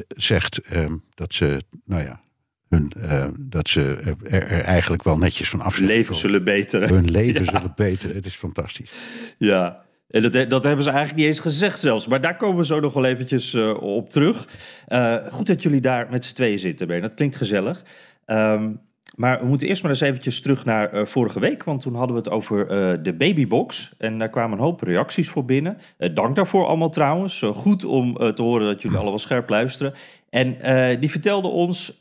zegt 0.08 0.62
uh, 0.72 0.92
dat 1.14 1.34
ze, 1.34 1.62
nou 1.86 2.04
ja, 2.04 2.22
hun, 2.70 2.92
uh, 2.98 3.28
dat 3.40 3.70
ze 3.70 4.16
er, 4.24 4.44
er, 4.48 4.62
eigenlijk 4.62 5.04
wel 5.04 5.18
netjes 5.18 5.50
van 5.50 5.62
af 5.62 5.78
Hun 5.78 5.86
leven 5.86 6.16
zullen 6.16 6.44
beteren. 6.44 6.90
Hun 6.90 7.12
leven 7.12 7.44
ja. 7.44 7.52
zullen 7.52 7.74
beteren. 7.76 8.16
Het 8.16 8.26
is 8.26 8.36
fantastisch. 8.36 8.92
Ja. 9.38 9.86
En 10.08 10.22
dat, 10.22 10.50
dat, 10.50 10.64
hebben 10.64 10.84
ze 10.84 10.90
eigenlijk 10.90 11.20
niet 11.20 11.28
eens 11.28 11.40
gezegd 11.40 11.80
zelfs. 11.80 12.08
Maar 12.08 12.22
daar 12.22 12.38
komen 12.38 12.58
we 12.58 12.66
zo 12.66 12.80
nog 12.80 12.94
wel 12.94 13.06
eventjes 13.06 13.54
uh, 13.54 13.82
op 13.82 14.10
terug. 14.10 14.48
Uh, 14.88 15.16
goed 15.30 15.48
dat 15.48 15.64
jullie 15.64 15.82
daar 15.82 16.10
met 16.10 16.26
z'n 16.26 16.34
tweeën 16.34 16.60
zitten, 16.60 16.88
Ben. 16.88 17.02
Dat 17.02 17.14
klinkt 17.14 17.36
gezellig. 17.36 17.84
Um, 18.26 18.80
maar 19.18 19.40
we 19.40 19.46
moeten 19.46 19.68
eerst 19.68 19.82
maar 19.82 19.92
eens 19.92 20.02
eventjes 20.02 20.42
terug 20.42 20.66
naar 20.66 20.94
uh, 20.94 21.06
vorige 21.06 21.40
week, 21.40 21.64
want 21.64 21.82
toen 21.82 21.96
hadden 21.96 22.16
we 22.16 22.22
het 22.22 22.32
over 22.32 22.60
uh, 22.60 23.04
de 23.04 23.14
babybox. 23.14 23.94
En 23.98 24.20
daar 24.20 24.30
kwamen 24.30 24.58
een 24.58 24.64
hoop 24.64 24.82
reacties 24.82 25.30
voor 25.30 25.46
binnen. 25.46 25.78
Uh, 25.98 26.16
dank 26.16 26.36
daarvoor 26.36 26.68
allemaal 26.68 26.90
trouwens. 26.90 27.42
goed 27.54 27.86
om 27.86 28.14
te 28.14 28.42
horen 28.42 28.68
dat 28.68 28.82
jullie 28.82 28.98
allemaal 28.98 29.20
scherp 29.20 29.50
luisteren. 29.50 29.94
En 30.30 30.58
die 31.00 31.12
vertelde 31.12 31.48
ons, 31.48 31.98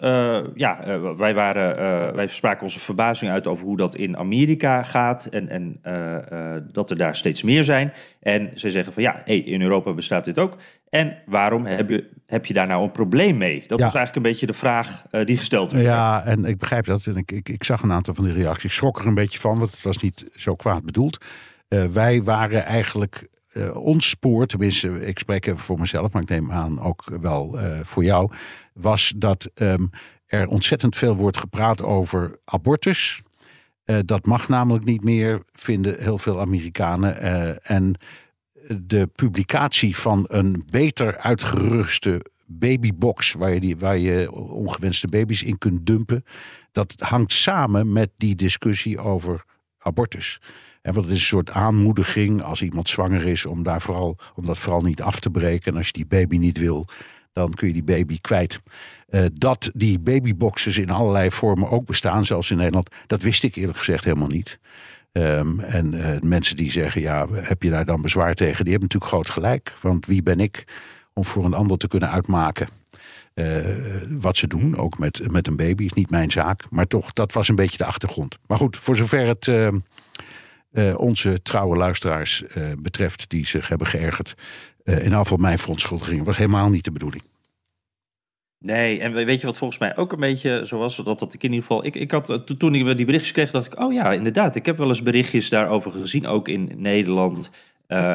ja, 0.54 1.00
wij, 1.16 1.34
waren, 1.34 2.14
wij 2.14 2.26
spraken 2.26 2.62
onze 2.62 2.80
verbazing 2.80 3.30
uit 3.30 3.46
over 3.46 3.64
hoe 3.64 3.76
dat 3.76 3.94
in 3.94 4.16
Amerika 4.16 4.82
gaat. 4.82 5.24
En, 5.26 5.48
en 5.48 5.80
dat 6.72 6.90
er 6.90 6.96
daar 6.96 7.16
steeds 7.16 7.42
meer 7.42 7.64
zijn. 7.64 7.92
En 8.20 8.50
ze 8.54 8.70
zeggen 8.70 8.92
van 8.92 9.02
ja, 9.02 9.22
hey, 9.24 9.38
in 9.38 9.62
Europa 9.62 9.92
bestaat 9.92 10.24
dit 10.24 10.38
ook. 10.38 10.56
En 10.90 11.16
waarom 11.26 11.66
heb 11.66 11.88
je, 11.88 12.08
heb 12.26 12.46
je 12.46 12.54
daar 12.54 12.66
nou 12.66 12.82
een 12.82 12.90
probleem 12.90 13.36
mee? 13.36 13.64
Dat 13.66 13.78
ja. 13.78 13.84
was 13.84 13.94
eigenlijk 13.94 14.16
een 14.16 14.32
beetje 14.32 14.46
de 14.46 14.52
vraag 14.52 15.02
die 15.24 15.36
gesteld 15.36 15.72
werd. 15.72 15.84
Ja, 15.84 16.24
en 16.24 16.44
ik 16.44 16.58
begrijp 16.58 16.84
dat. 16.84 17.06
En 17.06 17.16
ik, 17.16 17.32
ik, 17.32 17.48
ik, 17.48 17.64
zag 17.64 17.82
een 17.82 17.92
aantal 17.92 18.14
van 18.14 18.24
die 18.24 18.32
reacties. 18.32 18.64
Ik 18.64 18.70
schrok 18.70 18.98
er 18.98 19.06
een 19.06 19.14
beetje 19.14 19.38
van, 19.38 19.58
want 19.58 19.70
het 19.70 19.82
was 19.82 19.98
niet 19.98 20.30
zo 20.34 20.54
kwaad 20.54 20.84
bedoeld. 20.84 21.24
Wij 21.92 22.22
waren 22.22 22.64
eigenlijk 22.64 23.28
uh, 23.56 23.76
ons 23.76 24.08
spoor, 24.08 24.46
tenminste, 24.46 25.06
ik 25.06 25.18
spreek 25.18 25.52
voor 25.54 25.78
mezelf, 25.78 26.12
maar 26.12 26.22
ik 26.22 26.28
neem 26.28 26.52
aan 26.52 26.80
ook 26.80 27.04
wel 27.20 27.58
voor 27.82 28.04
jou, 28.04 28.32
was 28.72 29.12
dat 29.16 29.50
um, 29.54 29.90
er 30.26 30.46
ontzettend 30.46 30.96
veel 30.96 31.16
wordt 31.16 31.36
gepraat 31.36 31.82
over 31.82 32.38
abortus. 32.44 33.22
dat 34.04 34.26
mag 34.26 34.48
namelijk 34.48 34.84
niet 34.84 35.04
meer, 35.04 35.42
vinden 35.52 36.02
heel 36.02 36.18
veel 36.18 36.40
Amerikanen. 36.40 37.20
en 37.62 37.96
de 38.68 39.06
publicatie 39.06 39.96
van 39.96 40.24
een 40.28 40.64
beter 40.70 41.18
uitgeruste 41.18 42.24
babybox, 42.46 43.32
waar 43.32 43.54
je, 43.54 43.60
die, 43.60 43.76
waar 43.76 43.98
je 43.98 44.32
ongewenste 44.32 45.08
baby's 45.08 45.42
in 45.42 45.58
kunt 45.58 45.86
dumpen, 45.86 46.24
dat 46.72 46.94
hangt 46.98 47.32
samen 47.32 47.92
met 47.92 48.10
die 48.16 48.34
discussie 48.34 48.98
over 48.98 49.44
abortus. 49.86 50.40
En 50.82 50.92
want 50.92 51.04
het 51.06 51.14
is 51.14 51.20
een 51.20 51.26
soort 51.26 51.50
aanmoediging 51.50 52.42
als 52.42 52.62
iemand 52.62 52.88
zwanger 52.88 53.26
is 53.26 53.46
om, 53.46 53.62
daar 53.62 53.80
vooral, 53.80 54.16
om 54.34 54.46
dat 54.46 54.58
vooral 54.58 54.80
niet 54.82 55.02
af 55.02 55.20
te 55.20 55.30
breken. 55.30 55.72
En 55.72 55.78
als 55.78 55.86
je 55.86 55.92
die 55.92 56.06
baby 56.06 56.36
niet 56.36 56.58
wil, 56.58 56.86
dan 57.32 57.54
kun 57.54 57.66
je 57.66 57.72
die 57.72 57.84
baby 57.84 58.18
kwijt. 58.20 58.60
Uh, 59.08 59.24
dat 59.32 59.70
die 59.74 59.98
babyboxes 59.98 60.78
in 60.78 60.90
allerlei 60.90 61.30
vormen 61.30 61.70
ook 61.70 61.86
bestaan, 61.86 62.24
zelfs 62.24 62.50
in 62.50 62.56
Nederland, 62.56 62.90
dat 63.06 63.22
wist 63.22 63.42
ik 63.42 63.54
eerlijk 63.54 63.78
gezegd 63.78 64.04
helemaal 64.04 64.28
niet. 64.28 64.58
Um, 65.12 65.60
en 65.60 65.92
uh, 65.92 66.20
mensen 66.20 66.56
die 66.56 66.70
zeggen, 66.70 67.00
ja, 67.00 67.26
heb 67.32 67.62
je 67.62 67.70
daar 67.70 67.84
dan 67.84 68.02
bezwaar 68.02 68.34
tegen? 68.34 68.64
Die 68.64 68.72
hebben 68.72 68.88
natuurlijk 68.92 69.12
groot 69.12 69.30
gelijk. 69.30 69.74
Want 69.80 70.06
wie 70.06 70.22
ben 70.22 70.40
ik 70.40 70.64
om 71.12 71.24
voor 71.24 71.44
een 71.44 71.54
ander 71.54 71.78
te 71.78 71.88
kunnen 71.88 72.10
uitmaken 72.10 72.68
uh, 73.38 73.64
wat 74.08 74.36
ze 74.36 74.46
doen? 74.46 74.76
Ook 74.76 74.98
met, 74.98 75.32
met 75.32 75.46
een 75.46 75.56
baby 75.56 75.84
is 75.84 75.92
niet 75.92 76.10
mijn 76.10 76.30
zaak. 76.30 76.70
Maar 76.70 76.86
toch, 76.86 77.12
dat 77.12 77.32
was 77.32 77.48
een 77.48 77.54
beetje 77.54 77.78
de 77.78 77.84
achtergrond. 77.84 78.38
Maar 78.46 78.58
goed, 78.58 78.76
voor 78.76 78.96
zover 78.96 79.26
het 79.26 79.46
uh, 79.46 80.98
onze 80.98 81.42
trouwe 81.42 81.76
luisteraars 81.76 82.44
betreft... 82.78 83.28
die 83.30 83.46
zich 83.46 83.68
hebben 83.68 83.86
geërgerd... 83.86 84.34
in 84.84 85.12
geval 85.12 85.38
mijn 85.38 85.58
verontschuldiging 85.58 86.24
was 86.24 86.36
helemaal 86.36 86.68
niet 86.68 86.84
de 86.84 86.92
bedoeling. 86.92 87.22
Nee, 88.58 89.00
en 89.00 89.12
weet 89.12 89.40
je 89.40 89.46
wat 89.46 89.58
volgens 89.58 89.80
mij 89.80 89.96
ook 89.96 90.12
een 90.12 90.20
beetje 90.20 90.62
zo 90.66 90.78
was? 90.78 90.96
Dat, 90.96 91.18
dat 91.18 91.34
ik 91.34 91.42
in 91.42 91.50
ieder 91.50 91.66
geval. 91.66 91.84
Ik, 91.84 91.94
ik 91.94 92.10
had, 92.10 92.58
toen 92.58 92.74
ik 92.74 92.96
die 92.96 93.06
berichtjes 93.06 93.32
kreeg, 93.32 93.50
dacht 93.50 93.66
ik: 93.66 93.78
oh 93.78 93.92
ja, 93.92 94.12
inderdaad. 94.12 94.56
Ik 94.56 94.66
heb 94.66 94.78
wel 94.78 94.88
eens 94.88 95.02
berichtjes 95.02 95.48
daarover 95.48 95.90
gezien, 95.90 96.26
ook 96.26 96.48
in 96.48 96.72
Nederland. 96.76 97.50
Uh, 97.88 98.14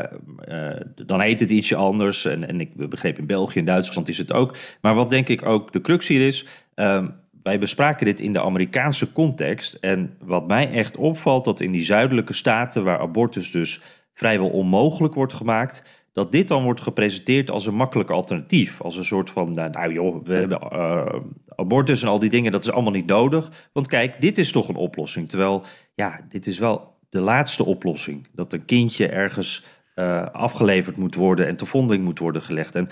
uh, 0.49 0.69
dan 0.95 1.21
heet 1.21 1.39
het 1.39 1.49
ietsje 1.49 1.75
anders. 1.75 2.25
En, 2.25 2.47
en 2.47 2.59
ik 2.61 2.89
begreep 2.89 3.17
in 3.17 3.25
België 3.25 3.59
en 3.59 3.65
Duitsland 3.65 4.07
is 4.07 4.17
het 4.17 4.33
ook. 4.33 4.57
Maar 4.81 4.95
wat 4.95 5.09
denk 5.09 5.29
ik 5.29 5.45
ook 5.45 5.73
de 5.73 5.81
crux 5.81 6.07
hier 6.07 6.27
is. 6.27 6.45
Uh, 6.75 7.05
wij 7.43 7.59
bespraken 7.59 8.05
dit 8.05 8.19
in 8.19 8.33
de 8.33 8.41
Amerikaanse 8.41 9.11
context. 9.11 9.73
En 9.73 10.17
wat 10.19 10.47
mij 10.47 10.71
echt 10.71 10.97
opvalt, 10.97 11.45
dat 11.45 11.59
in 11.59 11.71
die 11.71 11.85
zuidelijke 11.85 12.33
staten, 12.33 12.83
waar 12.83 12.99
abortus 12.99 13.51
dus 13.51 13.81
vrijwel 14.13 14.49
onmogelijk 14.49 15.13
wordt 15.13 15.33
gemaakt 15.33 15.83
dat 16.13 16.31
dit 16.31 16.47
dan 16.47 16.63
wordt 16.63 16.81
gepresenteerd 16.81 17.49
als 17.49 17.65
een 17.65 17.75
makkelijk 17.75 18.09
alternatief. 18.09 18.81
Als 18.81 18.97
een 18.97 19.05
soort 19.05 19.29
van, 19.29 19.53
nou, 19.53 19.69
nou 19.69 19.93
joh, 19.93 20.25
we 20.25 20.33
hebben 20.33 20.59
uh, 20.73 21.15
abortus 21.55 22.01
en 22.01 22.07
al 22.07 22.19
die 22.19 22.29
dingen, 22.29 22.51
dat 22.51 22.63
is 22.63 22.71
allemaal 22.71 22.91
niet 22.91 23.05
nodig. 23.05 23.69
Want 23.73 23.87
kijk, 23.87 24.21
dit 24.21 24.37
is 24.37 24.51
toch 24.51 24.67
een 24.67 24.75
oplossing. 24.75 25.29
Terwijl, 25.29 25.63
ja, 25.93 26.19
dit 26.29 26.47
is 26.47 26.59
wel 26.59 26.90
de 27.11 27.21
laatste 27.21 27.65
oplossing. 27.65 28.27
Dat 28.33 28.53
een 28.53 28.65
kindje 28.65 29.07
ergens 29.07 29.65
uh, 29.95 30.25
afgeleverd 30.31 30.97
moet 30.97 31.15
worden 31.15 31.47
en 31.47 31.55
te 31.55 31.65
vonding 31.65 32.03
moet 32.03 32.19
worden 32.19 32.41
gelegd. 32.41 32.75
En 32.75 32.89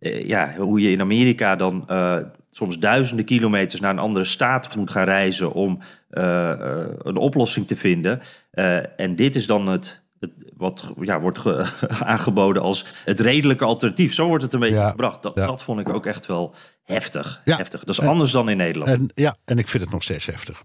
uh, 0.00 0.26
ja, 0.26 0.54
hoe 0.56 0.80
je 0.80 0.90
in 0.90 1.00
Amerika 1.00 1.56
dan 1.56 1.88
soms 2.50 2.78
duizenden 2.78 3.24
kilometers 3.24 3.80
naar 3.80 3.90
een 3.90 3.98
andere 3.98 4.24
staat 4.24 4.76
moet 4.76 4.90
gaan 4.90 5.04
reizen 5.04 5.52
om 5.52 5.78
een 6.10 7.16
oplossing 7.16 7.66
te 7.66 7.76
vinden. 7.76 8.20
en 8.96 9.16
dit 9.16 9.36
is 9.36 9.46
dan 9.46 9.68
het 9.68 10.00
wat 10.56 10.92
ja, 11.00 11.20
wordt 11.20 11.42
aangeboden 12.14 12.62
als 12.62 12.86
het 13.04 13.20
redelijke 13.20 13.64
alternatief. 13.64 14.14
Zo 14.14 14.26
wordt 14.26 14.42
het 14.42 14.52
een 14.52 14.60
beetje 14.60 14.86
gebracht. 14.86 15.22
Dat, 15.22 15.36
dat 15.36 15.62
vond 15.62 15.80
ik 15.80 15.88
ook 15.88 16.06
echt 16.06 16.26
wel 16.26 16.54
heftig. 16.82 17.42
Ja, 17.44 17.56
heftig. 17.56 17.80
Dat 17.84 17.98
is 17.98 18.00
anders 18.00 18.32
dan 18.32 18.48
in 18.48 18.56
Nederland. 18.56 18.90
En, 18.90 19.10
ja, 19.14 19.36
en 19.44 19.58
ik 19.58 19.68
vind 19.68 19.82
het 19.82 19.92
nog 19.92 20.02
steeds 20.02 20.26
heftig. 20.26 20.62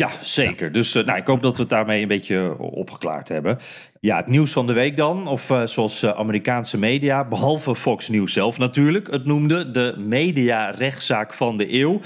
Ja, 0.00 0.10
zeker. 0.22 0.72
Dus 0.72 0.94
uh, 0.94 1.04
nou, 1.04 1.18
ik 1.18 1.26
hoop 1.26 1.42
dat 1.42 1.56
we 1.56 1.60
het 1.60 1.70
daarmee 1.70 2.02
een 2.02 2.08
beetje 2.08 2.58
opgeklaard 2.58 3.28
hebben. 3.28 3.58
Ja, 4.00 4.16
het 4.16 4.26
nieuws 4.26 4.52
van 4.52 4.66
de 4.66 4.72
week 4.72 4.96
dan, 4.96 5.28
of 5.28 5.50
uh, 5.50 5.66
zoals 5.66 6.02
uh, 6.02 6.10
Amerikaanse 6.10 6.78
media, 6.78 7.24
behalve 7.24 7.76
Fox 7.76 8.08
News 8.08 8.32
zelf 8.32 8.58
natuurlijk, 8.58 9.10
het 9.10 9.24
noemde 9.24 9.70
de 9.70 9.94
media-rechtszaak 9.98 11.34
van 11.34 11.56
de 11.56 11.74
eeuw, 11.74 12.00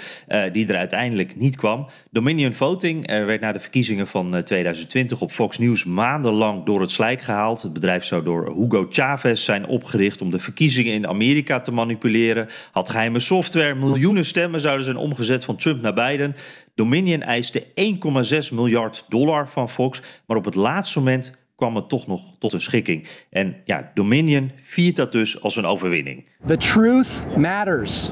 die 0.52 0.68
er 0.68 0.76
uiteindelijk 0.76 1.36
niet 1.36 1.56
kwam. 1.56 1.86
Dominion 2.10 2.52
Voting 2.52 3.06
werd 3.06 3.40
na 3.40 3.52
de 3.52 3.60
verkiezingen 3.60 4.06
van 4.06 4.42
2020 4.44 5.20
op 5.20 5.30
Fox 5.32 5.58
News 5.58 5.84
maandenlang 5.84 6.64
door 6.64 6.80
het 6.80 6.90
slijk 6.90 7.20
gehaald. 7.20 7.62
Het 7.62 7.72
bedrijf 7.72 8.04
zou 8.04 8.24
door 8.24 8.54
Hugo 8.56 8.86
Chavez 8.90 9.44
zijn 9.44 9.66
opgericht 9.66 10.22
om 10.22 10.30
de 10.30 10.38
verkiezingen 10.38 10.92
in 10.92 11.06
Amerika 11.06 11.60
te 11.60 11.72
manipuleren, 11.72 12.48
had 12.72 12.90
geheime 12.90 13.18
software, 13.18 13.74
miljoenen 13.74 14.24
stemmen 14.24 14.60
zouden 14.60 14.84
zijn 14.84 14.96
omgezet 14.96 15.44
van 15.44 15.56
Trump 15.56 15.82
naar 15.82 15.94
Biden. 15.94 16.36
Dominion 16.74 17.22
eiste 17.22 17.66
1,6 17.74 18.52
miljard 18.52 19.04
dollar 19.08 19.48
van 19.48 19.68
Fox, 19.68 20.02
maar 20.26 20.36
op 20.36 20.44
het 20.44 20.54
laatste 20.54 20.98
moment 20.98 21.32
kwam 21.56 21.76
het 21.76 21.88
toch 21.88 22.06
nog 22.06 22.20
tot 22.38 22.52
een 22.52 22.60
schikking. 22.60 23.08
En 23.30 23.56
ja, 23.64 23.90
Dominion 23.94 24.50
viert 24.62 24.96
dat 24.96 25.12
dus 25.12 25.42
als 25.42 25.56
een 25.56 25.66
overwinning. 25.66 26.24
The 26.46 26.56
truth 26.56 27.36
matters. 27.36 28.10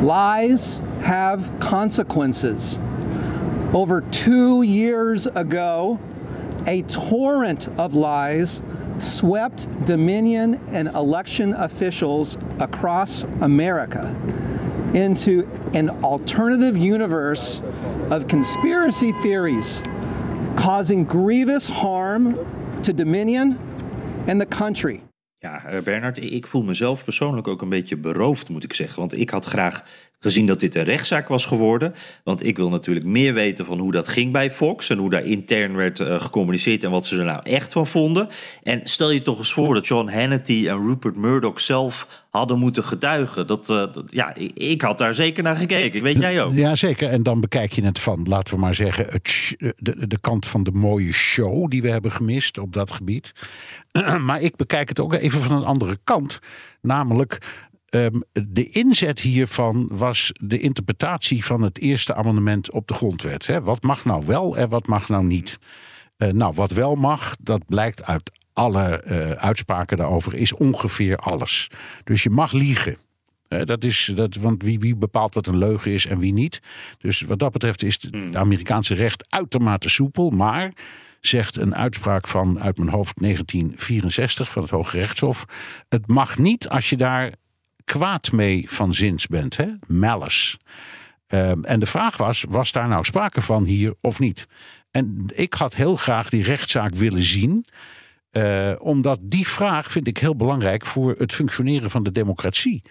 Lies 0.00 0.80
have 1.00 1.50
consequences. 1.58 2.78
Over 3.72 4.02
two 4.08 4.62
years 4.62 5.26
ago, 5.34 5.98
a 6.66 6.82
torrent 6.82 7.68
of 7.76 7.92
lies 7.94 8.60
swept 8.98 9.68
Dominion 9.84 10.58
and 10.72 10.94
election 10.94 11.54
officials 11.54 12.36
across 12.58 13.24
America 13.40 14.14
into 14.92 15.46
an 15.74 15.90
alternative 16.02 16.76
universe 16.76 17.60
of 18.10 18.26
conspiracy 18.26 19.12
theories 19.22 19.82
causing 20.56 21.06
grievous 21.06 21.66
harm 21.66 22.36
to 22.82 22.94
Dominion 22.94 23.58
and 24.26 24.40
the 24.40 24.46
country. 24.46 25.02
Ja, 25.38 25.64
eh, 25.64 25.82
Bernard, 25.82 26.18
ik 26.18 26.46
voel 26.46 26.62
mezelf 26.62 27.04
persoonlijk 27.04 27.48
ook 27.48 27.62
een 27.62 27.68
beetje 27.68 27.96
beroofd, 27.96 28.48
moet 28.48 28.64
ik 28.64 28.72
zeggen. 28.72 28.98
Want 28.98 29.12
ik 29.12 29.30
had 29.30 29.44
graag 29.44 29.84
gezien 30.22 30.46
dat 30.46 30.60
dit 30.60 30.74
een 30.74 30.84
rechtszaak 30.84 31.28
was 31.28 31.46
geworden. 31.46 31.94
Want 32.24 32.46
ik 32.46 32.56
wil 32.56 32.68
natuurlijk 32.68 33.06
meer 33.06 33.34
weten 33.34 33.64
van 33.64 33.78
hoe 33.78 33.92
dat 33.92 34.08
ging 34.08 34.32
bij 34.32 34.50
Fox. 34.50 34.90
En 34.90 34.98
hoe 34.98 35.10
daar 35.10 35.24
intern 35.24 35.76
werd 35.76 36.00
uh, 36.00 36.20
gecommuniceerd 36.20 36.84
en 36.84 36.90
wat 36.90 37.06
ze 37.06 37.18
er 37.18 37.24
nou 37.24 37.40
echt 37.42 37.72
van 37.72 37.86
vonden. 37.86 38.28
En 38.62 38.80
stel 38.84 39.10
je 39.10 39.22
toch 39.22 39.38
eens 39.38 39.52
voor 39.52 39.74
dat 39.74 39.86
John 39.86 40.08
Hannity 40.08 40.68
en 40.68 40.86
Rupert 40.86 41.16
Murdoch 41.16 41.60
zelf 41.60 42.22
hadden 42.30 42.58
moeten 42.58 42.84
getuigen. 42.84 43.46
Dat, 43.46 43.66
dat 43.66 44.02
ja, 44.06 44.34
ik, 44.54 44.82
had 44.82 44.98
daar 44.98 45.14
zeker 45.14 45.42
naar 45.42 45.56
gekeken. 45.56 46.02
Weet 46.02 46.18
jij 46.18 46.42
ook? 46.42 46.54
Ja, 46.54 46.74
zeker. 46.74 47.08
En 47.08 47.22
dan 47.22 47.40
bekijk 47.40 47.72
je 47.72 47.84
het 47.84 47.98
van, 47.98 48.26
laten 48.28 48.54
we 48.54 48.60
maar 48.60 48.74
zeggen, 48.74 49.06
het, 49.08 49.54
de, 49.76 50.06
de 50.06 50.20
kant 50.20 50.46
van 50.46 50.62
de 50.62 50.72
mooie 50.72 51.12
show 51.12 51.70
die 51.70 51.82
we 51.82 51.88
hebben 51.88 52.12
gemist 52.12 52.58
op 52.58 52.72
dat 52.72 52.92
gebied. 52.92 53.32
maar 54.26 54.40
ik 54.40 54.56
bekijk 54.56 54.88
het 54.88 55.00
ook 55.00 55.12
even 55.12 55.40
van 55.40 55.56
een 55.56 55.64
andere 55.64 55.96
kant. 56.04 56.38
Namelijk, 56.80 57.38
Um, 57.94 58.22
de 58.32 58.68
inzet 58.68 59.20
hiervan 59.20 59.88
was 59.90 60.32
de 60.40 60.58
interpretatie 60.58 61.44
van 61.44 61.62
het 61.62 61.78
eerste 61.78 62.14
amendement 62.14 62.70
op 62.70 62.88
de 62.88 62.94
grondwet. 62.94 63.46
Hè? 63.46 63.62
Wat 63.62 63.82
mag 63.82 64.04
nou 64.04 64.26
wel 64.26 64.56
en 64.56 64.68
wat 64.68 64.86
mag 64.86 65.08
nou 65.08 65.24
niet? 65.24 65.58
Uh, 66.18 66.28
nou, 66.28 66.54
wat 66.54 66.70
wel 66.70 66.94
mag, 66.94 67.36
dat 67.40 67.66
blijkt 67.66 68.04
uit 68.04 68.30
alle 68.52 69.04
uh, 69.06 69.30
uitspraken 69.30 69.96
daarover, 69.96 70.34
is 70.34 70.52
ongeveer 70.52 71.16
alles. 71.16 71.70
Dus 72.04 72.22
je 72.22 72.30
mag 72.30 72.52
liegen. 72.52 72.96
Dat 73.64 73.84
is, 73.84 74.12
dat, 74.14 74.34
want 74.34 74.62
wie, 74.62 74.78
wie 74.78 74.96
bepaalt 74.96 75.34
wat 75.34 75.46
een 75.46 75.58
leugen 75.58 75.92
is 75.92 76.06
en 76.06 76.18
wie 76.18 76.32
niet. 76.32 76.60
Dus 76.98 77.20
wat 77.20 77.38
dat 77.38 77.52
betreft 77.52 77.82
is 77.82 77.98
het 78.10 78.36
Amerikaanse 78.36 78.94
recht 78.94 79.24
uitermate 79.28 79.88
soepel. 79.88 80.30
Maar 80.30 80.72
zegt 81.20 81.56
een 81.56 81.74
uitspraak 81.74 82.28
van 82.28 82.60
uit 82.60 82.78
mijn 82.78 82.90
hoofd 82.90 83.20
1964 83.20 84.52
van 84.52 84.62
het 84.62 84.70
Hoge 84.70 84.96
Rechtshof. 84.98 85.44
Het 85.88 86.06
mag 86.06 86.38
niet 86.38 86.68
als 86.68 86.90
je 86.90 86.96
daar 86.96 87.32
kwaad 87.84 88.32
mee 88.32 88.66
van 88.70 88.94
zins 88.94 89.26
bent, 89.26 89.56
hè? 89.56 89.66
malice. 89.86 90.58
Um, 91.28 91.64
en 91.64 91.80
de 91.80 91.86
vraag 91.86 92.16
was: 92.16 92.44
was 92.48 92.72
daar 92.72 92.88
nou 92.88 93.04
sprake 93.04 93.42
van 93.42 93.64
hier 93.64 93.94
of 94.00 94.18
niet? 94.18 94.46
En 94.90 95.24
ik 95.34 95.54
had 95.54 95.74
heel 95.74 95.96
graag 95.96 96.28
die 96.28 96.42
rechtszaak 96.42 96.94
willen 96.94 97.22
zien. 97.22 97.64
Uh, 98.32 98.72
omdat 98.78 99.18
die 99.22 99.48
vraag 99.48 99.92
vind 99.92 100.06
ik 100.06 100.18
heel 100.18 100.36
belangrijk 100.36 100.86
voor 100.86 101.14
het 101.18 101.32
functioneren 101.32 101.90
van 101.90 102.02
de 102.02 102.12
democratie. 102.12 102.82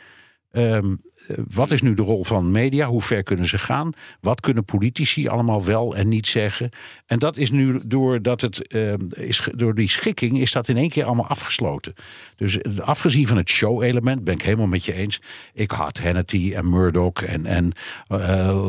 Um, 0.51 1.01
wat 1.49 1.71
is 1.71 1.81
nu 1.81 1.93
de 1.93 2.01
rol 2.01 2.23
van 2.23 2.51
media? 2.51 2.87
Hoe 2.87 3.01
ver 3.01 3.23
kunnen 3.23 3.45
ze 3.45 3.57
gaan? 3.57 3.93
Wat 4.19 4.39
kunnen 4.39 4.65
politici 4.65 5.27
allemaal 5.27 5.63
wel 5.63 5.95
en 5.95 6.07
niet 6.07 6.27
zeggen? 6.27 6.69
En 7.05 7.19
dat 7.19 7.37
is 7.37 7.51
nu 7.51 7.79
doordat 7.85 8.41
het 8.41 8.75
uh, 8.75 8.93
is, 9.09 9.47
door 9.55 9.75
die 9.75 9.89
schikking 9.89 10.39
is 10.39 10.51
dat 10.51 10.67
in 10.67 10.77
één 10.77 10.89
keer 10.89 11.05
allemaal 11.05 11.27
afgesloten. 11.27 11.93
Dus 12.35 12.63
afgezien 12.79 13.27
van 13.27 13.37
het 13.37 13.49
show-element 13.49 14.23
ben 14.23 14.33
ik 14.33 14.41
helemaal 14.41 14.67
met 14.67 14.85
je 14.85 14.93
eens. 14.93 15.21
Ik 15.53 15.71
had 15.71 15.99
Hannity 15.99 16.53
en 16.55 16.69
Murdoch 16.69 17.21
en, 17.21 17.45
en 17.45 17.71
uh, 18.09 18.17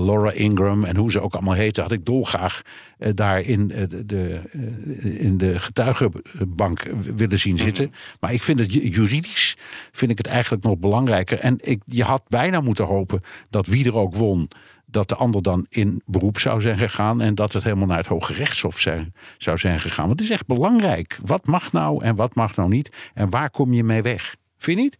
Laura 0.05 0.33
Ingram 0.33 0.85
en 0.85 0.97
hoe 0.97 1.11
ze 1.11 1.21
ook 1.21 1.35
allemaal 1.35 1.55
heten, 1.55 1.83
had 1.83 1.93
ik 1.93 2.05
dolgraag 2.05 2.63
uh, 2.99 3.09
daar 3.15 3.41
in, 3.41 3.69
de, 3.69 4.07
de 4.07 4.41
in 5.01 5.39
de 5.39 5.61
getuigenbank 5.61 6.83
willen 7.17 7.39
zien 7.39 7.59
zitten. 7.59 7.85
Mhm. 7.85 7.95
Maar 8.21 8.33
ik 8.33 8.43
vind 8.43 8.59
het 8.59 8.73
juridisch 8.73 9.57
vind 9.93 10.11
ik 10.11 10.19
het 10.19 10.27
eigenlijk 10.27 10.65
nog 10.65 10.79
belangrijker. 10.79 11.39
En 11.39 11.57
ik, 11.61 11.83
je 11.87 12.03
had 12.03 12.23
bij 12.29 12.42
bijna 12.43 12.61
moeten 12.61 12.85
hopen 12.85 13.21
dat 13.51 13.67
wie 13.67 13.87
er 13.87 13.97
ook 13.97 14.15
won, 14.15 14.49
dat 14.87 15.09
de 15.09 15.15
ander 15.15 15.43
dan 15.43 15.67
in 15.69 16.03
beroep 16.07 16.39
zou 16.39 16.61
zijn 16.61 16.79
gegaan 16.79 17.21
en 17.21 17.35
dat 17.35 17.53
het 17.53 17.65
helemaal 17.65 17.87
naar 17.87 17.97
het 17.97 18.07
Hoge 18.07 18.33
Rechtshof 18.33 18.79
zijn, 18.79 19.15
zou 19.39 19.57
zijn 19.59 19.81
gegaan. 19.81 20.07
Want 20.07 20.21
is 20.21 20.31
echt 20.31 20.47
belangrijk. 20.47 21.19
Wat 21.25 21.47
mag 21.47 21.73
nou 21.73 22.05
en 22.05 22.17
wat 22.17 22.35
mag 22.35 22.57
nou 22.57 22.69
niet? 22.69 23.11
En 23.15 23.31
waar 23.31 23.51
kom 23.51 23.73
je 23.73 23.85
mee 23.85 24.03
weg? 24.03 24.37
Vind 24.59 24.77
je 24.79 24.83
niet? 24.83 24.99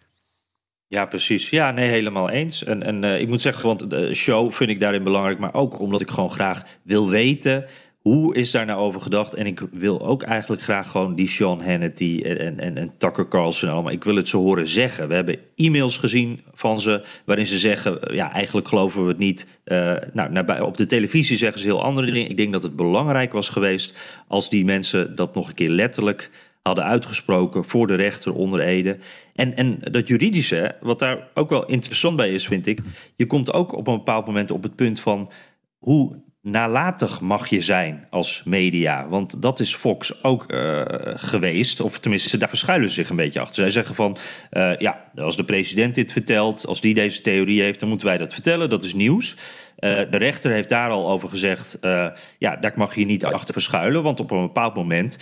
Ja, 0.87 1.05
precies. 1.05 1.51
Ja, 1.51 1.71
nee, 1.71 1.91
helemaal 1.91 2.31
eens. 2.31 2.65
En, 2.65 2.83
en 2.83 3.05
uh, 3.05 3.21
ik 3.21 3.29
moet 3.29 3.43
zeggen, 3.43 3.67
want 3.67 3.91
de 3.91 4.15
show 4.15 4.53
vind 4.53 4.71
ik 4.71 4.81
daarin 4.81 5.03
belangrijk, 5.03 5.39
maar 5.39 5.55
ook 5.55 5.81
omdat 5.81 6.01
ik 6.01 6.11
gewoon 6.11 6.31
graag 6.31 6.65
wil 6.83 7.09
weten 7.09 7.65
hoe 8.03 8.35
is 8.35 8.51
daar 8.51 8.67
nou 8.67 8.81
over 8.81 9.01
gedacht? 9.01 9.35
En 9.35 9.47
ik 9.47 9.63
wil 9.71 10.07
ook 10.07 10.23
eigenlijk 10.23 10.63
graag 10.63 10.91
gewoon 10.91 11.15
die 11.15 11.29
Sean 11.29 11.63
Hannity 11.63 12.23
en, 12.25 12.59
en, 12.59 12.77
en 12.77 12.93
Tucker 12.99 13.29
Carlson 13.29 13.69
allemaal. 13.69 13.93
Ik 13.93 14.05
wil 14.05 14.17
het 14.17 14.29
ze 14.29 14.37
horen 14.37 14.69
zeggen. 14.69 15.09
We 15.09 15.15
hebben 15.15 15.39
e-mails 15.57 15.99
gezien 15.99 16.41
van 16.53 16.81
ze 16.81 17.05
waarin 17.25 17.47
ze 17.47 17.59
zeggen: 17.59 18.15
ja, 18.15 18.33
eigenlijk 18.33 18.69
geloven 18.69 19.03
we 19.03 19.09
het 19.09 19.19
niet. 19.19 19.47
Uh, 19.65 19.95
nou, 20.13 20.61
op 20.61 20.77
de 20.77 20.87
televisie 20.87 21.37
zeggen 21.37 21.61
ze 21.61 21.67
heel 21.67 21.83
andere 21.83 22.13
dingen. 22.13 22.31
Ik 22.31 22.37
denk 22.37 22.53
dat 22.53 22.63
het 22.63 22.77
belangrijk 22.77 23.33
was 23.33 23.49
geweest 23.49 23.95
als 24.29 24.51
die 24.51 24.65
mensen 24.65 25.17
dat 25.17 25.35
nog 25.35 25.49
een 25.49 25.55
keer 25.55 25.71
letterlijk 25.71 26.31
hadden 26.63 26.85
uitgesproken 26.85 27.65
voor 27.65 27.87
de 27.87 27.95
rechter 27.95 28.33
onder 28.33 28.61
Ede. 28.61 28.99
En, 29.35 29.57
en 29.57 29.79
dat 29.91 30.09
juridische, 30.09 30.75
wat 30.81 30.99
daar 30.99 31.29
ook 31.35 31.51
wel 31.51 31.67
interessant 31.67 32.17
bij 32.17 32.33
is, 32.33 32.47
vind 32.47 32.67
ik. 32.67 32.81
Je 33.17 33.27
komt 33.27 33.53
ook 33.53 33.73
op 33.73 33.87
een 33.87 33.97
bepaald 33.97 34.27
moment 34.27 34.51
op 34.51 34.63
het 34.63 34.77
punt 34.77 35.01
van 35.01 35.31
hoe 35.79 36.23
nalatig 36.43 37.21
mag 37.21 37.49
je 37.49 37.61
zijn 37.61 38.07
als 38.11 38.43
media. 38.45 39.09
Want 39.09 39.43
dat 39.43 39.61
is 39.61 39.75
Fox 39.75 40.25
ook 40.25 40.53
uh, 40.53 40.83
geweest. 41.15 41.81
Of 41.81 41.99
tenminste, 41.99 42.39
daar 42.39 42.49
verschuilen 42.49 42.89
ze 42.89 42.95
zich 42.95 43.11
een 43.11 43.17
beetje 43.17 43.41
achter. 43.41 43.55
Zij 43.55 43.71
zeggen 43.71 43.95
van, 43.95 44.19
uh, 44.53 44.77
ja, 44.77 45.11
als 45.17 45.37
de 45.37 45.45
president 45.45 45.95
dit 45.95 46.13
vertelt... 46.13 46.67
als 46.67 46.81
die 46.81 46.95
deze 46.95 47.21
theorie 47.21 47.63
heeft, 47.63 47.81
dan 47.81 47.89
moeten 47.89 48.07
wij 48.07 48.19
dat 48.19 48.33
vertellen. 48.33 48.71
Dat 48.71 48.85
is 48.85 48.95
nieuws. 48.95 49.37
Uh, 49.79 50.01
de 50.11 50.17
rechter 50.17 50.53
heeft 50.53 50.69
daar 50.69 50.91
al 50.91 51.11
over 51.11 51.29
gezegd... 51.29 51.79
ja, 52.39 52.57
daar 52.57 52.73
mag 52.75 52.95
je 52.95 53.05
niet 53.05 53.25
achter 53.25 53.53
verschuilen. 53.53 54.03
Want 54.03 54.21
op 54.21 54.31
een 54.31 54.41
bepaald 54.41 54.75
moment 54.75 55.19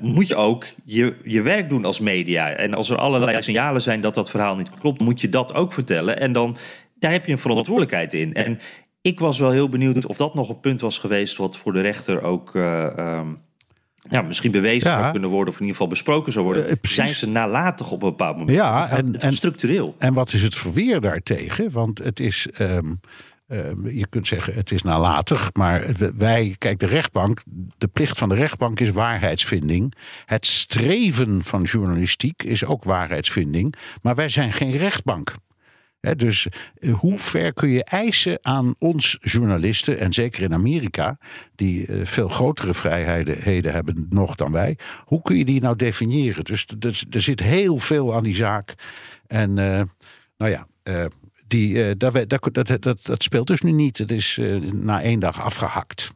moet 0.00 0.28
je 0.28 0.36
ook 0.36 0.66
je, 0.84 1.16
je 1.24 1.42
werk 1.42 1.68
doen 1.68 1.84
als 1.84 2.00
media. 2.00 2.50
En 2.50 2.74
als 2.74 2.90
er 2.90 2.96
allerlei 2.96 3.42
signalen 3.42 3.82
zijn 3.82 4.00
dat 4.00 4.14
dat 4.14 4.30
verhaal 4.30 4.56
niet 4.56 4.70
klopt... 4.78 5.00
moet 5.00 5.20
je 5.20 5.28
dat 5.28 5.54
ook 5.54 5.72
vertellen. 5.72 6.20
En 6.20 6.32
dan 6.32 6.56
daar 7.04 7.12
heb 7.12 7.26
je 7.26 7.32
een 7.32 7.38
verantwoordelijkheid 7.38 8.12
in. 8.12 8.34
En 8.34 8.60
ik 9.04 9.20
was 9.20 9.38
wel 9.38 9.50
heel 9.50 9.68
benieuwd 9.68 10.06
of 10.06 10.16
dat 10.16 10.34
nog 10.34 10.48
een 10.48 10.60
punt 10.60 10.80
was 10.80 10.98
geweest 10.98 11.36
wat 11.36 11.56
voor 11.56 11.72
de 11.72 11.80
rechter 11.80 12.22
ook 12.22 12.54
uh, 12.54 12.86
um, 12.96 13.38
ja, 14.10 14.22
misschien 14.22 14.50
bewezen 14.50 14.90
ja. 14.90 14.98
zou 14.98 15.10
kunnen 15.10 15.30
worden, 15.30 15.48
of 15.48 15.54
in 15.54 15.66
ieder 15.66 15.76
geval 15.76 15.88
besproken 15.88 16.32
zou 16.32 16.44
worden. 16.44 16.66
Uh, 16.68 16.72
Zijn 16.82 17.14
ze 17.14 17.28
nalatig 17.28 17.90
op 17.90 18.02
een 18.02 18.08
bepaald 18.08 18.36
moment? 18.36 18.56
Ja, 18.56 18.90
en, 18.90 19.12
het 19.12 19.22
en 19.22 19.32
structureel. 19.32 19.94
En 19.98 20.14
wat 20.14 20.32
is 20.32 20.42
het 20.42 20.54
verweer 20.54 21.00
daartegen? 21.00 21.70
Want 21.70 21.98
het 21.98 22.20
is. 22.20 22.48
Um, 22.58 23.00
uh, 23.48 23.58
je 23.88 24.06
kunt 24.08 24.26
zeggen 24.26 24.54
het 24.54 24.70
is 24.70 24.82
nalatig, 24.82 25.50
maar 25.52 25.84
wij, 26.16 26.54
kijk, 26.58 26.78
de 26.78 26.86
rechtbank, 26.86 27.42
de 27.78 27.88
plicht 27.88 28.18
van 28.18 28.28
de 28.28 28.34
rechtbank 28.34 28.80
is 28.80 28.90
waarheidsvinding. 28.90 29.94
Het 30.24 30.46
streven 30.46 31.42
van 31.42 31.62
journalistiek 31.62 32.42
is 32.42 32.64
ook 32.64 32.84
waarheidsvinding, 32.84 33.74
maar 34.02 34.14
wij 34.14 34.28
zijn 34.28 34.52
geen 34.52 34.76
rechtbank 34.76 35.34
dus 36.12 36.46
eh, 36.74 36.94
hoe 36.94 37.18
ver 37.18 37.52
kun 37.52 37.68
je 37.68 37.84
eisen 37.84 38.38
aan 38.42 38.74
ons 38.78 39.18
journalisten, 39.20 39.98
en 39.98 40.12
zeker 40.12 40.42
in 40.42 40.54
Amerika, 40.54 41.18
die 41.54 41.86
eh, 41.86 42.06
veel 42.06 42.28
grotere 42.28 42.74
vrijheden 42.74 43.72
hebben 43.72 44.06
nog 44.10 44.34
dan 44.34 44.52
wij, 44.52 44.78
hoe 45.04 45.22
kun 45.22 45.36
je 45.36 45.44
die 45.44 45.60
nou 45.60 45.76
definiëren? 45.76 46.44
Dus 46.44 46.66
er 47.10 47.22
zit 47.22 47.40
heel 47.40 47.78
veel 47.78 48.14
aan 48.14 48.22
die 48.22 48.34
zaak. 48.34 48.74
En 49.26 49.50
uh, 49.50 49.82
nou 50.36 50.50
ja, 50.50 50.66
die, 51.46 51.96
dat, 51.96 52.28
dat, 52.28 52.52
dat, 52.80 52.98
dat, 53.02 53.22
speelt 53.22 53.46
dus 53.46 53.62
nu 53.62 53.72
niet. 53.72 53.98
Het 53.98 54.10
is 54.10 54.40
na 54.72 55.02
één 55.02 55.20
dag 55.20 55.42
afgehakt. 55.42 56.10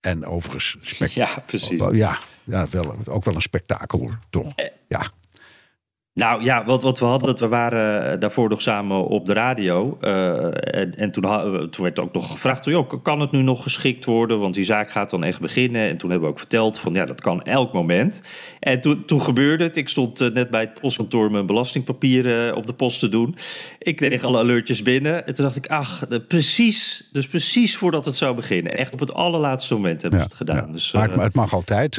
En 0.00 0.26
overigens. 0.26 0.76
Ja, 1.14 1.42
precies. 1.46 1.82
Ja, 1.92 2.18
ja, 2.44 2.66
wel, 2.70 2.96
ook 3.04 3.24
wel 3.24 3.34
een 3.34 3.42
spektakel 3.42 3.98
hoor, 3.98 4.18
toch? 4.30 4.52
Ja. 4.88 5.02
Nou 6.16 6.44
ja, 6.44 6.64
wat, 6.64 6.82
wat 6.82 6.98
we 6.98 7.04
hadden, 7.04 7.38
we 7.38 7.48
waren 7.48 8.12
eh, 8.12 8.20
daarvoor 8.20 8.48
nog 8.48 8.62
samen 8.62 9.06
op 9.06 9.26
de 9.26 9.32
radio. 9.32 9.96
Uh, 10.00 10.44
en, 10.44 10.94
en 10.94 11.10
toen, 11.10 11.22
toen, 11.70 11.84
werd 11.84 11.98
ook 11.98 12.12
nog 12.12 12.30
gevraagd, 12.30 12.64
joh, 12.64 13.02
kan 13.02 13.20
het 13.20 13.30
nu 13.30 13.42
nog 13.42 13.62
geschikt 13.62 14.04
worden? 14.04 14.38
Want 14.38 14.54
die 14.54 14.64
zaak 14.64 14.90
gaat 14.90 15.10
dan 15.10 15.24
echt 15.24 15.40
beginnen. 15.40 15.88
En 15.88 15.96
toen 15.96 16.10
hebben 16.10 16.28
we 16.28 16.34
ook 16.34 16.40
verteld 16.40 16.78
van, 16.78 16.94
ja, 16.94 17.04
dat 17.04 17.20
kan 17.20 17.42
elk 17.42 17.72
moment. 17.72 18.20
En 18.60 18.80
toen, 18.80 19.04
toen 19.04 19.22
gebeurde 19.22 19.64
het. 19.64 19.76
Ik 19.76 19.88
stond 19.88 20.20
uh, 20.20 20.28
net 20.28 20.50
bij 20.50 20.60
het 20.60 20.80
postkantoor 20.80 21.30
mijn 21.30 21.46
belastingpapieren 21.46 22.56
op 22.56 22.66
de 22.66 22.74
post 22.74 23.00
te 23.00 23.08
doen. 23.08 23.36
Ik 23.78 23.96
kreeg 23.96 24.24
alle 24.24 24.38
alertjes 24.38 24.82
binnen. 24.82 25.26
En 25.26 25.34
toen 25.34 25.44
dacht 25.44 25.56
ik, 25.56 25.66
ach, 25.66 26.06
precies, 26.28 27.08
dus 27.12 27.26
precies 27.26 27.76
voordat 27.76 28.04
het 28.04 28.16
zou 28.16 28.34
beginnen. 28.34 28.76
Echt 28.76 28.92
op 28.92 29.00
het 29.00 29.12
allerlaatste 29.12 29.74
moment 29.74 30.02
hebben 30.02 30.20
ja, 30.20 30.24
ze 30.24 30.30
het 30.30 30.48
gedaan. 30.48 30.66
Ja. 30.66 30.72
Dus, 30.72 30.92
maar 30.92 31.20
het 31.20 31.34
mag 31.34 31.52
altijd. 31.52 31.98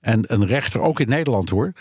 en 0.00 0.24
een 0.32 0.46
rechter, 0.46 0.80
ook 0.80 1.00
in 1.00 1.08
Nederland 1.08 1.50
hoor 1.50 1.72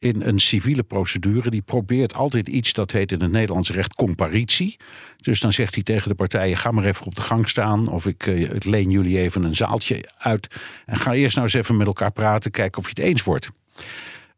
in 0.00 0.22
een 0.22 0.38
civiele 0.38 0.82
procedure. 0.82 1.50
Die 1.50 1.62
probeert 1.62 2.14
altijd 2.14 2.48
iets 2.48 2.72
dat 2.72 2.90
heet 2.90 3.12
in 3.12 3.20
het 3.20 3.30
Nederlands 3.30 3.70
recht 3.70 3.94
comparitie. 3.94 4.76
Dus 5.16 5.40
dan 5.40 5.52
zegt 5.52 5.74
hij 5.74 5.82
tegen 5.82 6.08
de 6.08 6.14
partijen: 6.14 6.56
ga 6.56 6.70
maar 6.70 6.84
even 6.84 7.06
op 7.06 7.14
de 7.14 7.22
gang 7.22 7.48
staan. 7.48 7.88
Of 7.88 8.06
ik 8.06 8.26
uh, 8.26 8.50
leen 8.58 8.90
jullie 8.90 9.18
even 9.18 9.42
een 9.42 9.56
zaaltje 9.56 10.04
uit. 10.18 10.48
En 10.86 10.96
ga 10.96 11.12
eerst 11.12 11.36
nou 11.36 11.46
eens 11.46 11.56
even 11.56 11.76
met 11.76 11.86
elkaar 11.86 12.12
praten, 12.12 12.50
kijken 12.50 12.78
of 12.78 12.84
je 12.84 13.02
het 13.02 13.10
eens 13.10 13.22
wordt. 13.22 13.50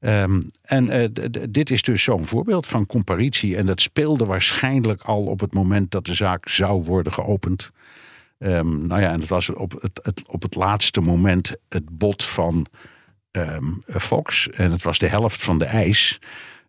Um, 0.00 0.50
en 0.62 0.87
uh, 0.87 1.26
dit 1.50 1.71
is 1.71 1.83
dus 1.83 2.02
zo'n 2.02 2.25
voorbeeld 2.25 2.66
van 2.66 2.87
comparitie. 2.87 3.57
En 3.57 3.66
dat 3.66 3.81
speelde 3.81 4.25
waarschijnlijk 4.25 5.02
al 5.02 5.25
op 5.25 5.40
het 5.40 5.52
moment 5.52 5.90
dat 5.90 6.04
de 6.04 6.14
zaak 6.14 6.49
zou 6.49 6.83
worden 6.83 7.12
geopend. 7.12 7.71
Um, 8.38 8.87
nou 8.87 9.00
ja, 9.00 9.12
en 9.12 9.21
het 9.21 9.28
was 9.28 9.50
op 9.50 9.73
het, 9.81 10.00
het, 10.02 10.23
op 10.28 10.42
het 10.42 10.54
laatste 10.54 11.00
moment 11.00 11.54
het 11.69 11.99
bod 11.99 12.25
van 12.25 12.66
um, 13.32 13.82
Fox. 13.86 14.48
En 14.50 14.70
het 14.70 14.82
was 14.82 14.98
de 14.98 15.08
helft 15.08 15.42
van 15.42 15.58
de 15.58 15.64
eis. 15.64 16.18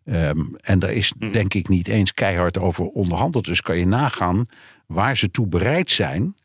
Um, 0.04 0.56
en 0.60 0.78
daar 0.78 0.92
is 0.92 1.12
denk 1.32 1.54
ik 1.54 1.68
niet 1.68 1.88
eens 1.88 2.14
keihard 2.14 2.58
over 2.58 2.84
onderhandeld. 2.84 3.44
Dus 3.44 3.60
kan 3.60 3.78
je 3.78 3.86
nagaan 3.86 4.46
waar 4.86 5.16
ze 5.16 5.30
toe 5.30 5.46
bereid 5.46 5.90
zijn. 5.90 6.36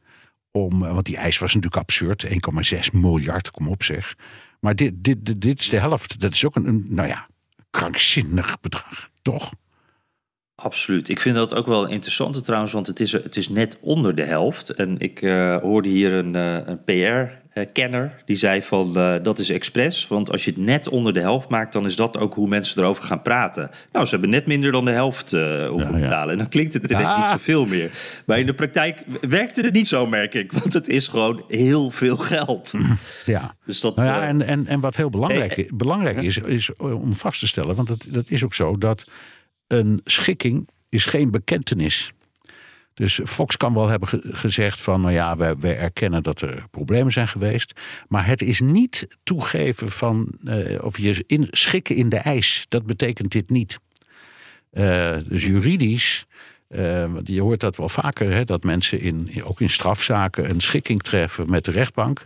Om, 0.51 0.79
want 0.79 1.05
die 1.05 1.17
eis 1.17 1.37
was 1.37 1.53
natuurlijk 1.53 1.81
absurd. 1.81 2.25
1,6 2.25 2.79
miljard, 2.91 3.51
kom 3.51 3.67
op 3.67 3.83
zeg. 3.83 4.15
Maar 4.59 4.75
dit, 4.75 4.93
dit, 4.95 5.25
dit, 5.25 5.41
dit, 5.41 5.59
is 5.59 5.69
de 5.69 5.79
helft. 5.79 6.19
Dat 6.19 6.33
is 6.33 6.45
ook 6.45 6.55
een, 6.55 6.67
een, 6.67 6.85
nou 6.89 7.07
ja, 7.07 7.27
krankzinnig 7.69 8.59
bedrag, 8.59 9.09
toch? 9.21 9.53
Absoluut. 10.55 11.09
Ik 11.09 11.19
vind 11.19 11.35
dat 11.35 11.53
ook 11.53 11.65
wel 11.65 11.87
interessant 11.87 12.43
trouwens, 12.43 12.73
want 12.73 12.87
het 12.87 12.99
is, 12.99 13.11
het 13.11 13.35
is 13.35 13.49
net 13.49 13.77
onder 13.81 14.15
de 14.15 14.23
helft. 14.23 14.69
En 14.69 14.99
ik 14.99 15.21
uh, 15.21 15.57
hoorde 15.57 15.89
hier 15.89 16.13
een, 16.13 16.33
uh, 16.33 16.67
een 16.67 16.83
PR-kenner 17.53 18.21
die 18.25 18.37
zei 18.37 18.61
van 18.61 18.97
uh, 18.97 19.15
dat 19.21 19.39
is 19.39 19.49
expres. 19.49 20.07
Want 20.07 20.31
als 20.31 20.45
je 20.45 20.51
het 20.51 20.59
net 20.59 20.87
onder 20.87 21.13
de 21.13 21.19
helft 21.19 21.49
maakt, 21.49 21.73
dan 21.73 21.85
is 21.85 21.95
dat 21.95 22.17
ook 22.17 22.33
hoe 22.33 22.47
mensen 22.47 22.81
erover 22.81 23.03
gaan 23.03 23.21
praten. 23.21 23.69
Nou, 23.91 24.05
ze 24.05 24.11
hebben 24.11 24.29
net 24.29 24.45
minder 24.45 24.71
dan 24.71 24.85
de 24.85 24.91
helft 24.91 25.31
hoeven 25.31 25.77
ja, 25.77 25.97
ja. 25.97 25.99
betalen. 25.99 26.31
En 26.31 26.37
dan 26.37 26.49
klinkt 26.49 26.73
het 26.73 26.93
ah. 26.93 27.17
niet 27.17 27.29
zoveel 27.29 27.65
meer. 27.65 27.91
Maar 28.25 28.39
in 28.39 28.45
de 28.45 28.53
praktijk 28.53 29.03
werkte 29.21 29.61
het 29.61 29.73
niet 29.73 29.87
zo, 29.87 30.07
merk 30.07 30.33
ik. 30.33 30.51
Want 30.51 30.73
het 30.73 30.87
is 30.87 31.07
gewoon 31.07 31.43
heel 31.47 31.91
veel 31.91 32.17
geld. 32.17 32.71
Ja, 33.25 33.55
dus 33.65 33.79
dat, 33.79 33.95
nou 33.95 34.07
ja 34.07 34.27
en, 34.27 34.41
en, 34.41 34.67
en 34.67 34.79
wat 34.79 34.95
heel 34.95 35.09
belangrijk, 35.09 35.71
belangrijk 35.73 36.21
is, 36.21 36.37
is 36.37 36.75
om 36.75 37.13
vast 37.13 37.39
te 37.39 37.47
stellen, 37.47 37.75
want 37.75 37.87
dat, 37.87 38.05
dat 38.07 38.29
is 38.29 38.43
ook 38.43 38.53
zo 38.53 38.77
dat 38.77 39.09
een 39.67 40.01
schikking 40.03 40.67
is 40.89 41.05
geen 41.05 41.31
bekentenis. 41.31 42.13
Dus 42.99 43.19
Fox 43.25 43.57
kan 43.57 43.73
wel 43.73 43.87
hebben 43.87 44.07
ge 44.07 44.19
gezegd 44.23 44.81
van, 44.81 45.01
nou 45.01 45.13
ja, 45.13 45.37
wij, 45.37 45.77
erkennen 45.77 46.23
dat 46.23 46.41
er 46.41 46.63
problemen 46.71 47.11
zijn 47.11 47.27
geweest. 47.27 47.79
Maar 48.07 48.27
het 48.27 48.41
is 48.41 48.59
niet 48.59 49.07
toegeven 49.23 49.89
van, 49.89 50.27
uh, 50.43 50.83
of 50.83 50.97
je 50.97 51.47
schikken 51.51 51.95
in 51.95 52.09
de 52.09 52.17
eis. 52.17 52.65
Dat 52.69 52.85
betekent 52.85 53.31
dit 53.31 53.49
niet. 53.49 53.79
Uh, 54.73 55.17
dus 55.27 55.45
juridisch, 55.45 56.25
uh, 56.69 57.05
je 57.23 57.41
hoort 57.41 57.59
dat 57.59 57.77
wel 57.77 57.89
vaker, 57.89 58.31
hè, 58.31 58.43
dat 58.43 58.63
mensen 58.63 58.99
in, 58.99 59.43
ook 59.43 59.61
in 59.61 59.69
strafzaken 59.69 60.49
een 60.49 60.61
schikking 60.61 61.01
treffen 61.01 61.49
met 61.49 61.65
de 61.65 61.71
rechtbank. 61.71 62.25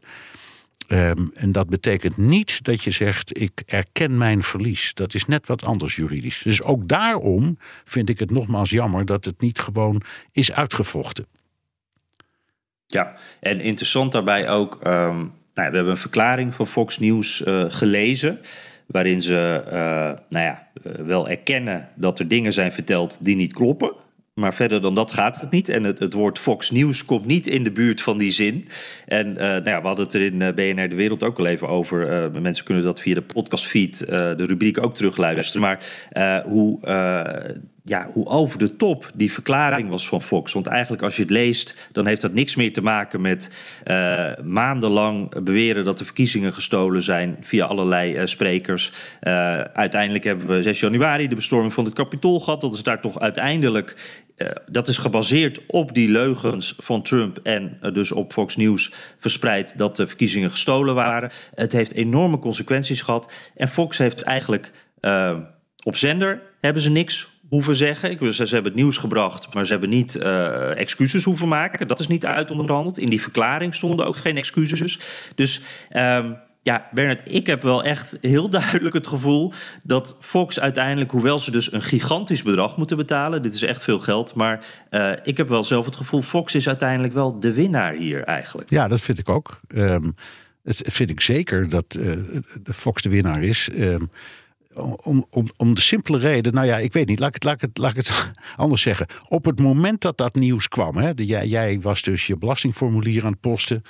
Um, 0.93 1.31
en 1.33 1.51
dat 1.51 1.69
betekent 1.69 2.17
niet 2.17 2.63
dat 2.63 2.83
je 2.83 2.91
zegt: 2.91 3.39
ik 3.39 3.63
erken 3.65 4.17
mijn 4.17 4.43
verlies. 4.43 4.93
Dat 4.93 5.13
is 5.13 5.25
net 5.25 5.47
wat 5.47 5.63
anders 5.63 5.95
juridisch. 5.95 6.41
Dus 6.43 6.63
ook 6.63 6.87
daarom 6.87 7.57
vind 7.85 8.09
ik 8.09 8.19
het 8.19 8.31
nogmaals 8.31 8.69
jammer 8.69 9.05
dat 9.05 9.25
het 9.25 9.41
niet 9.41 9.59
gewoon 9.59 10.01
is 10.31 10.51
uitgevochten. 10.51 11.25
Ja, 12.85 13.15
en 13.39 13.59
interessant 13.59 14.11
daarbij 14.11 14.49
ook. 14.49 14.73
Um, 14.73 15.33
nou, 15.53 15.69
we 15.69 15.75
hebben 15.75 15.89
een 15.89 15.97
verklaring 15.97 16.53
van 16.53 16.67
Fox 16.67 16.99
News 16.99 17.41
uh, 17.41 17.65
gelezen. 17.67 18.39
Waarin 18.85 19.21
ze 19.21 19.63
uh, 19.65 19.71
nou 20.29 20.45
ja, 20.45 20.67
uh, 20.83 20.93
wel 20.93 21.29
erkennen 21.29 21.89
dat 21.95 22.19
er 22.19 22.27
dingen 22.27 22.53
zijn 22.53 22.71
verteld 22.71 23.17
die 23.19 23.35
niet 23.35 23.53
kloppen. 23.53 23.93
Maar 24.33 24.53
verder 24.53 24.81
dan 24.81 24.95
dat 24.95 25.11
gaat 25.11 25.41
het 25.41 25.51
niet. 25.51 25.69
En 25.69 25.83
het, 25.83 25.99
het 25.99 26.13
woord 26.13 26.39
Fox 26.39 26.71
News 26.71 27.05
komt 27.05 27.25
niet 27.25 27.47
in 27.47 27.63
de 27.63 27.71
buurt 27.71 28.01
van 28.01 28.17
die 28.17 28.31
zin. 28.31 28.67
En 29.05 29.27
uh, 29.27 29.35
nou 29.35 29.69
ja, 29.69 29.81
we 29.81 29.87
hadden 29.87 30.05
het 30.05 30.13
er 30.13 30.21
in 30.21 30.37
BNR 30.37 30.89
De 30.89 30.95
Wereld 30.95 31.23
ook 31.23 31.39
al 31.39 31.45
even 31.45 31.67
over. 31.67 32.23
Uh, 32.33 32.41
mensen 32.41 32.65
kunnen 32.65 32.83
dat 32.83 32.99
via 32.99 33.13
de 33.13 33.21
podcastfeed, 33.21 34.01
uh, 34.01 34.07
de 34.09 34.45
rubriek 34.45 34.83
ook 34.83 34.95
terugluisteren. 34.95 35.61
Maar 35.61 35.79
hoe 36.45 36.79
ja, 37.85 38.09
hoe 38.13 38.25
over 38.25 38.59
de 38.59 38.75
top 38.75 39.11
die 39.13 39.31
verklaring 39.31 39.89
was 39.89 40.07
van 40.07 40.21
Fox. 40.21 40.53
Want 40.53 40.67
eigenlijk 40.67 41.03
als 41.03 41.15
je 41.15 41.21
het 41.21 41.31
leest, 41.31 41.89
dan 41.91 42.05
heeft 42.05 42.21
dat 42.21 42.33
niks 42.33 42.55
meer 42.55 42.73
te 42.73 42.81
maken 42.81 43.21
met 43.21 43.49
uh, 43.85 44.31
maandenlang 44.43 45.43
beweren 45.43 45.85
dat 45.85 45.97
de 45.97 46.05
verkiezingen 46.05 46.53
gestolen 46.53 47.01
zijn 47.01 47.37
via 47.41 47.65
allerlei 47.65 48.17
uh, 48.17 48.25
sprekers. 48.25 48.91
Uh, 49.21 49.59
uiteindelijk 49.59 50.23
hebben 50.23 50.47
we 50.47 50.61
6 50.61 50.79
januari 50.79 51.27
de 51.27 51.35
bestorming 51.35 51.73
van 51.73 51.85
het 51.85 51.93
Capitool 51.93 52.39
gehad. 52.39 52.61
Dat 52.61 52.73
is 52.73 52.83
daar 52.83 53.01
toch 53.01 53.19
uiteindelijk. 53.19 54.21
dat 54.67 54.87
is 54.87 54.97
gebaseerd 54.97 55.59
op 55.67 55.93
die 55.93 56.09
leugens 56.09 56.75
van 56.77 57.03
Trump 57.03 57.37
en 57.37 57.79
dus 57.93 58.11
op 58.11 58.33
Fox 58.33 58.55
News 58.55 58.93
verspreid 59.19 59.77
dat 59.77 59.95
de 59.95 60.07
verkiezingen 60.07 60.49
gestolen 60.49 60.95
waren. 60.95 61.31
Het 61.55 61.71
heeft 61.71 61.93
enorme 61.93 62.39
consequenties 62.39 63.01
gehad. 63.01 63.31
En 63.55 63.67
Fox 63.67 63.97
heeft 63.97 64.21
eigenlijk 64.21 64.71
op 65.83 65.95
zender 65.95 66.41
hebben 66.59 66.81
ze 66.81 66.89
niks 66.89 67.32
hoeven 67.49 67.75
zeggen. 67.75 68.11
Ik, 68.11 68.17
ze, 68.19 68.47
ze 68.47 68.53
hebben 68.53 68.71
het 68.71 68.81
nieuws 68.81 68.97
gebracht, 68.97 69.53
maar 69.53 69.65
ze 69.65 69.71
hebben 69.71 69.89
niet 69.89 70.15
uh, 70.15 70.79
excuses 70.79 71.23
hoeven 71.23 71.47
maken. 71.47 71.87
Dat 71.87 71.99
is 71.99 72.07
niet 72.07 72.25
uit 72.25 72.51
onderhandeld. 72.51 72.97
In 72.97 73.09
die 73.09 73.21
verklaring 73.21 73.75
stonden 73.75 74.05
ook 74.05 74.15
geen 74.15 74.37
excuses. 74.37 74.99
Dus 75.35 75.61
um, 75.91 76.37
ja, 76.63 76.89
Bernard, 76.91 77.21
ik 77.25 77.47
heb 77.47 77.61
wel 77.61 77.83
echt 77.83 78.17
heel 78.21 78.49
duidelijk 78.59 78.95
het 78.95 79.07
gevoel 79.07 79.53
dat 79.83 80.15
Fox 80.19 80.59
uiteindelijk, 80.59 81.11
hoewel 81.11 81.39
ze 81.39 81.51
dus 81.51 81.71
een 81.71 81.81
gigantisch 81.81 82.43
bedrag 82.43 82.77
moeten 82.77 82.97
betalen, 82.97 83.41
dit 83.41 83.53
is 83.53 83.61
echt 83.61 83.83
veel 83.83 83.99
geld, 83.99 84.33
maar 84.33 84.65
uh, 84.91 85.11
ik 85.23 85.37
heb 85.37 85.49
wel 85.49 85.63
zelf 85.63 85.85
het 85.85 85.95
gevoel, 85.95 86.21
Fox 86.21 86.55
is 86.55 86.67
uiteindelijk 86.67 87.13
wel 87.13 87.39
de 87.39 87.53
winnaar 87.53 87.93
hier 87.93 88.23
eigenlijk. 88.23 88.69
Ja, 88.69 88.87
dat 88.87 89.01
vind 89.01 89.19
ik 89.19 89.29
ook. 89.29 89.59
Um, 89.75 90.15
het 90.63 90.81
vind 90.85 91.09
ik 91.09 91.21
zeker 91.21 91.69
dat 91.69 91.97
uh, 91.99 92.13
Fox 92.63 93.01
de 93.01 93.09
winnaar 93.09 93.43
is. 93.43 93.69
Um, 93.77 94.11
om, 94.75 95.25
om, 95.29 95.49
om 95.57 95.75
de 95.75 95.81
simpele 95.81 96.17
reden, 96.17 96.53
nou 96.53 96.67
ja, 96.67 96.77
ik 96.77 96.93
weet 96.93 97.07
niet, 97.07 97.19
laat 97.19 97.27
ik 97.27 97.33
het, 97.33 97.43
laat 97.43 97.55
ik 97.55 97.61
het, 97.61 97.77
laat 97.77 97.91
ik 97.91 97.97
het 97.97 98.31
anders 98.55 98.81
zeggen. 98.81 99.07
Op 99.27 99.45
het 99.45 99.59
moment 99.59 100.01
dat 100.01 100.17
dat 100.17 100.35
nieuws 100.35 100.67
kwam, 100.67 100.97
hè, 100.97 101.13
de, 101.13 101.25
jij, 101.25 101.47
jij 101.47 101.79
was 101.81 102.01
dus 102.01 102.27
je 102.27 102.37
belastingformulier 102.37 103.25
aan 103.25 103.31
het 103.31 103.39
posten. 103.39 103.83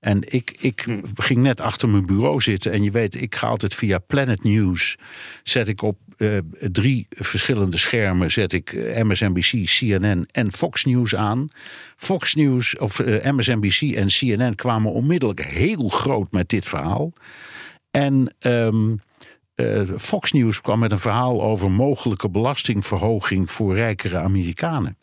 En 0.00 0.32
ik, 0.32 0.56
ik 0.60 0.84
ging 1.14 1.42
net 1.42 1.60
achter 1.60 1.88
mijn 1.88 2.06
bureau 2.06 2.40
zitten. 2.40 2.72
En 2.72 2.82
je 2.82 2.90
weet, 2.90 3.20
ik 3.20 3.34
ga 3.34 3.46
altijd 3.46 3.74
via 3.74 3.98
Planet 3.98 4.44
News. 4.44 4.96
Zet 5.42 5.68
ik 5.68 5.82
op 5.82 5.98
uh, 6.18 6.38
drie 6.72 7.06
verschillende 7.10 7.76
schermen. 7.76 8.30
Zet 8.30 8.52
ik 8.52 8.72
MSNBC, 9.02 9.64
CNN 9.64 10.26
en 10.30 10.52
Fox 10.52 10.84
News 10.84 11.14
aan. 11.14 11.48
Fox 11.96 12.34
News 12.34 12.76
of 12.76 12.98
uh, 12.98 13.32
MSNBC 13.32 13.80
en 13.80 14.06
CNN 14.06 14.54
kwamen 14.54 14.92
onmiddellijk 14.92 15.44
heel 15.44 15.88
groot 15.88 16.32
met 16.32 16.48
dit 16.48 16.66
verhaal. 16.66 17.12
En. 17.90 18.34
Um, 18.40 18.90
uh, 18.90 19.07
Fox 19.98 20.32
News 20.32 20.60
kwam 20.60 20.78
met 20.78 20.92
een 20.92 20.98
verhaal 20.98 21.42
over 21.42 21.70
mogelijke 21.70 22.30
belastingverhoging 22.30 23.50
voor 23.50 23.74
rijkere 23.74 24.18
Amerikanen. 24.18 24.96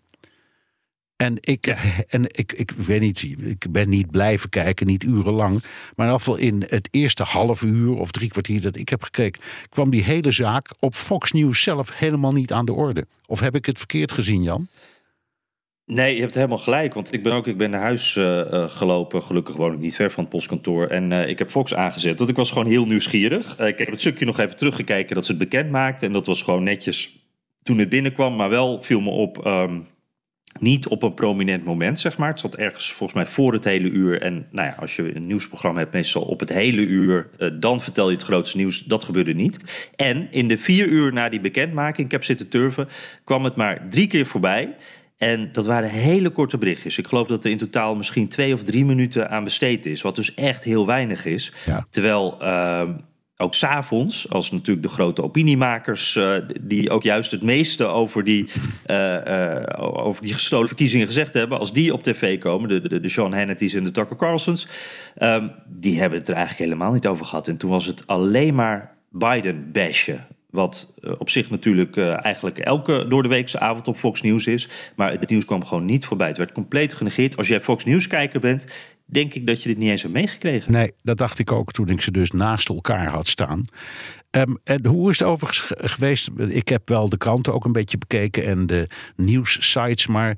En 1.16 1.38
ik, 1.40 1.66
ja. 1.66 1.78
en 2.08 2.24
ik, 2.24 2.54
ik 2.54 2.72
weet 2.72 3.02
niet, 3.02 3.22
ik 3.40 3.72
ben 3.72 3.90
niet 3.90 4.12
blijven 4.12 4.50
kijken, 4.50 4.88
niet 4.88 5.04
urenlang. 5.04 5.64
Maar 5.96 6.20
in 6.26 6.38
in 6.38 6.66
het 6.68 6.88
eerste 6.92 7.24
half 7.24 7.62
uur 7.62 7.98
of 7.98 8.12
drie 8.12 8.30
kwartier 8.30 8.62
dat 8.62 8.76
ik 8.76 8.90
heb 8.90 9.04
gekeken, 9.04 9.42
kwam 9.70 9.90
die 9.90 10.04
hele 10.04 10.32
zaak 10.32 10.70
op 10.80 10.96
Fox 10.96 11.32
News 11.32 11.62
zelf 11.62 11.98
helemaal 11.98 12.34
niet 12.34 12.54
aan 12.54 12.66
de 12.66 12.74
orde. 12.74 13.08
Of 13.26 13.40
heb 13.40 13.56
ik 13.56 13.66
het 13.66 13.78
verkeerd 13.78 14.12
gezien, 14.12 14.44
Jan? 14.44 14.68
Nee, 15.86 16.16
je 16.16 16.22
hebt 16.22 16.36
helemaal 16.36 16.58
gelijk. 16.58 16.94
Want 16.94 17.14
ik 17.14 17.24
ben 17.24 17.34
ook 17.34 17.48
ik 17.48 17.58
ben 17.58 17.70
naar 17.70 17.82
huis 17.82 18.16
uh, 18.16 18.26
uh, 18.26 18.70
gelopen. 18.70 19.24
Gelukkig 19.24 19.56
woon 19.56 19.74
ik 19.74 19.80
niet 19.80 19.96
ver 19.96 20.12
van 20.12 20.24
het 20.24 20.34
postkantoor. 20.34 20.88
En 20.88 21.12
uh, 21.12 21.28
ik 21.28 21.40
heb 21.40 21.50
Fox 21.50 21.74
aangezet. 21.74 22.18
Want 22.18 22.30
ik 22.30 22.36
was 22.36 22.52
gewoon 22.52 22.68
heel 22.68 22.86
nieuwsgierig. 22.86 23.60
ik 23.60 23.78
heb 23.78 23.92
het 23.92 24.00
stukje 24.00 24.26
nog 24.26 24.40
even 24.40 24.56
teruggekeken 24.56 25.16
dat 25.16 25.26
ze 25.26 25.32
het 25.32 25.40
bekend 25.40 25.72
maakten. 25.72 26.08
En 26.08 26.14
dat 26.14 26.26
was 26.26 26.42
gewoon 26.42 26.64
netjes 26.64 27.20
toen 27.64 27.78
het 27.78 27.90
binnenkwam. 27.90 28.36
Maar 28.36 28.50
wel 28.50 28.82
viel 28.82 29.02
me 29.02 29.10
op 29.10 29.46
um, 29.46 29.88
niet 30.60 30.88
op 30.88 31.04
een 31.04 31.14
prominent 31.14 31.64
moment, 31.64 32.00
zeg 32.00 32.18
maar. 32.18 32.30
Het 32.30 32.40
zat 32.40 32.56
ergens 32.56 32.92
volgens 32.92 33.18
mij 33.18 33.26
voor 33.26 33.54
het 33.54 33.64
hele 33.64 33.90
uur. 33.90 34.22
En 34.22 34.48
nou 34.52 34.68
ja, 34.68 34.76
als 34.80 34.96
je 34.96 35.16
een 35.16 35.28
nieuwsprogramma 35.28 35.80
hebt, 35.80 35.94
meestal 35.94 36.22
op 36.22 36.40
het 36.40 36.50
hele 36.50 36.82
uur, 36.82 37.30
dan 37.60 37.82
vertel 37.82 38.10
je 38.10 38.16
het 38.16 38.26
grootste 38.26 38.58
nieuws. 38.58 38.84
Dat 38.84 39.04
gebeurde 39.04 39.34
niet. 39.34 39.60
En 39.96 40.28
in 40.32 40.48
de 40.48 40.58
vier 40.58 40.88
uur 40.88 41.14
na 41.14 41.30
die 41.30 41.40
bekendmaking, 41.42 42.06
ik 42.06 42.12
heb 42.12 42.24
zitten 42.24 42.50
turven, 42.50 42.88
kwam 43.24 43.44
het 43.44 43.56
maar 43.56 43.88
drie 43.90 44.08
keer 44.08 44.26
voorbij. 44.26 44.76
En 45.18 45.50
dat 45.52 45.66
waren 45.66 45.90
hele 45.90 46.30
korte 46.30 46.58
berichtjes. 46.58 46.98
Ik 46.98 47.08
geloof 47.08 47.28
dat 47.28 47.44
er 47.44 47.52
in 47.52 47.58
totaal 47.58 47.96
misschien 47.96 48.28
twee 48.28 48.54
of 48.54 48.64
drie 48.64 48.86
minuten 48.86 49.30
aan 49.30 49.44
besteed 49.44 49.86
is. 49.86 50.02
Wat 50.02 50.16
dus 50.16 50.34
echt 50.34 50.64
heel 50.64 50.86
weinig 50.86 51.26
is. 51.26 51.54
Ja. 51.66 51.88
Terwijl 51.90 52.38
uh, 52.42 52.90
ook 53.38 53.54
s'avonds, 53.54 54.30
als 54.30 54.52
natuurlijk 54.52 54.88
de 54.88 54.94
grote 54.94 55.24
opiniemakers... 55.24 56.16
Uh, 56.16 56.36
die 56.62 56.90
ook 56.90 57.04
juist 57.04 57.32
het 57.32 57.42
meeste 57.42 57.86
over 57.86 58.24
die, 58.24 58.50
uh, 58.88 59.62
over 59.78 60.24
die 60.24 60.34
gestolen 60.34 60.68
verkiezingen 60.68 61.08
gezegd 61.08 61.34
hebben... 61.34 61.60
als 61.60 61.74
die 61.74 61.94
op 61.94 62.04
tv 62.04 62.40
komen, 62.40 62.70
de, 62.70 62.82
de, 62.82 63.00
de 63.00 63.10
Sean 63.10 63.34
Hannity's 63.34 63.74
en 63.74 63.84
de 63.84 63.92
Tucker 63.92 64.18
Carlsons... 64.18 64.68
Um, 65.22 65.52
die 65.68 66.00
hebben 66.00 66.20
het 66.20 66.28
er 66.28 66.36
eigenlijk 66.36 66.70
helemaal 66.70 66.94
niet 66.94 67.08
over 67.08 67.26
gehad. 67.26 67.48
En 67.48 67.58
toen 67.58 67.70
was 67.70 67.86
het 67.86 68.08
alleen 68.08 68.56
maar 68.56 68.98
Biden 69.10 69.72
bashen. 69.72 70.26
Wat 70.56 70.94
uh, 71.00 71.12
op 71.18 71.30
zich 71.30 71.50
natuurlijk 71.50 71.96
uh, 71.96 72.26
eigenlijk 72.26 72.58
elke 72.58 73.06
door 73.10 73.24
de 73.24 73.30
weekse 73.30 73.60
avond 73.60 73.88
op 73.88 73.96
Fox 73.96 74.22
News 74.22 74.48
is. 74.48 74.70
Maar 74.96 75.12
het 75.12 75.30
nieuws 75.30 75.46
kwam 75.46 75.66
gewoon 75.66 75.86
niet 75.86 76.06
voorbij. 76.06 76.28
Het 76.28 76.38
werd 76.38 76.52
compleet 76.52 76.94
genegeerd. 76.94 77.38
Als 77.38 77.48
jij 77.48 77.62
Fox 77.62 77.86
News 77.86 78.08
kijker 78.08 78.40
bent, 78.40 78.66
denk 79.06 79.34
ik 79.34 79.48
dat 79.48 79.64
je 79.64 79.70
dit 79.70 79.78
niet 79.78 79.90
eens 79.90 80.02
hebt 80.02 80.14
meegekregen. 80.14 80.72
Nee, 80.72 80.92
dat 81.04 81.18
dacht 81.18 81.40
ik 81.40 81.52
ook 81.52 81.72
toen 81.72 81.90
ik 81.90 82.02
ze 82.02 82.12
dus 82.12 82.32
naast 82.32 82.70
elkaar 82.70 83.12
had 83.12 83.28
staan. 83.28 83.66
Um, 84.32 84.58
en 84.64 84.86
hoe 84.86 85.10
is 85.10 85.20
het 85.20 85.28
overigens 85.28 85.72
geweest? 85.76 86.30
Ik 86.48 86.68
heb 86.68 86.90
wel 86.90 87.10
de 87.10 87.18
kranten 87.18 87.54
ook 87.54 87.66
een 87.66 87.72
beetje 87.72 87.98
bekeken 87.98 88.46
en 88.46 88.68
de 88.68 88.88
nieuwssites, 89.16 90.08
maar 90.08 90.38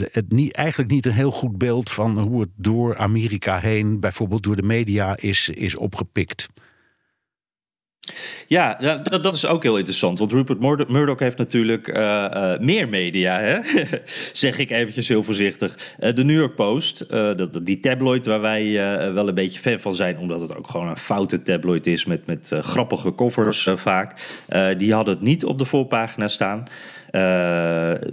het 0.00 0.32
niet, 0.32 0.52
eigenlijk 0.52 0.90
niet 0.90 1.06
een 1.06 1.12
heel 1.12 1.30
goed 1.30 1.58
beeld 1.58 1.90
van 1.90 2.18
hoe 2.18 2.40
het 2.40 2.50
door 2.56 2.96
Amerika 2.96 3.58
heen, 3.58 4.00
bijvoorbeeld 4.00 4.42
door 4.42 4.56
de 4.56 4.62
media, 4.62 5.16
is, 5.16 5.48
is 5.48 5.76
opgepikt. 5.76 6.46
Ja, 8.46 8.74
dat, 9.02 9.22
dat, 9.22 9.34
is 9.34 9.46
ook 9.46 9.62
heel 9.62 9.76
interessant. 9.76 10.18
Want 10.18 10.32
Rupert 10.32 10.88
Murdoch 10.88 11.18
heeft 11.18 11.38
natuurlijk 11.38 11.88
uh, 11.88 11.96
uh, 11.96 12.58
meer 12.58 12.88
media, 12.88 13.38
hè? 13.38 13.58
zeg 14.32 14.58
ik 14.58 14.70
eventjes 14.70 15.08
heel 15.08 15.22
voorzichtig. 15.22 15.78
Uh, 16.00 16.14
de 16.14 16.24
New 16.24 16.36
York 16.36 16.54
Post, 16.54 17.08
dat, 17.08 17.60
die 17.62 17.80
tabloid 17.80 18.26
waar 18.26 18.40
wij 18.40 18.72
wel 19.12 19.28
een 19.28 19.34
beetje 19.34 19.60
fan 19.60 19.80
van 19.80 19.94
zijn... 19.94 20.18
omdat 20.18 20.40
het 20.40 20.56
ook 20.56 20.68
gewoon 20.68 20.88
een 20.88 20.96
foute 20.96 21.42
tabloid 21.42 21.86
is 21.86 22.04
met, 22.04 22.26
met 22.26 22.52
grappige 22.60 23.14
covers 23.14 23.68
vaak. 23.74 24.14
die 24.76 24.94
hadden 24.94 25.14
het 25.14 25.22
niet 25.22 25.44
op 25.44 25.58
de 25.58 25.64
voorpagina 25.64 26.28
staan. 26.28 26.68
Uh, 27.14 27.20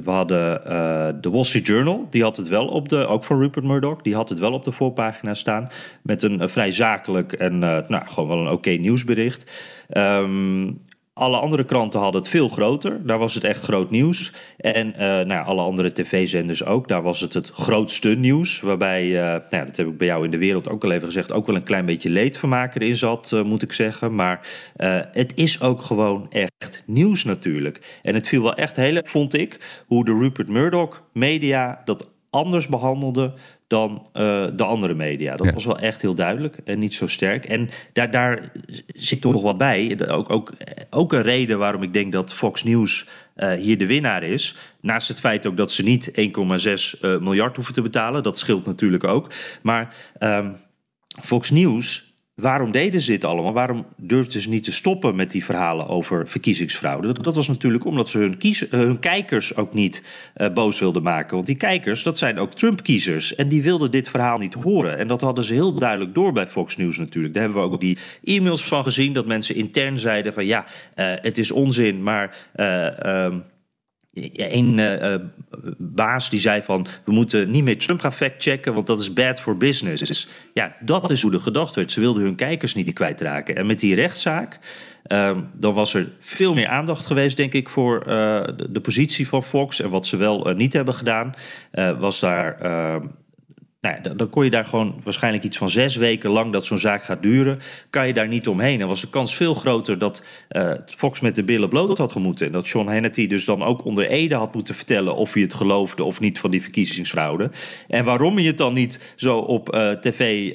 we 0.03 0.11
hadden 0.11 0.61
uh, 0.67 1.07
de 1.21 1.29
Wall 1.29 1.43
Street 1.43 1.67
Journal, 1.67 2.07
die 2.09 2.23
had 2.23 2.37
het 2.37 2.47
wel 2.47 2.67
op 2.67 2.89
de, 2.89 3.07
ook 3.07 3.23
van 3.23 3.39
Rupert 3.39 3.65
Murdoch, 3.65 4.01
die 4.01 4.15
had 4.15 4.29
het 4.29 4.39
wel 4.39 4.53
op 4.53 4.63
de 4.63 4.71
voorpagina 4.71 5.33
staan. 5.33 5.69
Met 6.01 6.23
een, 6.23 6.41
een 6.41 6.49
vrij 6.49 6.71
zakelijk 6.71 7.33
en 7.33 7.59
nou, 7.59 8.01
gewoon 8.05 8.29
wel 8.29 8.37
een 8.37 8.51
oké 8.51 8.69
nieuwsbericht. 8.69 9.51
Um, 9.97 10.79
alle 11.13 11.37
andere 11.37 11.63
kranten 11.63 11.99
hadden 11.99 12.21
het 12.21 12.29
veel 12.29 12.47
groter. 12.47 13.05
Daar 13.05 13.17
was 13.17 13.33
het 13.33 13.43
echt 13.43 13.63
groot 13.63 13.91
nieuws. 13.91 14.33
En 14.57 14.87
uh, 14.87 14.97
nou 14.99 15.27
ja, 15.27 15.41
alle 15.41 15.61
andere 15.61 15.93
tv-zenders 15.93 16.65
ook. 16.65 16.87
Daar 16.87 17.01
was 17.01 17.19
het 17.19 17.33
het 17.33 17.49
grootste 17.49 18.09
nieuws. 18.09 18.59
Waarbij, 18.59 19.05
uh, 19.05 19.21
nou 19.21 19.41
ja, 19.49 19.65
dat 19.65 19.77
heb 19.77 19.87
ik 19.87 19.97
bij 19.97 20.07
jou 20.07 20.25
in 20.25 20.31
de 20.31 20.37
wereld 20.37 20.69
ook 20.69 20.83
al 20.83 20.91
even 20.91 21.07
gezegd, 21.07 21.31
ook 21.31 21.45
wel 21.45 21.55
een 21.55 21.63
klein 21.63 21.85
beetje 21.85 22.09
leedvermaker 22.09 22.81
in 22.81 22.97
zat, 22.97 23.31
uh, 23.33 23.43
moet 23.43 23.61
ik 23.61 23.73
zeggen. 23.73 24.15
Maar 24.15 24.47
het 25.11 25.31
is 25.35 25.61
ook 25.61 25.81
gewoon 25.81 26.25
echt 26.29 26.83
nieuws 26.85 27.23
natuurlijk. 27.23 27.99
En 28.01 28.15
het 28.15 28.27
viel 28.27 28.43
wel 28.43 28.55
echt 28.55 28.75
heel, 28.75 29.01
vond 29.03 29.33
ik, 29.33 29.83
hoe 29.87 30.05
de 30.05 30.17
Rupert 30.17 30.49
Murdoch 30.49 31.03
media 31.13 31.81
dat 31.85 32.09
anders 32.29 32.67
behandelde 32.67 33.33
dan 33.71 34.07
uh, 34.13 34.45
de 34.55 34.63
andere 34.63 34.93
media. 34.93 35.35
Dat 35.35 35.45
ja. 35.45 35.53
was 35.53 35.65
wel 35.65 35.79
echt 35.79 36.01
heel 36.01 36.15
duidelijk 36.15 36.57
en 36.65 36.79
niet 36.79 36.93
zo 36.93 37.07
sterk. 37.07 37.45
En 37.45 37.69
daar, 37.93 38.11
daar 38.11 38.51
zit 38.87 39.21
toch 39.21 39.33
nog 39.33 39.41
wat 39.41 39.57
bij. 39.57 40.07
Ook, 40.07 40.29
ook, 40.29 40.53
ook 40.89 41.13
een 41.13 41.21
reden 41.21 41.57
waarom 41.57 41.83
ik 41.83 41.93
denk 41.93 42.11
dat 42.11 42.33
Fox 42.33 42.63
News 42.63 43.07
uh, 43.35 43.51
hier 43.51 43.77
de 43.77 43.85
winnaar 43.85 44.23
is. 44.23 44.55
Naast 44.81 45.07
het 45.07 45.19
feit 45.19 45.45
ook 45.45 45.57
dat 45.57 45.71
ze 45.71 45.83
niet 45.83 46.11
1,6 46.11 46.13
uh, 47.01 47.17
miljard 47.19 47.55
hoeven 47.55 47.73
te 47.73 47.81
betalen. 47.81 48.23
Dat 48.23 48.39
scheelt 48.39 48.65
natuurlijk 48.65 49.03
ook. 49.03 49.31
Maar 49.61 49.95
um, 50.19 50.55
Fox 51.21 51.49
News 51.49 52.10
Waarom 52.41 52.71
deden 52.71 53.01
ze 53.01 53.11
dit 53.11 53.25
allemaal? 53.25 53.53
Waarom 53.53 53.85
durfden 53.95 54.41
ze 54.41 54.49
niet 54.49 54.63
te 54.63 54.71
stoppen 54.71 55.15
met 55.15 55.31
die 55.31 55.45
verhalen 55.45 55.87
over 55.87 56.27
verkiezingsfraude? 56.27 57.13
Dat, 57.13 57.23
dat 57.23 57.35
was 57.35 57.47
natuurlijk 57.47 57.85
omdat 57.85 58.09
ze 58.09 58.17
hun, 58.17 58.37
kies, 58.37 58.65
hun 58.69 58.99
kijkers 58.99 59.55
ook 59.55 59.73
niet 59.73 60.03
uh, 60.37 60.49
boos 60.53 60.79
wilden 60.79 61.03
maken. 61.03 61.35
Want 61.35 61.47
die 61.47 61.55
kijkers, 61.55 62.03
dat 62.03 62.17
zijn 62.17 62.39
ook 62.39 62.53
Trump-kiezers. 62.53 63.35
En 63.35 63.49
die 63.49 63.63
wilden 63.63 63.91
dit 63.91 64.09
verhaal 64.09 64.37
niet 64.37 64.53
horen. 64.53 64.97
En 64.97 65.07
dat 65.07 65.21
hadden 65.21 65.43
ze 65.43 65.53
heel 65.53 65.73
duidelijk 65.73 66.13
door 66.13 66.31
bij 66.31 66.47
Fox 66.47 66.77
News 66.77 66.97
natuurlijk. 66.97 67.33
Daar 67.33 67.43
hebben 67.43 67.61
we 67.61 67.69
ook 67.69 67.79
die 67.79 67.97
e-mails 68.23 68.63
van 68.63 68.83
gezien. 68.83 69.13
Dat 69.13 69.25
mensen 69.25 69.55
intern 69.55 69.99
zeiden 69.99 70.33
van 70.33 70.45
ja, 70.45 70.65
uh, 70.95 71.13
het 71.15 71.37
is 71.37 71.51
onzin, 71.51 72.03
maar... 72.03 72.35
Um, 72.55 73.43
een 74.33 74.77
uh, 74.77 75.15
baas 75.77 76.29
die 76.29 76.39
zei 76.39 76.61
van 76.61 76.87
we 77.05 77.11
moeten 77.11 77.51
niet 77.51 77.63
meer 77.63 77.77
Trump 77.77 77.99
gaan 77.99 78.13
factchecken, 78.13 78.73
want 78.73 78.87
dat 78.87 78.99
is 78.99 79.13
bad 79.13 79.39
for 79.39 79.57
business. 79.57 80.27
Ja, 80.53 80.75
dat 80.79 81.09
is 81.09 81.21
hoe 81.21 81.31
de 81.31 81.39
gedacht 81.39 81.75
werd. 81.75 81.91
Ze 81.91 81.99
wilden 81.99 82.23
hun 82.23 82.35
kijkers 82.35 82.75
niet 82.75 82.93
kwijtraken. 82.93 83.55
En 83.55 83.65
met 83.65 83.79
die 83.79 83.95
rechtszaak, 83.95 84.59
um, 85.07 85.49
dan 85.53 85.73
was 85.73 85.93
er 85.93 86.07
veel 86.19 86.53
meer 86.53 86.67
aandacht 86.67 87.05
geweest, 87.05 87.37
denk 87.37 87.53
ik, 87.53 87.69
voor 87.69 87.99
uh, 87.99 88.05
de, 88.55 88.71
de, 88.71 88.81
positie 88.81 89.27
van 89.27 89.43
Fox. 89.43 89.81
En 89.81 89.89
wat 89.89 90.07
ze 90.07 90.17
wel 90.17 90.53
niet 90.55 90.73
hebben 90.73 90.93
gedaan, 90.93 91.33
was 91.99 92.19
daar 92.19 92.57
nou 93.81 94.15
dan 94.15 94.29
kon 94.29 94.43
je 94.43 94.49
daar 94.49 94.65
gewoon 94.65 95.01
waarschijnlijk 95.03 95.43
iets 95.43 95.57
van 95.57 95.69
zes 95.69 95.95
weken 95.95 96.29
lang 96.29 96.51
dat 96.51 96.65
zo'n 96.65 96.77
zaak 96.77 97.03
gaat 97.03 97.21
duren, 97.21 97.59
kan 97.89 98.07
je 98.07 98.13
daar 98.13 98.27
niet 98.27 98.47
omheen. 98.47 98.81
En 98.81 98.87
was 98.87 99.01
de 99.01 99.09
kans 99.09 99.35
veel 99.35 99.53
groter 99.53 99.97
dat 99.97 100.23
uh, 100.49 100.73
Fox 100.85 101.19
met 101.19 101.35
de 101.35 101.43
billen 101.43 101.69
bloot 101.69 101.97
had 101.97 102.11
gemoeten. 102.11 102.45
En 102.45 102.51
dat 102.51 102.67
Sean 102.67 102.87
Hannity 102.87 103.27
dus 103.27 103.45
dan 103.45 103.63
ook 103.63 103.85
onder 103.85 104.07
Ede 104.07 104.35
had 104.35 104.53
moeten 104.53 104.75
vertellen 104.75 105.15
of 105.15 105.33
hij 105.33 105.41
het 105.41 105.53
geloofde 105.53 106.03
of 106.03 106.19
niet 106.19 106.39
van 106.39 106.51
die 106.51 106.61
verkiezingsfraude. 106.61 107.49
En 107.87 108.05
waarom 108.05 108.35
hij 108.35 108.45
het 108.45 108.57
dan 108.57 108.73
niet 108.73 109.13
zo 109.15 109.37
op 109.37 109.75
uh, 109.75 109.91
tv 109.91 110.47
uh, 110.47 110.53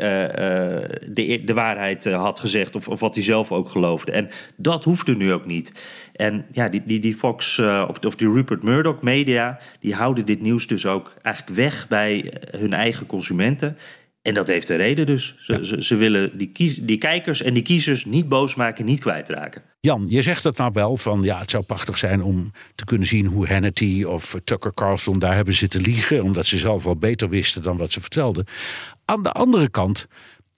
de, 1.09 1.43
de 1.45 1.55
waarheid 1.55 2.05
had 2.05 2.41
gezegd 2.41 2.77
of, 2.77 2.89
of 2.89 3.01
wat 3.01 3.15
hij 3.15 3.25
zelf 3.25 3.53
ook 3.53 3.69
geloofde. 3.69 4.13
En 4.13 4.29
dat 4.57 4.85
hoefde 4.85 5.17
nu 5.17 5.33
ook 5.33 5.47
niet. 5.47 5.73
En 6.17 6.47
ja, 6.53 6.69
die, 6.69 6.83
die, 6.87 7.01
die 7.01 7.15
Fox 7.15 7.59
uh, 7.59 7.85
of, 7.89 7.99
of 7.99 8.17
die 8.17 8.33
Rupert 8.33 8.63
Murdoch 8.63 9.03
media, 9.03 9.59
die 9.81 9.95
houden 9.95 10.25
dit 10.25 10.41
nieuws 10.41 10.67
dus 10.67 10.87
ook 10.87 11.13
eigenlijk 11.23 11.57
weg 11.57 11.89
bij 11.89 12.33
hun 12.51 12.73
eigen 12.73 13.07
consumenten. 13.07 13.77
En 14.27 14.35
dat 14.35 14.47
heeft 14.47 14.69
een 14.69 14.77
reden 14.77 15.07
dus. 15.07 15.35
Ze, 15.39 15.67
ze, 15.67 15.85
ze, 15.85 15.97
willen 15.97 16.39
die, 16.39 16.49
kies, 16.49 16.77
die 16.83 16.99
kijkers 16.99 17.43
en 17.43 17.55
die 17.55 17.63
kiezers 17.63 18.05
niet 18.05 18.29
boos 18.29 18.55
maken, 18.55 18.85
niet 18.85 19.01
kwijtraken. 19.01 19.63
Jan, 19.81 20.05
je 20.09 20.23
zegt 20.23 20.45
het 20.45 20.57
nou 20.57 20.71
wel 20.73 20.97
van 20.97 21.23
ja, 21.23 21.39
het 21.39 21.51
zou 21.51 21.65
prachtig 21.65 21.99
zijn 21.99 22.23
om 22.23 22.53
te 22.75 22.85
kunnen 22.85 23.09
zien 23.09 23.27
hoe 23.27 23.49
Hannity 23.49 24.05
of 24.05 24.41
Tucker 24.45 24.75
Carlson 24.75 25.19
daar 25.19 25.35
hebben 25.35 25.55
zitten 25.55 25.81
liegen, 25.81 26.23
omdat 26.23 26.47
ze 26.47 26.59
zelf 26.59 26.85
wel 26.85 26.97
beter 26.97 27.29
wisten 27.29 27.63
dan 27.63 27.77
wat 27.77 27.93
ze 27.93 28.01
vertelden. 28.01 28.45
Aan 29.05 29.23
de 29.23 29.33
andere 29.33 29.69
kant, 29.69 30.07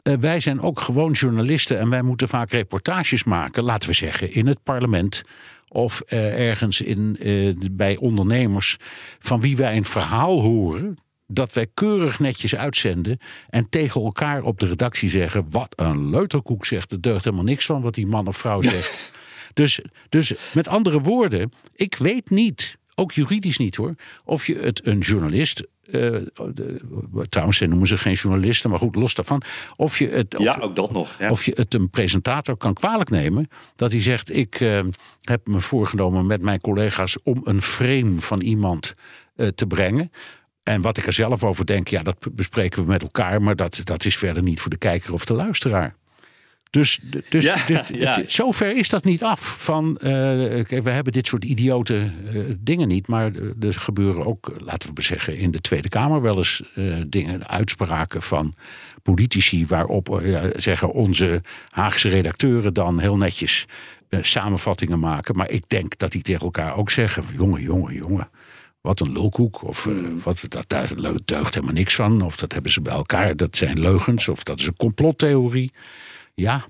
uh, 0.08 0.16
wij 0.20 0.40
zijn 0.40 0.60
ook 0.60 0.80
gewoon 0.80 1.12
journalisten 1.12 1.78
en 1.78 1.90
wij 1.90 2.02
moeten 2.02 2.28
vaak 2.28 2.50
reportages 2.50 3.24
maken, 3.24 3.62
laten 3.62 3.88
we 3.88 3.94
zeggen, 3.94 4.32
in 4.32 4.46
het 4.46 4.62
parlement 4.62 5.22
of 5.68 6.02
uh, 6.08 6.48
ergens 6.48 6.80
in, 6.80 7.16
uh, 7.20 7.54
bij 7.72 7.96
ondernemers 7.96 8.76
van 9.18 9.40
wie 9.40 9.56
wij 9.56 9.76
een 9.76 9.84
verhaal 9.84 10.40
horen 10.40 10.96
dat 11.26 11.52
wij 11.52 11.66
keurig 11.74 12.18
netjes 12.18 12.56
uitzenden 12.56 13.18
en 13.48 13.68
tegen 13.68 14.02
elkaar 14.02 14.42
op 14.42 14.60
de 14.60 14.66
redactie 14.66 15.08
zeggen: 15.08 15.50
wat 15.50 15.72
een 15.76 16.10
leuterkoek 16.10 16.64
zegt, 16.64 16.92
er 16.92 17.00
deugt 17.00 17.24
helemaal 17.24 17.44
niks 17.44 17.66
van 17.66 17.82
wat 17.82 17.94
die 17.94 18.06
man 18.06 18.26
of 18.26 18.36
vrouw 18.36 18.62
zegt. 18.62 19.12
dus, 19.54 19.80
dus 20.08 20.34
met 20.54 20.68
andere 20.68 21.00
woorden, 21.00 21.52
ik 21.74 21.96
weet 21.96 22.30
niet, 22.30 22.78
ook 22.94 23.12
juridisch 23.12 23.58
niet 23.58 23.76
hoor, 23.76 23.94
of 24.24 24.46
je 24.46 24.54
het 24.54 24.86
een 24.86 24.98
journalist. 24.98 25.66
Uh, 25.90 26.20
de, 26.54 26.80
trouwens, 27.28 27.60
noemen 27.60 27.86
ze 27.86 27.98
geen 27.98 28.12
journalisten, 28.12 28.70
maar 28.70 28.78
goed, 28.78 28.94
los 28.94 29.14
daarvan. 29.14 29.42
Of 29.76 29.98
je 29.98 30.08
het, 30.08 30.36
of, 30.36 30.44
ja, 30.44 30.58
ook 30.60 30.76
dat 30.76 30.92
nog. 30.92 31.16
Ja. 31.18 31.28
Of 31.28 31.44
je 31.44 31.52
het 31.54 31.74
een 31.74 31.90
presentator 31.90 32.56
kan 32.56 32.74
kwalijk 32.74 33.10
nemen. 33.10 33.48
Dat 33.76 33.92
hij 33.92 34.02
zegt: 34.02 34.36
Ik 34.36 34.60
uh, 34.60 34.80
heb 35.22 35.46
me 35.46 35.60
voorgenomen 35.60 36.26
met 36.26 36.40
mijn 36.40 36.60
collega's 36.60 37.16
om 37.22 37.40
een 37.44 37.62
frame 37.62 38.20
van 38.20 38.40
iemand 38.40 38.94
uh, 39.36 39.48
te 39.48 39.66
brengen. 39.66 40.10
En 40.62 40.80
wat 40.80 40.96
ik 40.96 41.06
er 41.06 41.12
zelf 41.12 41.44
over 41.44 41.66
denk, 41.66 41.88
ja, 41.88 42.02
dat 42.02 42.16
bespreken 42.32 42.82
we 42.82 42.88
met 42.88 43.02
elkaar. 43.02 43.42
Maar 43.42 43.56
dat, 43.56 43.80
dat 43.84 44.04
is 44.04 44.16
verder 44.16 44.42
niet 44.42 44.60
voor 44.60 44.70
de 44.70 44.78
kijker 44.78 45.12
of 45.12 45.24
de 45.24 45.34
luisteraar. 45.34 45.94
Dus, 46.70 47.00
dus 47.28 47.44
ja, 47.44 47.66
dit, 47.66 47.82
ja. 47.98 48.14
Het, 48.14 48.30
zover 48.30 48.76
is 48.76 48.88
dat 48.88 49.04
niet 49.04 49.22
af. 49.22 49.64
Van, 49.64 49.90
uh, 50.02 50.08
we 50.64 50.90
hebben 50.90 51.12
dit 51.12 51.26
soort 51.26 51.44
idiote 51.44 52.10
uh, 52.34 52.44
dingen 52.58 52.88
niet. 52.88 53.06
Maar 53.06 53.32
er 53.60 53.72
gebeuren 53.72 54.26
ook, 54.26 54.52
laten 54.64 54.94
we 54.94 55.02
zeggen, 55.02 55.36
in 55.36 55.50
de 55.50 55.60
Tweede 55.60 55.88
Kamer 55.88 56.22
wel 56.22 56.36
eens 56.36 56.62
uh, 56.74 57.02
dingen, 57.08 57.48
uitspraken 57.48 58.22
van 58.22 58.54
politici. 59.02 59.66
waarop 59.66 60.22
zeggen 60.56 60.90
onze 60.90 61.42
Haagse 61.70 62.08
redacteuren 62.08 62.74
dan 62.74 62.98
heel 62.98 63.16
netjes 63.16 63.66
samenvattingen 64.10 64.98
maken. 64.98 65.36
Maar 65.36 65.50
ik 65.50 65.64
denk 65.66 65.98
dat 65.98 66.12
die 66.12 66.22
tegen 66.22 66.42
elkaar 66.42 66.76
ook 66.76 66.90
zeggen: 66.90 67.24
jongen, 67.32 67.62
jongen, 67.62 67.94
jongen 67.94 68.28
wat 68.80 69.00
een 69.00 69.12
lulkoek. 69.12 69.62
Of 69.62 69.86
uh, 69.86 70.22
wat, 70.22 70.44
dat, 70.48 70.68
daar 70.68 70.90
deugt 71.24 71.54
helemaal 71.54 71.74
niks 71.74 71.94
van. 71.94 72.22
Of 72.22 72.36
dat 72.36 72.52
hebben 72.52 72.72
ze 72.72 72.80
bij 72.80 72.92
elkaar. 72.92 73.36
Dat 73.36 73.56
zijn 73.56 73.80
leugens. 73.80 74.28
Of 74.28 74.42
dat 74.42 74.58
is 74.58 74.66
een 74.66 74.76
complottheorie. 74.76 75.72
Ja. 76.40 76.66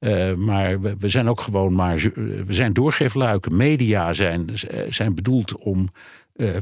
Uh, 0.00 0.34
maar 0.34 0.80
we, 0.80 0.94
we, 0.98 1.08
zijn 1.08 1.28
ook 1.28 1.40
gewoon 1.40 1.72
maar. 1.72 1.96
We 1.96 2.44
zijn 2.48 2.72
doorgeefluiken. 2.72 3.56
Media 3.56 4.12
zijn, 4.12 4.50
zijn 4.88 5.14
bedoeld 5.14 5.56
om 5.56 5.88
uh, 6.36 6.56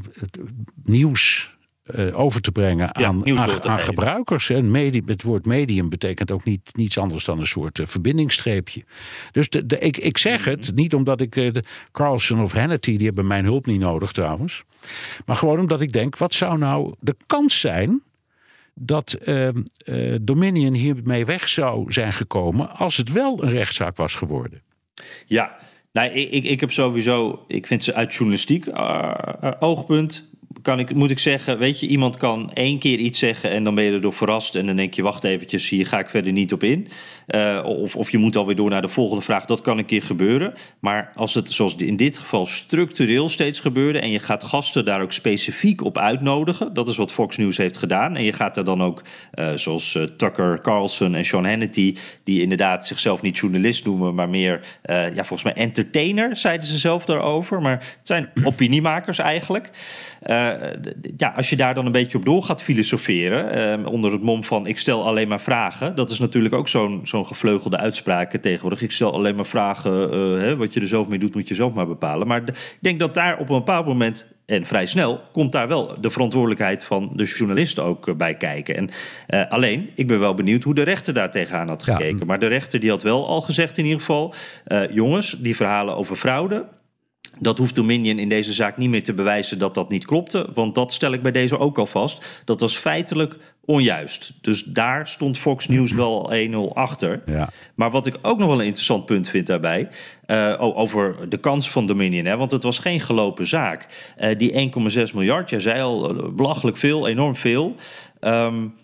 nieuws 0.85 1.57
uh, 1.85 2.19
over 2.21 2.41
te 2.41 2.53
brengen 2.53 2.95
aan, 2.95 3.21
Ja, 3.25 3.37
aan, 3.37 3.63
aan 3.63 3.79
gebruikers. 3.79 4.51
En 4.51 4.71
medium, 4.71 5.09
het 5.09 5.23
woord 5.23 5.47
medium 5.47 5.89
betekent 5.89 6.31
ook 6.31 6.45
niet, 6.45 6.71
niets 6.77 6.99
anders 6.99 7.25
dan 7.25 7.41
een 7.41 7.47
soort 7.47 7.81
verbindingsstreepje. 7.83 8.85
Dus 9.33 9.49
de, 9.49 9.67
de, 9.67 9.79
ik, 9.79 9.97
ik 9.97 10.19
zeg 10.19 10.45
het, 10.45 10.75
niet 10.75 10.95
omdat 10.95 11.21
ik 11.21 11.33
de 11.33 11.65
Carlson 11.93 12.43
of 12.43 12.53
Hannity, 12.53 12.97
die 12.97 13.07
hebben 13.07 13.27
mijn 13.27 13.45
hulp 13.45 13.67
niet 13.67 13.81
nodig 13.81 14.13
trouwens. 14.13 14.65
Maar 15.27 15.37
gewoon 15.37 15.59
omdat 15.59 15.81
ik 15.81 15.93
denk, 15.93 16.17
wat 16.17 16.35
zou 16.35 16.59
nou 16.59 16.95
de 17.01 17.17
kans 17.27 17.61
zijn 17.61 18.03
dat 18.75 19.19
Dominion 20.21 20.75
hiermee 20.75 21.25
weg 21.25 21.49
zou 21.49 21.93
zijn 21.93 22.13
gekomen 22.13 22.71
als 22.71 22.97
het 22.97 23.13
wel 23.13 23.43
een 23.43 23.51
rechtszaak 23.51 23.97
was 23.97 24.15
geworden? 24.15 24.63
Ja, 25.27 25.57
nou, 25.93 26.11
ik, 26.11 26.31
ik, 26.31 26.45
ik 26.45 26.61
heb 26.61 26.73
sowieso, 26.73 27.45
ik 27.47 27.67
vind 27.67 27.85
ze 27.85 27.95
uit 27.95 28.15
journalistiek 28.15 28.67
oogpunt 29.59 30.30
kan 30.63 30.79
ik, 30.79 30.95
moet 30.95 31.11
ik 31.11 31.19
zeggen, 31.19 31.59
weet 31.59 31.81
je, 31.81 31.87
iemand 31.87 32.17
kan 32.17 32.53
één 32.53 32.79
keer 32.79 32.99
iets 32.99 33.19
zeggen 33.19 33.51
en 33.51 33.65
dan 33.65 33.75
ben 33.75 33.85
je 33.85 33.93
erdoor 33.93 34.15
verrast 34.15 34.55
en 34.55 34.67
dan 34.67 34.77
denk 34.77 34.95
je, 34.95 35.03
wacht 35.03 35.25
eventjes, 35.25 35.69
hier 35.69 35.87
ga 35.87 35.99
ik 35.99 36.09
verder 36.09 36.33
niet 36.33 36.53
op 36.53 36.63
in. 36.63 36.89
Uh, 37.29 37.63
of, 37.65 37.97
of 37.97 38.11
je 38.11 38.19
moet 38.19 38.37
alweer 38.37 38.57
door 38.57 38.71
naar 38.71 38.83
de 38.83 38.89
volgende 38.89 39.23
vraag, 39.23 39.45
dat 39.45 39.61
kan 39.61 39.79
een 39.79 39.85
keer 39.85 40.03
gebeuren. 40.03 40.55
Maar 40.81 41.13
als 41.15 41.35
het, 41.35 41.53
zoals 41.53 41.75
in 41.75 41.97
dit 41.97 42.19
geval, 42.19 42.47
structureel 42.47 43.29
steeds 43.29 43.61
gebeurde 43.61 43.99
en 43.99 44.11
je 44.11 44.19
gaat 44.19 44.45
gasten 44.45 44.85
daar 44.85 45.03
ook 45.03 45.13
specifiek 45.13 45.85
op 45.85 45.99
uitnodigen, 45.99 46.75
dat 46.75 46.89
is 46.89 46.97
wat 46.97 47.13
Fox 47.13 47.37
News 47.37 47.57
heeft 47.57 47.77
gedaan. 47.77 48.17
En 48.17 48.23
je 48.23 48.33
gaat 48.33 48.57
er 48.57 48.65
dan 48.65 48.83
ook, 48.83 49.03
uh, 49.35 49.53
zoals 49.55 49.95
uh, 49.95 50.03
Tucker 50.03 50.61
Carlson 50.61 51.15
en 51.15 51.25
Sean 51.25 51.47
Hannity, 51.47 51.97
die 52.25 52.43
inderdaad 52.43 52.87
zichzelf 52.87 53.23
niet 53.23 53.39
journalist 53.39 53.85
noemen, 53.85 54.15
maar 54.15 54.29
meer, 54.29 54.79
ja, 54.87 55.15
volgens 55.15 55.43
mij 55.43 55.53
entertainer, 55.53 56.37
zeiden 56.37 56.67
ze 56.67 56.79
zelf 56.79 57.05
daarover. 57.05 57.61
Maar 57.61 57.79
het 57.99 57.99
zijn 58.03 58.31
opiniemakers 58.45 59.19
eigenlijk. 59.19 59.71
Ja, 61.17 61.33
als 61.37 61.51
je 61.51 61.57
daar 61.57 61.75
dan 61.75 61.87
een 61.87 61.93
beetje 61.93 62.19
op 62.19 62.25
door 62.25 62.43
gaat 62.43 62.63
filosoferen, 62.63 63.87
onder 63.87 64.13
het 64.13 64.23
mom 64.23 64.45
van 64.45 64.67
ik 64.67 64.79
stel 64.79 65.07
alleen 65.07 65.29
maar 65.29 65.41
vragen, 65.41 65.95
dat 65.95 66.11
is 66.11 66.19
natuurlijk 66.19 66.55
ook 66.55 66.69
zo'n 66.69 67.01
zo'n 67.05 67.27
gevleugelde 67.27 67.77
uitspraken 67.77 68.41
tegenwoordig. 68.41 68.83
Ik 68.83 68.93
stel 68.93 69.13
alleen 69.13 69.35
maar 69.35 69.47
vragen, 69.47 70.15
uh, 70.15 70.41
hè, 70.41 70.57
wat 70.57 70.75
je 70.75 70.81
er 70.81 70.89
zelf 70.89 71.09
mee 71.09 71.19
doet, 71.19 71.35
moet 71.35 71.49
je 71.49 71.55
zelf 71.55 71.73
maar 71.73 71.87
bepalen. 71.87 72.27
Maar 72.27 72.43
ik 72.49 72.79
denk 72.81 72.99
dat 72.99 73.15
daar 73.15 73.39
op 73.39 73.49
een 73.49 73.59
bepaald 73.59 73.87
moment 73.87 74.27
en 74.47 74.67
vrij 74.67 74.87
snel 74.87 75.21
komt 75.33 75.53
daar 75.53 75.69
wel 75.69 76.01
de 76.01 76.11
verantwoordelijkheid 76.11 76.85
van 76.85 77.11
de 77.15 77.25
journalist 77.25 77.79
ook 77.79 78.09
uh, 78.09 78.15
bij 78.15 78.35
kijken. 78.35 78.77
En 78.77 78.91
uh, 79.29 79.51
alleen, 79.51 79.91
ik 79.95 80.07
ben 80.07 80.21
wel 80.21 80.35
benieuwd 80.35 80.63
hoe 80.63 80.75
de 80.75 80.83
rechter 80.83 81.15
daar 81.15 81.31
tegenaan 81.31 81.69
had 81.69 81.83
gekeken. 81.83 82.19
Ja. 82.19 82.25
Maar 82.25 82.39
de 82.39 82.47
rechter 82.47 82.81
die 82.81 82.91
had 82.91 83.03
wel 83.03 83.29
al 83.29 83.41
gezegd 83.41 83.79
in 83.79 83.85
ieder 83.85 84.01
geval, 84.01 84.35
jongens, 84.91 85.37
die 85.39 85.57
verhalen 85.57 85.97
over 85.97 86.17
fraude. 86.17 86.65
Dat 87.39 87.59
hoeft 87.59 87.75
Dominion 87.75 88.19
in 88.19 88.29
deze 88.29 88.53
zaak 88.53 88.77
niet 88.77 88.91
meer 88.91 89.05
te 89.05 89.15
bewijzen 89.15 89.59
dat 89.59 89.75
dat 89.75 89.89
niet 89.91 90.05
klopte. 90.05 90.49
Want 90.55 90.75
dat 90.75 90.93
stel 90.93 91.13
ik 91.13 91.23
bij 91.23 91.33
deze 91.33 91.59
ook 91.59 91.79
al 91.79 91.87
vast. 91.87 92.43
Dat 92.45 92.61
was 92.61 92.77
feitelijk 92.77 93.37
onjuist. 93.65 94.33
Dus 94.41 94.65
daar 94.65 95.09
stond 95.09 95.39
Fox 95.39 95.69
News 95.69 95.93
wel 95.93 96.33
1-0 96.51 96.57
achter. 96.75 97.23
Ja. 97.27 97.51
Maar 97.75 97.91
wat 97.91 98.07
ik 98.07 98.19
ook 98.23 98.39
nog 98.39 98.49
wel 98.49 98.59
een 98.59 98.67
interessant 98.67 99.07
punt 99.07 99.29
vind 99.29 99.47
daarbij... 99.47 99.89
Uh, 100.27 100.55
over 100.59 101.29
de 101.29 101.37
kans 101.37 101.71
van 101.71 101.87
Dominion, 101.87 102.25
hè, 102.25 102.37
want 102.37 102.51
het 102.51 102.63
was 102.63 102.79
geen 102.79 103.01
gelopen 103.01 103.47
zaak. 103.47 103.87
Uh, 104.21 104.39
die 104.39 104.73
1,6 105.09 105.15
miljard, 105.15 105.51
jij 105.51 105.61
zei 105.61 105.81
al, 105.81 106.15
belachelijk 106.33 106.77
veel, 106.77 107.09
enorm 107.09 107.37
veel... 107.37 107.75
Um, 108.21 108.75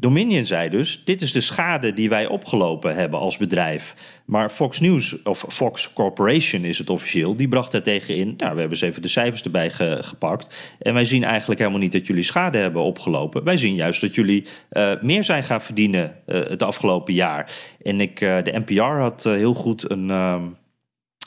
Dominion 0.00 0.46
zei 0.46 0.68
dus: 0.68 1.04
dit 1.04 1.22
is 1.22 1.32
de 1.32 1.40
schade 1.40 1.92
die 1.92 2.08
wij 2.08 2.26
opgelopen 2.26 2.94
hebben 2.94 3.20
als 3.20 3.36
bedrijf. 3.36 3.94
Maar 4.24 4.50
Fox 4.50 4.80
News, 4.80 5.22
of 5.22 5.44
Fox 5.48 5.92
Corporation 5.92 6.64
is 6.64 6.78
het 6.78 6.90
officieel, 6.90 7.36
die 7.36 7.48
bracht 7.48 7.72
daar 7.72 7.82
tegen 7.82 8.16
in. 8.16 8.26
Nou, 8.26 8.36
we 8.36 8.60
hebben 8.60 8.68
eens 8.68 8.80
even 8.80 9.02
de 9.02 9.08
cijfers 9.08 9.42
erbij 9.42 9.70
ge, 9.70 9.98
gepakt. 10.00 10.76
En 10.78 10.94
wij 10.94 11.04
zien 11.04 11.24
eigenlijk 11.24 11.60
helemaal 11.60 11.80
niet 11.80 11.92
dat 11.92 12.06
jullie 12.06 12.22
schade 12.22 12.58
hebben 12.58 12.82
opgelopen. 12.82 13.44
Wij 13.44 13.56
zien 13.56 13.74
juist 13.74 14.00
dat 14.00 14.14
jullie 14.14 14.46
uh, 14.72 14.92
meer 15.00 15.24
zijn 15.24 15.44
gaan 15.44 15.62
verdienen 15.62 16.14
uh, 16.26 16.34
het 16.34 16.62
afgelopen 16.62 17.14
jaar. 17.14 17.52
En 17.82 18.00
ik, 18.00 18.20
uh, 18.20 18.42
de 18.42 18.62
NPR 18.66 18.82
had 18.82 19.24
heel 19.24 19.54
goed 19.54 19.90
een. 19.90 20.10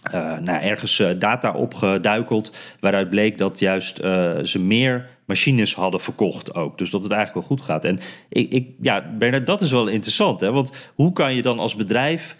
Uh, 0.08 0.38
nou, 0.38 0.62
ergens 0.62 1.04
data 1.18 1.52
opgeduikeld. 1.52 2.52
waaruit 2.80 3.10
bleek 3.10 3.38
dat 3.38 3.60
juist 3.60 3.96
ze 4.44 4.60
meer 4.60 5.10
machines 5.26 5.76
hadden 5.76 6.00
verkocht 6.00 6.54
ook. 6.54 6.78
Dus 6.78 6.90
dat 6.90 7.04
het 7.04 7.12
eigenlijk 7.12 7.48
wel 7.48 7.58
goed 7.58 7.68
gaat. 7.68 7.86
En 7.86 8.00
ik, 8.30 8.52
ik, 8.52 8.70
ja, 8.82 9.12
Bernard, 9.18 9.46
dat 9.46 9.62
is 9.62 9.72
wel 9.72 9.88
interessant. 9.88 10.40
Hè? 10.40 10.52
Want 10.52 10.72
hoe 10.96 11.14
kan 11.14 11.36
je 11.36 11.42
dan 11.42 11.60
als 11.60 11.76
bedrijf 11.76 12.36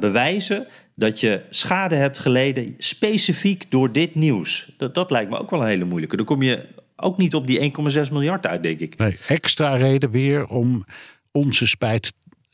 bewijzen 0.00 0.66
dat 0.94 1.20
je 1.20 1.42
schade 1.50 1.94
hebt 1.94 2.18
geleden 2.18 2.74
specifiek 2.78 3.70
door 3.70 3.92
dit 3.92 4.14
nieuws? 4.14 4.72
Dat, 4.76 4.94
dat 4.94 5.10
lijkt 5.10 5.30
me 5.30 5.38
ook 5.38 5.50
wel 5.50 5.60
een 5.60 5.66
hele 5.66 5.84
moeilijke. 5.84 6.16
Dan 6.16 6.26
kom 6.26 6.42
je 6.42 6.66
ook 6.96 7.16
niet 7.16 7.34
op 7.34 7.46
die 7.46 7.72
1,6 8.06 8.12
miljard 8.12 8.46
uit, 8.46 8.62
denk 8.62 8.80
ik. 8.80 8.96
Nee, 8.96 9.18
extra 9.26 9.76
reden 9.76 10.10
weer 10.10 10.46
om 10.46 10.84
onze 11.32 11.66
spijt 11.66 12.12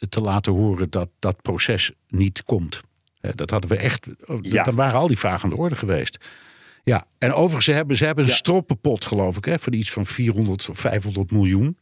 te 0.08 0.20
laten 0.20 0.52
horen 0.52 0.90
dat 0.90 1.10
dat 1.18 1.42
proces 1.42 1.92
niet 2.08 2.44
komt. 2.44 2.80
Dat 3.34 3.50
hadden 3.50 3.70
we 3.70 3.76
echt. 3.76 4.08
Ja. 4.40 4.62
Dan 4.62 4.74
waren 4.74 4.98
al 4.98 5.06
die 5.06 5.18
vragen 5.18 5.44
aan 5.44 5.50
de 5.50 5.56
orde 5.56 5.76
geweest. 5.76 6.24
Ja, 6.84 7.06
en 7.18 7.32
overigens 7.32 7.64
ze 7.64 7.72
hebben 7.72 7.96
ze 7.96 8.04
hebben 8.04 8.24
een 8.24 8.30
ja. 8.30 8.36
stroppenpot, 8.36 9.04
geloof 9.04 9.36
ik, 9.36 9.44
hè, 9.44 9.58
van 9.58 9.72
iets 9.72 9.90
van 9.90 10.06
400 10.06 10.68
of 10.68 10.78
500 10.78 11.30
miljoen. 11.30 11.78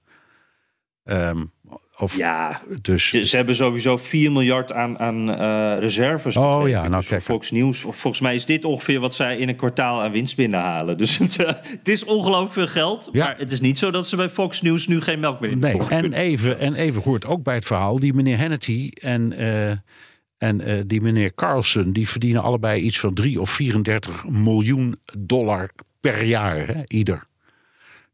Um, 1.04 1.52
of, 1.96 2.16
ja, 2.16 2.60
dus... 2.82 3.10
ze 3.10 3.36
hebben 3.36 3.54
sowieso 3.54 3.96
4 3.96 4.32
miljard 4.32 4.72
aan, 4.72 4.98
aan 4.98 5.30
uh, 5.30 5.78
reserves. 5.78 6.36
Oh 6.36 6.68
ja, 6.68 6.80
nou 6.88 6.94
dus 6.94 7.08
kijk. 7.08 7.22
Fox 7.22 7.50
News. 7.50 7.80
Volgens 7.80 8.20
mij 8.20 8.34
is 8.34 8.44
dit 8.44 8.64
ongeveer 8.64 9.00
wat 9.00 9.14
zij 9.14 9.36
in 9.36 9.48
een 9.48 9.56
kwartaal 9.56 10.02
aan 10.02 10.12
winst 10.12 10.36
binnenhalen. 10.36 10.98
Dus 10.98 11.18
het, 11.18 11.40
uh, 11.40 11.46
het 11.46 11.88
is 11.88 12.04
ongelooflijk 12.04 12.52
veel 12.52 12.66
geld. 12.66 13.08
Ja. 13.12 13.24
Maar 13.24 13.38
het 13.38 13.52
is 13.52 13.60
niet 13.60 13.78
zo 13.78 13.90
dat 13.90 14.06
ze 14.06 14.16
bij 14.16 14.28
Fox 14.28 14.62
News 14.62 14.86
nu 14.86 15.00
geen 15.00 15.20
melk 15.20 15.40
meer 15.40 15.50
in 15.50 15.58
Nee, 15.58 15.80
en 15.88 16.12
even, 16.12 16.58
en 16.58 16.74
even 16.74 17.02
hoort 17.02 17.26
ook 17.26 17.42
bij 17.42 17.54
het 17.54 17.64
verhaal 17.64 17.98
die 17.98 18.14
meneer 18.14 18.38
Hannity 18.38 18.90
en... 18.94 19.42
Uh, 19.42 19.72
en 20.40 20.68
uh, 20.68 20.80
die 20.86 21.00
meneer 21.00 21.34
Carlson, 21.34 21.92
die 21.92 22.08
verdienen 22.08 22.42
allebei 22.42 22.80
iets 22.80 23.00
van 23.00 23.14
3 23.14 23.40
of 23.40 23.50
34 23.50 24.28
miljoen 24.28 24.98
dollar 25.18 25.70
per 26.00 26.24
jaar, 26.24 26.66
hè, 26.66 26.82
ieder. 26.86 27.24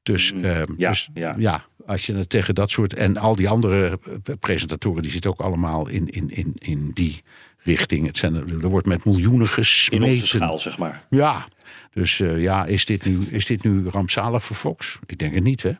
Dus, 0.02 0.32
uh, 0.32 0.62
ja, 0.76 0.90
dus 0.90 1.10
ja. 1.14 1.34
ja, 1.38 1.64
als 1.86 2.06
je 2.06 2.14
het 2.14 2.28
tegen 2.28 2.54
dat 2.54 2.70
soort. 2.70 2.94
En 2.94 3.16
al 3.16 3.36
die 3.36 3.48
andere 3.48 3.98
presentatoren, 4.40 5.02
die 5.02 5.10
zitten 5.10 5.30
ook 5.30 5.40
allemaal 5.40 5.88
in, 5.88 6.08
in, 6.08 6.28
in, 6.28 6.54
in 6.58 6.90
die 6.94 7.22
richting. 7.58 8.06
Het 8.06 8.16
zijn, 8.16 8.34
er 8.34 8.68
wordt 8.68 8.86
met 8.86 9.04
miljoenen 9.04 9.48
gesmeten. 9.48 10.06
In 10.06 10.12
onze 10.12 10.26
schaal, 10.26 10.58
zeg 10.58 10.78
maar. 10.78 11.06
Ja, 11.10 11.46
dus 11.92 12.18
uh, 12.18 12.40
ja, 12.42 12.64
is 12.64 12.84
dit, 12.84 13.04
nu, 13.04 13.26
is 13.30 13.46
dit 13.46 13.62
nu 13.62 13.88
rampzalig 13.88 14.44
voor 14.44 14.56
Fox? 14.56 14.98
Ik 15.06 15.18
denk 15.18 15.34
het 15.34 15.44
niet, 15.44 15.62
hè? 15.62 15.72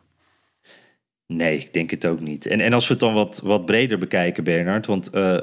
Nee, 1.33 1.57
ik 1.57 1.73
denk 1.73 1.91
het 1.91 2.05
ook 2.05 2.19
niet. 2.19 2.45
En, 2.45 2.59
en 2.59 2.73
als 2.73 2.87
we 2.87 2.93
het 2.93 3.01
dan 3.01 3.13
wat, 3.13 3.39
wat 3.43 3.65
breder 3.65 3.97
bekijken, 3.97 4.43
Bernard, 4.43 4.85
want 4.85 5.09
uh, 5.13 5.33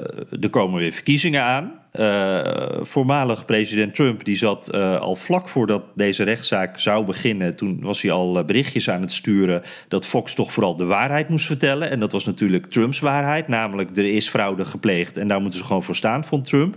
er 0.41 0.49
komen 0.49 0.79
weer 0.79 0.91
verkiezingen 0.91 1.41
aan. 1.41 1.79
Uh, 1.93 2.83
voormalig 2.83 3.45
president 3.45 3.95
Trump 3.95 4.25
die 4.25 4.37
zat 4.37 4.71
uh, 4.73 4.99
al 4.99 5.15
vlak 5.15 5.49
voordat 5.49 5.83
deze 5.95 6.23
rechtszaak 6.23 6.79
zou 6.79 7.05
beginnen. 7.05 7.55
Toen 7.55 7.81
was 7.81 8.01
hij 8.01 8.11
al 8.11 8.45
berichtjes 8.45 8.89
aan 8.89 9.01
het 9.01 9.13
sturen 9.13 9.61
dat 9.87 10.05
Fox 10.05 10.33
toch 10.33 10.53
vooral 10.53 10.75
de 10.75 10.85
waarheid 10.85 11.29
moest 11.29 11.45
vertellen. 11.45 11.89
En 11.89 11.99
dat 11.99 12.11
was 12.11 12.25
natuurlijk 12.25 12.65
Trumps 12.65 12.99
waarheid, 12.99 13.47
namelijk 13.47 13.97
er 13.97 14.05
is 14.05 14.29
fraude 14.29 14.65
gepleegd 14.65 15.17
en 15.17 15.27
daar 15.27 15.41
moeten 15.41 15.59
ze 15.59 15.65
gewoon 15.65 15.83
voor 15.83 15.95
staan, 15.95 16.23
vond 16.23 16.47
Trump. 16.47 16.75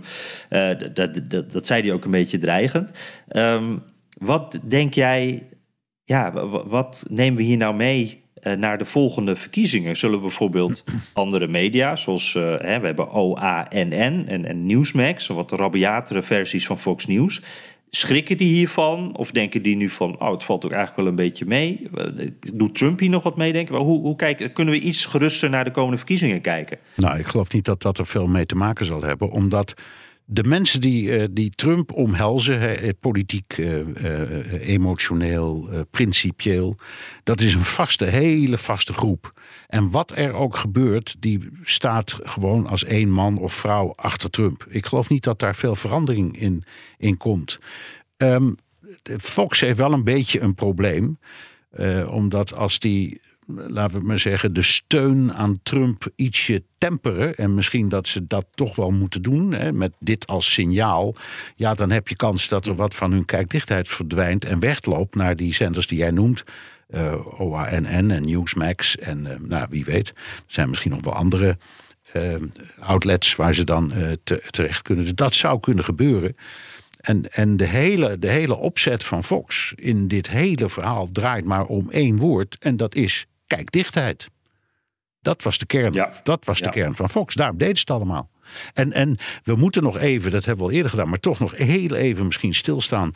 Dat, 0.49 0.95
dat, 0.95 1.21
dat, 1.29 1.51
dat, 1.51 1.67
zei 1.67 1.81
hij 1.81 1.91
ook 1.91 2.05
een 2.05 2.11
beetje 2.11 2.37
dreigend. 2.37 2.91
Um, 3.31 3.83
wat 4.17 4.59
denk 4.63 4.93
jij, 4.93 5.47
ja, 6.03 6.47
wat 6.67 7.05
nemen 7.09 7.37
we 7.37 7.43
hier 7.43 7.57
nou 7.57 7.75
mee? 7.75 8.27
Uh, 8.43 8.53
naar 8.53 8.77
de 8.77 8.85
volgende 8.85 9.35
verkiezingen. 9.35 9.97
Zullen 9.97 10.21
bijvoorbeeld 10.21 10.83
andere 11.13 11.47
media, 11.47 11.95
zoals 11.95 12.33
uh, 12.33 12.43
hè, 12.43 12.79
we 12.79 12.85
hebben 12.85 13.11
OANN 13.11 13.91
en, 13.91 14.45
en 14.45 14.65
Newsmax, 14.65 15.27
wat 15.27 15.51
rabiatere 15.51 16.21
versies 16.21 16.65
van 16.65 16.79
Fox 16.79 17.05
News. 17.05 17.41
Schrikken 17.89 18.37
die 18.37 18.53
hiervan? 18.53 19.15
Of 19.15 19.31
denken 19.31 19.61
die 19.61 19.75
nu 19.75 19.89
van, 19.89 20.19
oh, 20.19 20.31
het 20.31 20.43
valt 20.43 20.65
ook 20.65 20.71
eigenlijk 20.71 21.01
wel 21.01 21.09
een 21.09 21.29
beetje 21.29 21.45
mee? 21.45 21.89
Doet 22.53 22.75
Trump 22.75 22.99
hier 22.99 23.09
nog 23.09 23.23
wat 23.23 23.37
mee, 23.37 23.53
denken? 23.53 23.75
Hoe, 23.75 24.01
hoe 24.01 24.15
kijken, 24.15 24.53
kunnen 24.53 24.73
we 24.73 24.79
iets 24.79 25.05
geruster 25.05 25.49
naar 25.49 25.63
de 25.63 25.71
komende 25.71 25.97
verkiezingen 25.97 26.41
kijken? 26.41 26.77
Nou, 26.95 27.19
ik 27.19 27.25
geloof 27.25 27.53
niet 27.53 27.65
dat 27.65 27.81
dat 27.81 27.97
er 27.97 28.05
veel 28.05 28.27
mee 28.27 28.45
te 28.45 28.55
maken 28.55 28.85
zal 28.85 29.01
hebben, 29.01 29.29
omdat 29.29 29.73
de 30.31 30.43
mensen 30.43 30.81
die, 30.81 31.03
uh, 31.03 31.23
die 31.31 31.49
Trump 31.49 31.93
omhelzen, 31.93 32.59
he, 32.59 32.93
politiek, 32.93 33.57
uh, 33.57 34.69
emotioneel, 34.69 35.69
principieel, 35.91 36.77
dat 37.23 37.41
is 37.41 37.53
een 37.53 37.63
vaste, 37.63 38.05
hele 38.05 38.57
vaste 38.57 38.93
groep. 38.93 39.41
En 39.67 39.91
wat 39.91 40.11
er 40.15 40.33
ook 40.33 40.55
gebeurt, 40.55 41.15
die 41.19 41.49
staat 41.63 42.19
gewoon 42.23 42.67
als 42.67 42.83
één 42.83 43.09
man 43.09 43.37
of 43.37 43.53
vrouw 43.53 43.93
achter 43.95 44.29
Trump. 44.29 44.65
Ik 44.69 44.85
geloof 44.85 45.09
niet 45.09 45.23
dat 45.23 45.39
daar 45.39 45.55
veel 45.55 45.75
verandering 45.75 46.39
in, 46.39 46.63
in 46.97 47.17
komt. 47.17 47.59
Um, 48.17 48.55
Fox 49.17 49.59
heeft 49.59 49.77
wel 49.77 49.93
een 49.93 50.03
beetje 50.03 50.39
een 50.39 50.55
probleem. 50.55 51.19
Omdat 52.09 52.53
als 52.53 52.79
die, 52.79 53.21
laten 53.55 53.99
we 53.99 54.05
maar 54.05 54.19
zeggen, 54.19 54.53
de 54.53 54.61
steun 54.61 55.33
aan 55.33 55.59
Trump 55.63 56.07
ietsje 56.15 56.63
temperen. 56.77 57.35
En 57.35 57.55
misschien 57.55 57.89
dat 57.89 58.07
ze 58.07 58.27
dat 58.27 58.45
toch 58.53 58.75
wel 58.75 58.91
moeten 58.91 59.21
doen. 59.21 59.53
Hè, 59.53 59.71
met 59.71 59.93
dit 59.99 60.27
als 60.27 60.53
signaal. 60.53 61.15
Ja, 61.55 61.73
dan 61.73 61.89
heb 61.91 62.07
je 62.07 62.15
kans 62.15 62.47
dat 62.47 62.65
er 62.65 62.75
wat 62.75 62.95
van 62.95 63.11
hun 63.11 63.25
kijkdichtheid 63.25 63.89
verdwijnt. 63.89 64.45
En 64.45 64.59
wegloopt 64.59 65.15
naar 65.15 65.35
die 65.35 65.53
zenders 65.53 65.87
die 65.87 65.97
jij 65.97 66.11
noemt. 66.11 66.43
Uh, 66.89 67.41
OANN 67.41 67.85
en 67.85 68.05
Newsmax. 68.05 68.97
En 68.97 69.25
uh, 69.25 69.33
nou, 69.39 69.67
wie 69.69 69.85
weet. 69.85 70.07
Er 70.07 70.43
zijn 70.47 70.69
misschien 70.69 70.91
nog 70.91 71.03
wel 71.03 71.13
andere 71.13 71.57
outlets 72.79 73.35
waar 73.35 73.53
ze 73.53 73.63
dan 73.63 73.93
te, 74.23 74.43
terecht 74.49 74.81
kunnen. 74.81 75.15
Dat 75.15 75.33
zou 75.33 75.59
kunnen 75.59 75.83
gebeuren. 75.83 76.35
En, 76.99 77.31
en 77.31 77.57
de, 77.57 77.65
hele, 77.65 78.19
de 78.19 78.29
hele 78.29 78.55
opzet 78.55 79.03
van 79.03 79.23
Fox 79.23 79.73
in 79.75 80.07
dit 80.07 80.29
hele 80.29 80.69
verhaal 80.69 81.09
draait 81.11 81.45
maar 81.45 81.65
om 81.65 81.89
één 81.89 82.17
woord. 82.17 82.57
En 82.59 82.77
dat 82.77 82.95
is 82.95 83.25
kijkdichtheid. 83.55 84.29
Dat 85.21 85.43
was 85.43 85.57
de 85.57 85.65
kern, 85.65 86.07
dat 86.23 86.45
was 86.45 86.59
de 86.59 86.69
kern 86.69 86.95
van 86.95 87.09
Fox. 87.09 87.35
Daarom 87.35 87.57
deed 87.57 87.75
ze 87.75 87.79
het 87.79 87.89
allemaal. 87.89 88.29
En, 88.73 88.91
en 88.91 89.17
we 89.43 89.55
moeten 89.55 89.83
nog 89.83 89.97
even, 89.97 90.31
dat 90.31 90.45
hebben 90.45 90.65
we 90.65 90.71
al 90.71 90.75
eerder 90.77 90.91
gedaan, 90.91 91.09
maar 91.09 91.19
toch 91.19 91.39
nog 91.39 91.57
heel 91.57 91.95
even 91.95 92.25
misschien 92.25 92.53
stilstaan 92.53 93.13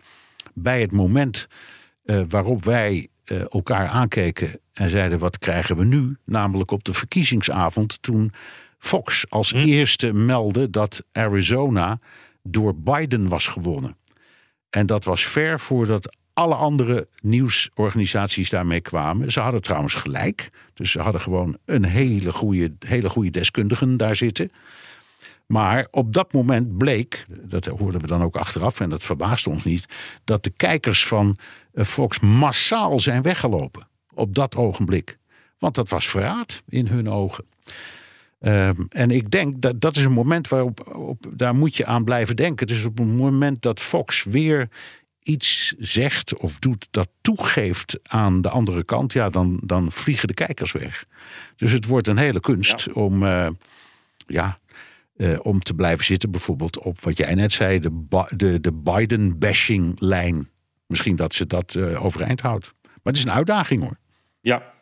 bij 0.54 0.82
het 0.82 0.92
moment 0.92 1.48
uh, 2.04 2.22
waarop 2.30 2.64
wij 2.64 3.08
uh, 3.26 3.42
elkaar 3.50 3.88
aankeken 3.88 4.60
en 4.74 4.90
zeiden: 4.90 5.20
wat 5.20 5.38
krijgen 5.38 5.78
we 5.78 5.86
nu? 5.86 6.18
Namelijk 6.26 6.72
op 6.72 6.84
de 6.84 6.94
verkiezingsavond 6.94 8.02
toen 8.02 8.34
Fox 8.80 9.26
als 9.30 9.52
hm. 9.52 9.58
eerste 9.58 10.14
meldde 10.14 10.70
dat 10.70 11.04
Arizona 11.12 12.00
door 12.42 12.76
Biden 12.76 13.28
was 13.28 13.48
gewonnen. 13.48 13.98
En 14.70 14.86
dat 14.86 15.04
was 15.04 15.26
ver 15.26 15.60
voordat 15.60 16.16
alle 16.34 16.56
andere 16.56 17.08
nieuwsorganisaties 17.22 18.50
daarmee 18.50 18.82
kwamen. 18.82 19.32
Ze 19.32 19.40
hadden 19.40 19.62
trouwens 19.62 19.94
gelijk. 19.94 20.50
Dus 20.74 20.92
ze 20.92 21.00
hadden 21.00 21.22
gewoon 21.22 21.58
een 21.66 21.86
hele 21.86 22.34
goede, 22.34 22.74
hele 22.80 23.10
goede 23.10 23.30
deskundigen 23.30 23.98
daar 23.98 24.16
zitten. 24.16 24.52
Maar 25.46 25.88
op 25.92 26.14
dat 26.14 26.34
moment 26.34 26.78
bleek, 26.78 27.26
dat 27.30 27.66
hoorden 27.66 28.02
we 28.02 28.08
dan 28.08 28.22
ook 28.22 28.36
achteraf 28.36 28.80
en 28.80 28.90
dat 28.90 29.04
verbaasde 29.04 29.50
ons 29.50 29.64
niet, 29.64 29.86
dat 30.24 30.44
de 30.44 30.50
kijkers 30.50 31.08
van 31.08 31.38
eh, 31.74 31.86
Fox 31.86 32.20
massaal 32.20 33.00
zijn 33.00 33.22
weggelopen. 33.22 33.88
Op 34.14 34.36
dat 34.36 34.56
ogenblik. 34.56 35.18
Want 35.58 35.76
dat 35.76 35.90
was 35.90 36.10
verraad 36.10 36.64
in 36.68 36.88
hun 36.88 37.10
ogen. 37.10 37.46
Ehm, 38.40 38.82
en 38.90 39.12
ik 39.12 39.32
denk 39.32 39.62
dat 39.62 39.82
dat 39.82 39.96
is 39.96 40.04
een 40.04 40.12
moment 40.12 40.48
waarop 40.48 40.96
op, 40.96 41.26
daar 41.34 41.56
moet 41.56 41.76
je 41.76 41.86
aan 41.86 42.04
blijven 42.04 42.36
denken. 42.36 42.68
Het 42.68 42.78
is 42.78 42.86
op 42.86 43.00
een 43.00 43.16
moment 43.16 43.62
dat 43.62 43.80
Fox 43.80 44.24
weer 44.24 44.70
iets 45.24 45.74
zegt 45.78 46.38
of 46.38 46.60
doet 46.60 46.88
dat 46.92 47.10
toegeeft 47.22 48.00
aan 48.04 48.42
de 48.42 48.50
andere 48.50 48.84
kant, 48.84 49.14
ja, 49.14 49.30
dan, 49.30 49.60
dan 49.64 49.92
vliegen 49.92 50.28
de 50.28 50.34
kijkers 50.34 50.72
weg. 50.72 51.06
Dus 51.56 51.72
het 51.72 51.86
wordt 51.86 52.08
een 52.08 52.18
hele 52.18 52.40
kunst 52.40 52.92
om, 52.92 53.24
uh, 53.24 53.48
ja, 54.28 54.58
uh, 55.18 55.40
om 55.42 55.60
te 55.60 55.74
blijven 55.74 56.06
zitten, 56.06 56.32
bijvoorbeeld 56.32 56.80
op 56.80 57.00
wat 57.00 57.18
jij 57.18 57.36
net 57.36 57.52
zei, 57.52 57.80
de, 57.80 58.06
de, 58.36 58.60
de 58.60 58.74
Biden-bashing-lijn. 58.74 60.50
Misschien 60.86 61.16
dat 61.16 61.34
ze 61.34 61.48
dat 61.48 61.76
uh, 61.76 62.06
overeind 62.06 62.42
houdt. 62.42 62.74
Maar 62.82 63.14
het 63.14 63.18
is 63.18 63.24
een 63.24 63.32
uitdaging 63.32 63.82
hoor. 63.82 63.98
Ja, 64.42 64.73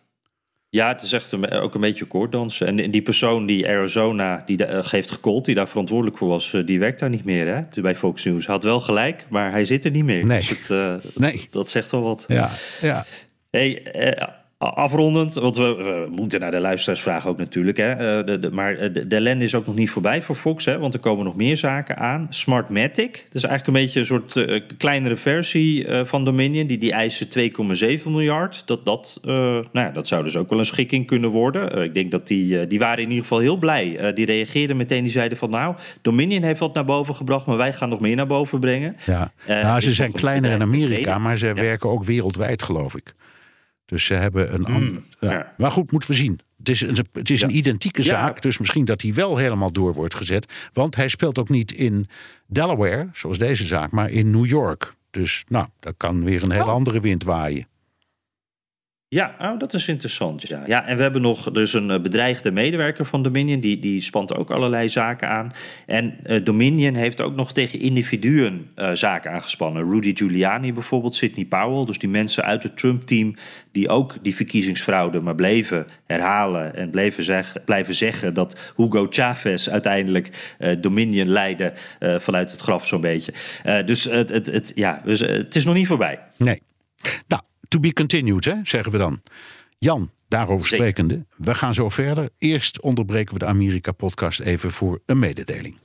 ja, 0.73 0.87
het 0.87 1.01
is 1.01 1.11
echt 1.11 1.31
een, 1.31 1.49
ook 1.49 1.75
een 1.75 1.81
beetje 1.81 2.05
koorddansen. 2.05 2.67
En 2.79 2.91
die 2.91 3.01
persoon 3.01 3.45
die 3.45 3.67
Arizona 3.67 4.43
die 4.45 4.67
uh, 4.67 4.87
heeft 4.87 5.11
gekold, 5.11 5.45
die 5.45 5.55
daar 5.55 5.67
verantwoordelijk 5.67 6.17
voor 6.17 6.27
was, 6.27 6.53
uh, 6.53 6.65
die 6.65 6.79
werkt 6.79 6.99
daar 6.99 7.09
niet 7.09 7.25
meer 7.25 7.47
hè? 7.47 7.81
bij 7.81 7.95
Fox 7.95 8.23
News. 8.23 8.45
Had 8.45 8.63
wel 8.63 8.79
gelijk, 8.79 9.25
maar 9.29 9.51
hij 9.51 9.65
zit 9.65 9.85
er 9.85 9.91
niet 9.91 10.03
meer. 10.03 10.25
Nee. 10.25 10.37
Dus 10.37 10.49
het, 10.49 10.69
uh, 10.69 10.93
nee. 11.15 11.47
Dat 11.51 11.69
zegt 11.69 11.91
wel 11.91 12.01
wat. 12.01 12.25
Ja, 12.27 12.51
ja. 12.81 13.05
Hey, 13.49 13.83
Afrondend, 14.69 15.33
want 15.33 15.57
we, 15.57 16.07
moeten 16.11 16.39
naar 16.39 16.51
de 16.51 16.59
luisteraarsvraag 16.59 17.27
ook 17.27 17.37
natuurlijk. 17.37 17.77
Hè. 17.77 18.19
Uh, 18.19 18.25
de, 18.25 18.39
de, 18.39 18.51
maar 18.51 18.93
de, 18.93 19.07
de 19.07 19.15
ellende 19.15 19.43
is 19.43 19.55
ook 19.55 19.65
nog 19.65 19.75
niet 19.75 19.89
voorbij 19.89 20.21
voor 20.21 20.35
Fox, 20.35 20.65
hè, 20.65 20.77
want 20.77 20.93
er 20.93 20.99
komen 20.99 21.25
nog 21.25 21.35
meer 21.35 21.57
zaken 21.57 21.97
aan. 21.97 22.27
Smartmatic, 22.29 23.11
dat 23.13 23.43
is 23.43 23.43
eigenlijk 23.43 23.67
een 23.67 23.83
beetje 23.83 23.99
een 23.99 24.05
soort 24.05 24.35
uh, 24.35 24.61
kleinere 24.77 25.15
versie 25.15 25.87
uh, 25.87 26.05
van 26.05 26.25
Dominion. 26.25 26.67
Die, 26.67 26.77
die 26.77 26.91
eisen 26.91 27.27
2,7 27.27 28.03
miljard. 28.05 28.63
Dat, 28.65 28.85
dat, 28.85 29.19
nou 29.23 29.65
ja, 29.73 29.89
dat 29.89 30.07
zou 30.07 30.23
dus 30.23 30.37
ook 30.37 30.49
wel 30.49 30.59
een 30.59 30.65
schikking 30.65 31.07
kunnen 31.07 31.29
worden. 31.29 31.83
ik 31.83 31.93
denk 31.93 32.11
dat 32.11 32.27
die, 32.27 32.67
die 32.67 32.79
waren 32.79 33.03
in 33.03 33.09
ieder 33.09 33.23
geval 33.23 33.39
heel 33.39 33.57
blij. 33.57 34.13
die 34.13 34.25
reageerden 34.25 34.77
meteen, 34.77 35.03
die 35.03 35.11
zeiden 35.11 35.37
van 35.37 35.49
nou, 35.49 35.75
Dominion 36.01 36.43
heeft 36.43 36.59
wat 36.59 36.73
naar 36.73 36.85
boven 36.85 37.15
gebracht, 37.15 37.45
maar 37.45 37.57
wij 37.57 37.73
gaan 37.73 37.89
nog 37.89 37.99
meer 37.99 38.15
naar 38.15 38.27
boven 38.27 38.59
brengen. 38.59 38.95
Ja, 39.05 39.31
nou, 39.47 39.81
ze 39.81 39.93
zijn 39.93 40.11
kleiner 40.11 40.51
in 40.51 40.61
Amerika, 40.61 41.17
maar 41.17 41.37
ze 41.37 41.53
werken 41.53 41.89
ook 41.89 42.03
wereldwijd, 42.03 42.63
geloof 42.63 42.95
ik. 42.95 43.13
Dus 43.91 44.05
ze 44.05 44.13
hebben 44.13 44.53
een. 44.53 44.65
Mm, 44.69 45.03
ja. 45.19 45.53
Maar 45.57 45.71
goed, 45.71 45.91
moeten 45.91 46.09
we 46.09 46.15
zien. 46.15 46.39
Het 46.57 46.69
is 46.69 46.81
een, 46.81 47.05
het 47.13 47.29
is 47.29 47.41
een 47.41 47.55
identieke 47.55 48.01
zaak, 48.01 48.41
dus 48.41 48.57
misschien 48.57 48.85
dat 48.85 49.01
hij 49.01 49.13
wel 49.13 49.37
helemaal 49.37 49.71
door 49.71 49.93
wordt 49.93 50.15
gezet. 50.15 50.53
Want 50.73 50.95
hij 50.95 51.07
speelt 51.07 51.39
ook 51.39 51.49
niet 51.49 51.71
in 51.71 52.07
Delaware, 52.47 53.09
zoals 53.13 53.37
deze 53.37 53.65
zaak, 53.65 53.91
maar 53.91 54.09
in 54.09 54.29
New 54.29 54.45
York. 54.45 54.93
Dus 55.09 55.43
nou, 55.47 55.67
dat 55.79 55.93
kan 55.97 56.23
weer 56.23 56.43
een 56.43 56.51
hele 56.51 56.63
oh. 56.63 56.69
andere 56.69 56.99
wind 56.99 57.23
waaien. 57.23 57.67
Ja, 59.13 59.35
oh, 59.39 59.59
dat 59.59 59.73
is 59.73 59.87
interessant. 59.87 60.47
Ja. 60.47 60.63
ja, 60.65 60.85
en 60.85 60.95
we 60.95 61.01
hebben 61.01 61.21
nog 61.21 61.51
dus 61.51 61.73
een 61.73 61.91
eh, 61.91 62.01
bedreigde 62.01 62.51
medewerker 62.51 63.05
van 63.05 63.23
Dominion. 63.23 63.59
Die, 63.59 63.79
die 63.79 64.01
spant 64.01 64.35
ook 64.35 64.51
allerlei 64.51 64.89
zaken 64.89 65.27
aan. 65.27 65.51
En 65.85 66.17
uh, 66.25 66.43
Dominion 66.45 66.93
heeft 66.93 67.21
ook 67.21 67.35
nog 67.35 67.53
tegen 67.53 67.79
individuen 67.79 68.71
uh, 68.75 68.91
zaken 68.93 69.31
aangespannen. 69.31 69.91
Rudy 69.91 70.15
Giuliani 70.15 70.73
bijvoorbeeld, 70.73 71.15
Sidney 71.15 71.45
Powell. 71.45 71.85
Dus 71.85 71.99
die 71.99 72.09
mensen 72.09 72.43
uit 72.43 72.63
het 72.63 72.77
Trump-team 72.77 73.35
die 73.71 73.89
ook 73.89 74.15
die 74.21 74.35
verkiezingsfraude 74.35 75.19
maar 75.19 75.35
bleven 75.35 75.87
herhalen. 76.05 76.75
En 76.75 76.89
bleven 76.89 77.23
zeg, 77.23 77.55
blijven 77.65 77.93
zeggen 77.93 78.33
dat 78.33 78.59
Hugo 78.75 79.07
Chavez 79.09 79.67
uiteindelijk 79.67 80.55
Dominion 80.79 81.27
leidde 81.27 81.73
vanuit 81.99 82.51
het 82.51 82.61
graf 82.61 82.87
zo'n 82.87 83.01
beetje. 83.01 83.33
dus 83.85 84.03
het, 84.03 84.29
het, 84.29 84.45
het, 84.45 84.71
ja, 84.75 85.01
dus, 85.05 85.19
het 85.19 85.55
is 85.55 85.65
nog 85.65 85.75
niet 85.75 85.87
voorbij. 85.87 86.19
Nee. 86.37 86.61
Nou, 87.27 87.41
to 87.71 87.79
be 87.79 87.93
continued, 87.93 88.45
hè, 88.45 88.55
zeggen 88.63 88.91
we 88.91 88.97
dan. 88.97 89.21
Jan, 89.77 90.11
daarover 90.27 90.67
sprekende, 90.67 91.25
we 91.37 91.55
gaan 91.55 91.73
zo 91.73 91.89
verder. 91.89 92.29
Eerst 92.37 92.81
onderbreken 92.81 93.33
we 93.33 93.39
de 93.39 93.45
Amerika-podcast 93.45 94.39
even 94.39 94.71
voor 94.71 95.01
een 95.05 95.19
mededeling. 95.19 95.79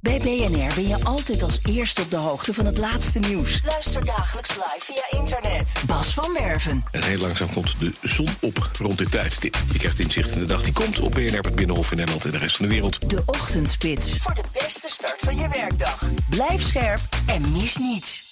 Bij 0.00 0.18
BNR 0.18 0.74
ben 0.74 0.88
je 0.88 1.04
altijd 1.04 1.42
als 1.42 1.58
eerste 1.68 2.02
op 2.02 2.10
de 2.10 2.16
hoogte 2.16 2.52
van 2.52 2.66
het 2.66 2.78
laatste 2.78 3.18
nieuws. 3.18 3.60
Luister 3.64 4.04
dagelijks 4.06 4.56
live 4.56 4.78
via 4.78 5.18
internet. 5.18 5.82
Bas 5.86 6.14
van 6.14 6.32
Werven. 6.32 6.82
En 6.92 7.02
heel 7.02 7.18
langzaam 7.18 7.52
komt 7.52 7.78
de 7.78 7.92
zon 8.02 8.28
op 8.40 8.70
rond 8.78 8.98
dit 8.98 9.10
tijdstip. 9.10 9.56
Je 9.72 9.78
krijgt 9.78 9.98
inzicht 9.98 10.32
in 10.32 10.38
de 10.38 10.46
dag 10.46 10.62
die 10.62 10.72
komt 10.72 11.00
op 11.00 11.12
BNR, 11.12 11.40
het 11.40 11.54
Binnenhof 11.54 11.90
in 11.90 11.96
Nederland 11.96 12.24
en 12.24 12.30
de 12.30 12.38
rest 12.38 12.56
van 12.56 12.66
de 12.66 12.72
wereld. 12.72 13.10
De 13.10 13.22
Ochtendspits. 13.26 14.18
Voor 14.18 14.34
de 14.34 14.44
beste 14.52 14.88
start 14.88 15.20
van 15.20 15.36
je 15.36 15.48
werkdag. 15.48 16.10
Blijf 16.30 16.62
scherp 16.62 17.00
en 17.26 17.52
mis 17.52 17.76
niets. 17.76 18.29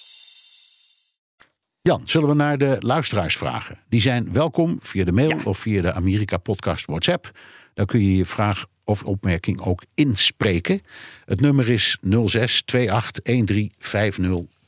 Jan, 1.81 2.01
zullen 2.05 2.27
we 2.29 2.35
naar 2.35 2.57
de 2.57 2.75
luisteraars 2.79 3.37
vragen? 3.37 3.77
Die 3.89 4.01
zijn 4.01 4.33
welkom 4.33 4.77
via 4.81 5.03
de 5.03 5.11
mail 5.11 5.37
of 5.43 5.57
via 5.57 5.81
de 5.81 5.93
Amerika 5.93 6.37
Podcast 6.37 6.85
WhatsApp. 6.85 7.31
Dan 7.73 7.85
kun 7.85 7.99
je 7.99 8.15
je 8.15 8.25
vraag 8.25 8.65
of 8.83 9.03
opmerking 9.03 9.61
ook 9.61 9.83
inspreken. 9.95 10.81
Het 11.25 11.41
nummer 11.41 11.69
is 11.69 11.97
06 12.25 12.63
28 12.65 13.69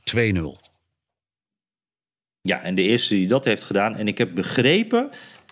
13 0.04 0.58
Ja, 2.42 2.62
en 2.62 2.76
de 2.76 2.82
eerste 2.82 3.14
die 3.14 3.28
dat 3.28 3.46
heeft 3.46 3.64
gedaan, 3.64 3.96
en 3.96 4.08
ik 4.08 4.18
heb 4.18 4.36
begrepen 4.36 5.10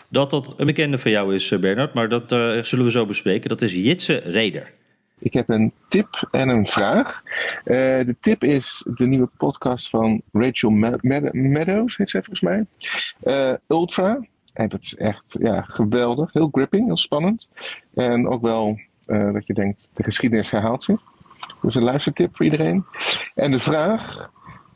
dat 0.09 0.29
dat 0.29 0.53
een 0.57 0.65
bekende 0.65 0.97
van 0.97 1.11
jou 1.11 1.35
is, 1.35 1.51
eh, 1.51 1.59
Bernard, 1.59 1.93
maar 1.93 2.09
dat 2.09 2.31
uh, 2.31 2.63
zullen 2.63 2.85
we 2.85 2.91
zo 2.91 3.05
bespreken. 3.05 3.49
Dat 3.49 3.61
is 3.61 3.73
Jitse 3.73 4.17
Reder. 4.17 4.71
Ik 5.19 5.33
heb 5.33 5.49
een 5.49 5.73
tip 5.87 6.27
en 6.31 6.49
een 6.49 6.67
vraag. 6.67 7.23
Uh, 7.65 7.75
de 8.05 8.15
tip 8.19 8.43
is 8.43 8.85
de 8.93 9.07
nieuwe 9.07 9.29
podcast 9.37 9.89
van 9.89 10.21
Rachel 10.31 10.69
Meadows, 11.31 11.97
heet 11.97 12.09
ze 12.09 12.17
volgens 12.17 12.41
mij. 12.41 12.65
Uh, 13.23 13.53
Ultra. 13.67 14.19
En 14.53 14.69
dat 14.69 14.81
is 14.81 14.95
echt 14.95 15.35
ja, 15.39 15.61
geweldig. 15.61 16.33
Heel 16.33 16.49
gripping, 16.51 16.85
heel 16.85 16.97
spannend. 16.97 17.49
En 17.93 18.27
ook 18.27 18.41
wel 18.41 18.79
uh, 19.05 19.33
dat 19.33 19.47
je 19.47 19.53
denkt, 19.53 19.89
de 19.93 20.03
geschiedenis 20.03 20.49
herhaalt 20.49 20.83
zich. 20.83 21.01
Dus 21.61 21.75
een 21.75 21.83
luistertip 21.83 22.35
voor 22.35 22.45
iedereen. 22.45 22.85
En 23.35 23.51
de 23.51 23.59
vraag 23.59 24.31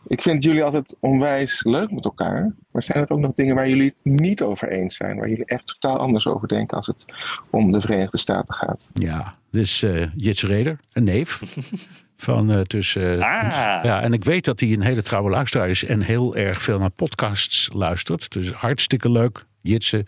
ik 0.07 0.21
vind 0.21 0.43
jullie 0.43 0.63
altijd 0.63 0.95
onwijs 0.99 1.63
leuk 1.63 1.91
met 1.91 2.05
elkaar. 2.05 2.53
Maar 2.71 2.83
zijn 2.83 3.03
er 3.03 3.11
ook 3.11 3.19
nog 3.19 3.33
dingen 3.33 3.55
waar 3.55 3.69
jullie 3.69 3.95
het 4.03 4.13
niet 4.13 4.41
over 4.41 4.71
eens 4.71 4.95
zijn? 4.95 5.17
Waar 5.17 5.29
jullie 5.29 5.45
echt 5.45 5.67
totaal 5.67 5.97
anders 5.97 6.27
over 6.27 6.47
denken 6.47 6.77
als 6.77 6.87
het 6.87 7.05
om 7.49 7.71
de 7.71 7.81
Verenigde 7.81 8.17
Staten 8.17 8.53
gaat? 8.53 8.87
Ja, 8.93 9.35
dus 9.51 9.81
uh, 9.81 10.05
Jits 10.15 10.43
Reder, 10.43 10.79
een 10.93 11.03
neef. 11.03 11.41
van 12.15 12.51
uh, 12.51 12.61
tussen. 12.61 13.17
Uh, 13.17 13.23
ah. 13.23 13.83
Ja, 13.83 14.01
en 14.01 14.13
ik 14.13 14.23
weet 14.23 14.45
dat 14.45 14.59
hij 14.59 14.73
een 14.73 14.81
hele 14.81 15.01
trouwe 15.01 15.29
luisteraar 15.29 15.69
is 15.69 15.83
en 15.83 16.01
heel 16.01 16.35
erg 16.35 16.61
veel 16.61 16.79
naar 16.79 16.91
podcasts 16.91 17.69
luistert. 17.73 18.31
Dus 18.31 18.51
hartstikke 18.51 19.11
leuk, 19.11 19.45
Jitse, 19.61 20.05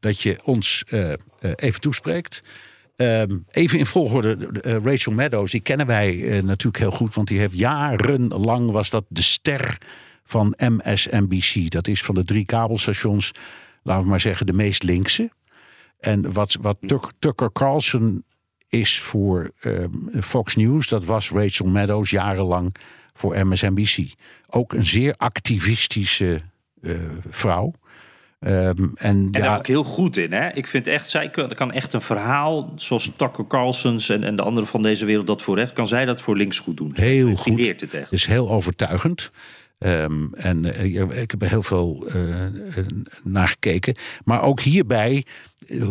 dat 0.00 0.20
je 0.20 0.40
ons 0.44 0.84
even 1.56 1.80
toespreekt. 1.80 2.42
Ehm, 2.96 3.38
even 3.50 3.78
in 3.78 3.86
volgorde, 3.86 4.36
uh, 4.66 4.76
Rachel 4.84 5.12
Maddows, 5.12 5.50
die 5.50 5.60
kennen 5.60 5.86
wij 5.86 6.14
uh, 6.14 6.42
natuurlijk 6.42 6.78
heel 6.78 6.90
goed, 6.90 7.14
want 7.14 7.28
die 7.28 7.38
heeft 7.38 7.58
jarenlang 7.58 8.70
was 8.70 8.90
dat 8.90 9.04
de 9.08 9.22
ster 9.22 9.78
van 10.24 10.54
MSNBC. 10.56 11.70
Dat 11.70 11.88
is 11.88 12.02
van 12.02 12.14
de 12.14 12.24
drie 12.24 12.44
kabelstations, 12.44 13.32
laten 13.82 14.02
we 14.02 14.08
maar 14.08 14.20
zeggen, 14.20 14.46
de 14.46 14.52
meest 14.52 14.82
linkse. 14.82 15.30
En 16.00 16.32
wat, 16.32 16.56
wat 16.60 16.76
Tucker 17.18 17.52
Carlson 17.52 18.24
is 18.68 19.00
voor 19.00 19.50
um, 19.60 20.10
Fox 20.20 20.56
News, 20.56 20.88
dat 20.88 21.04
was 21.04 21.30
Rachel 21.30 21.66
Maddows 21.66 22.10
jarenlang 22.10 22.74
voor 23.12 23.46
MSNBC. 23.46 24.14
Ook 24.50 24.72
een 24.72 24.86
zeer 24.86 25.14
activistische 25.16 26.42
uh, 26.80 27.00
vrouw. 27.28 27.72
Um, 28.46 28.92
en, 28.94 28.94
en 28.94 29.30
daar 29.30 29.58
ook 29.58 29.66
heel 29.66 29.84
goed 29.84 30.16
in. 30.16 30.32
Hè? 30.32 30.52
Ik 30.52 30.66
vind 30.66 30.86
echt, 30.86 31.10
zij 31.10 31.30
kan 31.30 31.72
echt 31.72 31.92
een 31.92 32.00
verhaal, 32.00 32.72
zoals 32.76 33.10
Tucker 33.16 33.46
Carlsons 33.46 34.08
en, 34.08 34.24
en 34.24 34.36
de 34.36 34.42
anderen 34.42 34.68
van 34.68 34.82
deze 34.82 35.04
wereld 35.04 35.26
dat 35.26 35.42
voor 35.42 35.56
recht, 35.56 35.72
kan 35.72 35.88
zij 35.88 36.04
dat 36.04 36.20
voor 36.20 36.36
links 36.36 36.58
goed 36.58 36.76
doen. 36.76 36.92
Heel 36.94 37.36
goed. 37.36 37.58
Leert 37.58 37.80
het 37.80 37.94
echt. 37.94 38.10
Dus 38.10 38.26
heel 38.26 38.50
overtuigend. 38.50 39.30
Um, 39.78 40.34
en 40.34 40.64
uh, 40.64 41.20
ik 41.20 41.30
heb 41.30 41.42
er 41.42 41.48
heel 41.48 41.62
veel 41.62 42.06
uh, 42.14 42.46
naar 43.24 43.48
gekeken. 43.48 43.94
Maar 44.24 44.42
ook 44.42 44.60
hierbij, 44.60 45.26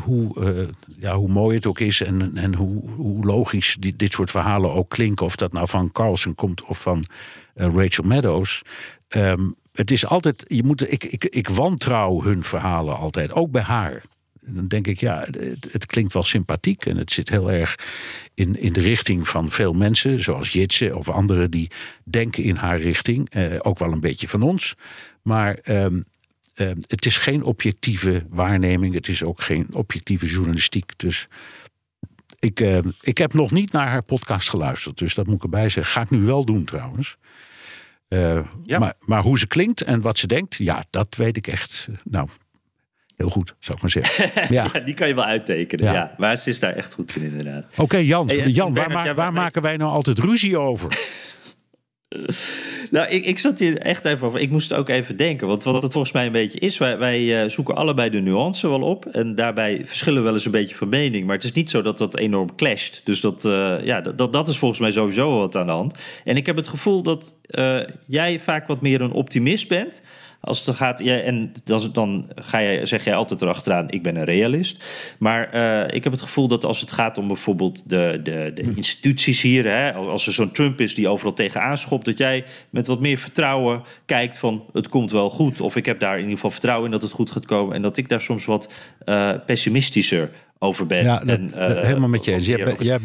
hoe, 0.04 0.54
uh, 0.54 0.68
ja, 1.00 1.16
hoe 1.16 1.30
mooi 1.30 1.56
het 1.56 1.66
ook 1.66 1.80
is 1.80 2.02
en, 2.02 2.38
en 2.38 2.56
hoe, 2.56 2.90
hoe 2.90 3.26
logisch 3.26 3.78
dit, 3.80 4.00
dit 4.00 4.14
soort 4.14 4.32
verhalen 4.32 4.74
ook 4.74 4.90
klinken. 4.90 5.26
Of 5.26 5.36
dat 5.36 5.54
nou 5.54 5.68
van 5.68 5.92
Carlson 5.92 6.36
komt 6.36 6.64
of 6.64 6.82
van 6.82 7.06
Rachel 7.54 8.04
Meadows. 8.04 8.62
Um, 9.10 9.56
het 9.72 9.92
is 9.92 10.06
altijd, 10.06 10.44
je 10.48 10.64
moet, 10.64 10.92
ik, 10.92 11.04
ik, 11.04 11.24
ik 11.26 11.50
wantrouw 11.50 12.22
hun 12.22 12.44
verhalen 12.44 12.98
altijd, 12.98 13.32
ook 13.32 13.52
bij 13.52 13.62
haar. 13.62 14.04
Dan 14.44 14.68
denk 14.68 14.88
ik, 14.88 15.00
ja, 15.00 15.26
het, 15.32 15.68
het, 15.72 15.86
klinkt 15.86 16.14
wel 16.14 16.24
sympathiek 16.24 16.86
en 16.86 16.98
het 16.98 17.12
zit 17.12 17.30
heel 17.30 17.52
erg 17.52 17.76
in, 18.34 18.56
in 18.56 18.74
de 18.74 18.82
richting 18.82 19.28
van 19.28 19.50
veel 19.50 19.74
mensen, 19.74 20.24
zoals 20.24 20.52
Jitse 20.52 20.98
of 20.98 21.10
anderen 21.10 21.52
die 21.52 21.72
denken 22.04 22.44
in 22.44 22.56
haar 22.56 22.82
richting. 22.82 23.30
Eh, 23.30 23.56
ook 23.62 23.80
wel 23.80 23.92
een 23.92 24.00
beetje 24.00 24.28
van 24.28 24.42
ons. 24.42 24.76
Maar 25.22 25.56
eh, 25.56 25.86
eh, 25.86 25.92
het 26.88 27.06
is 27.06 27.18
geen 27.18 27.44
objectieve 27.44 28.26
waarneming, 28.30 28.94
het 28.94 29.08
is 29.08 29.24
ook 29.24 29.42
geen 29.42 29.68
objectieve 29.74 30.26
journalistiek. 30.26 30.92
Dus 30.98 31.28
ik, 32.40 32.60
ehm, 32.60 32.90
ik 33.02 33.18
heb 33.18 33.34
nog 33.34 33.52
niet 33.52 33.72
naar 33.72 33.88
haar 33.88 34.04
podcast 34.04 34.50
geluisterd, 34.50 34.98
dus 34.98 35.14
dat 35.14 35.26
moet 35.26 35.36
ik 35.36 35.44
erbij 35.44 35.70
zeggen. 35.70 35.94
Ga 35.94 36.02
ik 36.02 36.10
nu 36.10 36.22
wel 36.22 36.46
doen 36.46 36.64
trouwens. 36.64 37.18
Ja. 38.63 38.80
maar, 38.80 38.93
maar 39.00 39.21
hoe 39.21 39.39
ze 39.39 39.47
klinkt 39.47 39.82
en 39.82 40.02
wat 40.02 40.17
ze 40.17 40.28
denkt, 40.28 40.56
ja, 40.56 40.84
dat 40.89 41.15
weet 41.15 41.38
ik 41.38 41.47
echt. 41.47 41.88
Nou, 42.04 42.28
heel 43.15 43.30
goed, 43.30 43.56
zou 43.60 43.76
ik 43.78 43.82
maar 43.82 43.91
zeggen. 43.91 44.32
Ja, 44.56 44.69
ja 44.74 44.80
die 44.80 44.93
kan 44.93 45.08
je 45.08 45.15
wel 45.15 45.24
uittekenen. 45.26 45.93
Ja. 45.93 46.15
maar 46.17 46.38
ze 46.38 46.50
is 46.50 46.60
daar 46.60 46.74
echt 46.74 46.93
goed 46.93 47.15
in, 47.15 47.21
inderdaad. 47.21 47.65
Oké, 47.78 47.97
Jan, 47.97 48.28
Jan 48.28 48.74
waar, 48.74 49.15
waar 49.15 49.34
maken 49.34 49.62
wij 49.62 49.78
nou 49.78 49.91
altijd 49.91 50.19
ruzie 50.19 50.58
over? 50.58 50.89
nou, 52.91 53.08
ik, 53.10 53.26
ik 53.26 53.39
zat 53.39 53.60
hier 53.60 53.78
echt 53.78 54.06
even 54.06 54.28
over. 54.28 54.39
Ik 54.39 54.50
moest 54.50 54.74
ook 54.74 54.89
even 54.89 55.17
denken. 55.17 55.47
Want 55.47 55.63
wat 55.63 55.84
het 55.84 55.91
volgens 55.91 56.13
mij 56.13 56.26
een 56.26 56.32
beetje 56.32 56.60
is. 56.60 56.78
Wij, 56.78 56.97
wij 56.97 57.43
uh, 57.43 57.50
zoeken 57.50 57.76
allebei 57.76 58.10
de 58.10 58.19
nuance 58.19 58.69
wel 58.69 58.82
op. 58.82 59.06
En 59.06 59.36
daarbij 59.36 59.82
verschillen 59.86 60.19
we 60.19 60.26
wel 60.26 60.34
eens 60.34 60.45
een 60.45 60.52
beetje 60.52 60.76
van 60.76 60.89
mening. 60.89 61.26
Maar 61.26 61.36
het 61.36 61.43
is 61.43 61.52
niet 61.52 61.69
zo 61.69 61.82
dat 61.82 61.97
dat 61.97 62.17
enorm 62.17 62.56
clasht. 62.56 63.02
Dus 63.04 63.21
dat, 63.21 63.45
uh, 63.45 63.76
ja, 63.84 64.02
dat, 64.02 64.34
dat 64.34 64.47
is 64.47 64.58
volgens 64.58 64.80
mij 64.80 64.91
sowieso 64.91 65.38
wat 65.38 65.56
aan 65.56 65.65
de 65.65 65.71
hand. 65.71 65.97
En 66.24 66.38
ik 66.38 66.45
heb 66.45 66.56
het 66.56 66.67
gevoel 66.67 67.02
dat 67.02 67.36
uh, 67.47 67.80
jij 68.08 68.39
vaak 68.39 68.67
wat 68.67 68.82
meer 68.82 69.02
een 69.02 69.12
optimist 69.12 69.67
bent. 69.67 70.02
Als 70.42 70.66
het 70.66 70.76
gaat, 70.76 71.00
ja, 71.00 71.20
en 71.20 71.54
dan, 71.64 71.90
dan 71.94 72.32
ga 72.36 72.58
je, 72.58 72.86
zeg 72.86 73.04
jij 73.04 73.16
altijd 73.16 73.42
erachteraan, 73.42 73.90
ik 73.90 74.04
ben 74.04 74.16
een 74.16 74.24
realist. 74.24 74.84
Maar 75.20 75.56
uh, 75.56 75.96
ik 75.96 76.04
heb 76.04 76.14
het 76.14 76.22
gevoel 76.22 76.48
dat 76.48 76.66
als 76.66 76.82
het 76.82 76.92
gaat 76.92 77.18
om 77.18 77.28
bijvoorbeeld 77.28 77.90
de, 77.90 78.20
de, 78.24 78.52
de 78.54 78.64
hm. 78.64 78.72
instituties 78.76 79.42
hier, 79.42 79.66
hè, 79.66 79.94
als 79.94 80.28
er 80.28 80.34
zo'n 80.34 80.52
Trump 80.52 80.82
is 80.82 80.96
die 80.96 81.08
overal 81.08 81.34
tegenaan 81.34 81.78
schopt, 81.78 82.06
dat 82.06 82.18
jij 82.18 82.44
met 82.70 82.88
wat 82.88 83.00
meer 83.00 83.18
vertrouwen 83.18 83.84
kijkt 84.06 84.38
van 84.38 84.64
het 84.74 84.90
komt 84.90 85.12
wel 85.12 85.30
goed. 85.30 85.62
Of 85.62 85.76
ik 85.76 85.86
heb 85.86 86.00
daar 86.00 86.14
in 86.14 86.20
ieder 86.20 86.36
geval 86.36 86.52
vertrouwen 86.52 86.86
in 86.86 86.92
dat 86.92 87.02
het 87.02 87.12
goed 87.12 87.32
gaat 87.32 87.46
komen. 87.46 87.76
En 87.76 87.82
dat 87.82 87.98
ik 87.98 88.10
daar 88.10 88.22
soms 88.22 88.46
wat 88.46 88.70
uh, 89.06 89.32
pessimistischer 89.46 90.30
over 90.60 90.86
ben. 90.86 91.04
Ja, 91.04 91.24
en, 91.24 91.52
uh, 91.56 91.82
helemaal 91.82 92.10
met 92.10 92.26
je 92.26 92.34
eens. 92.34 92.46
Jij, 92.46 92.76
jij, 92.80 93.00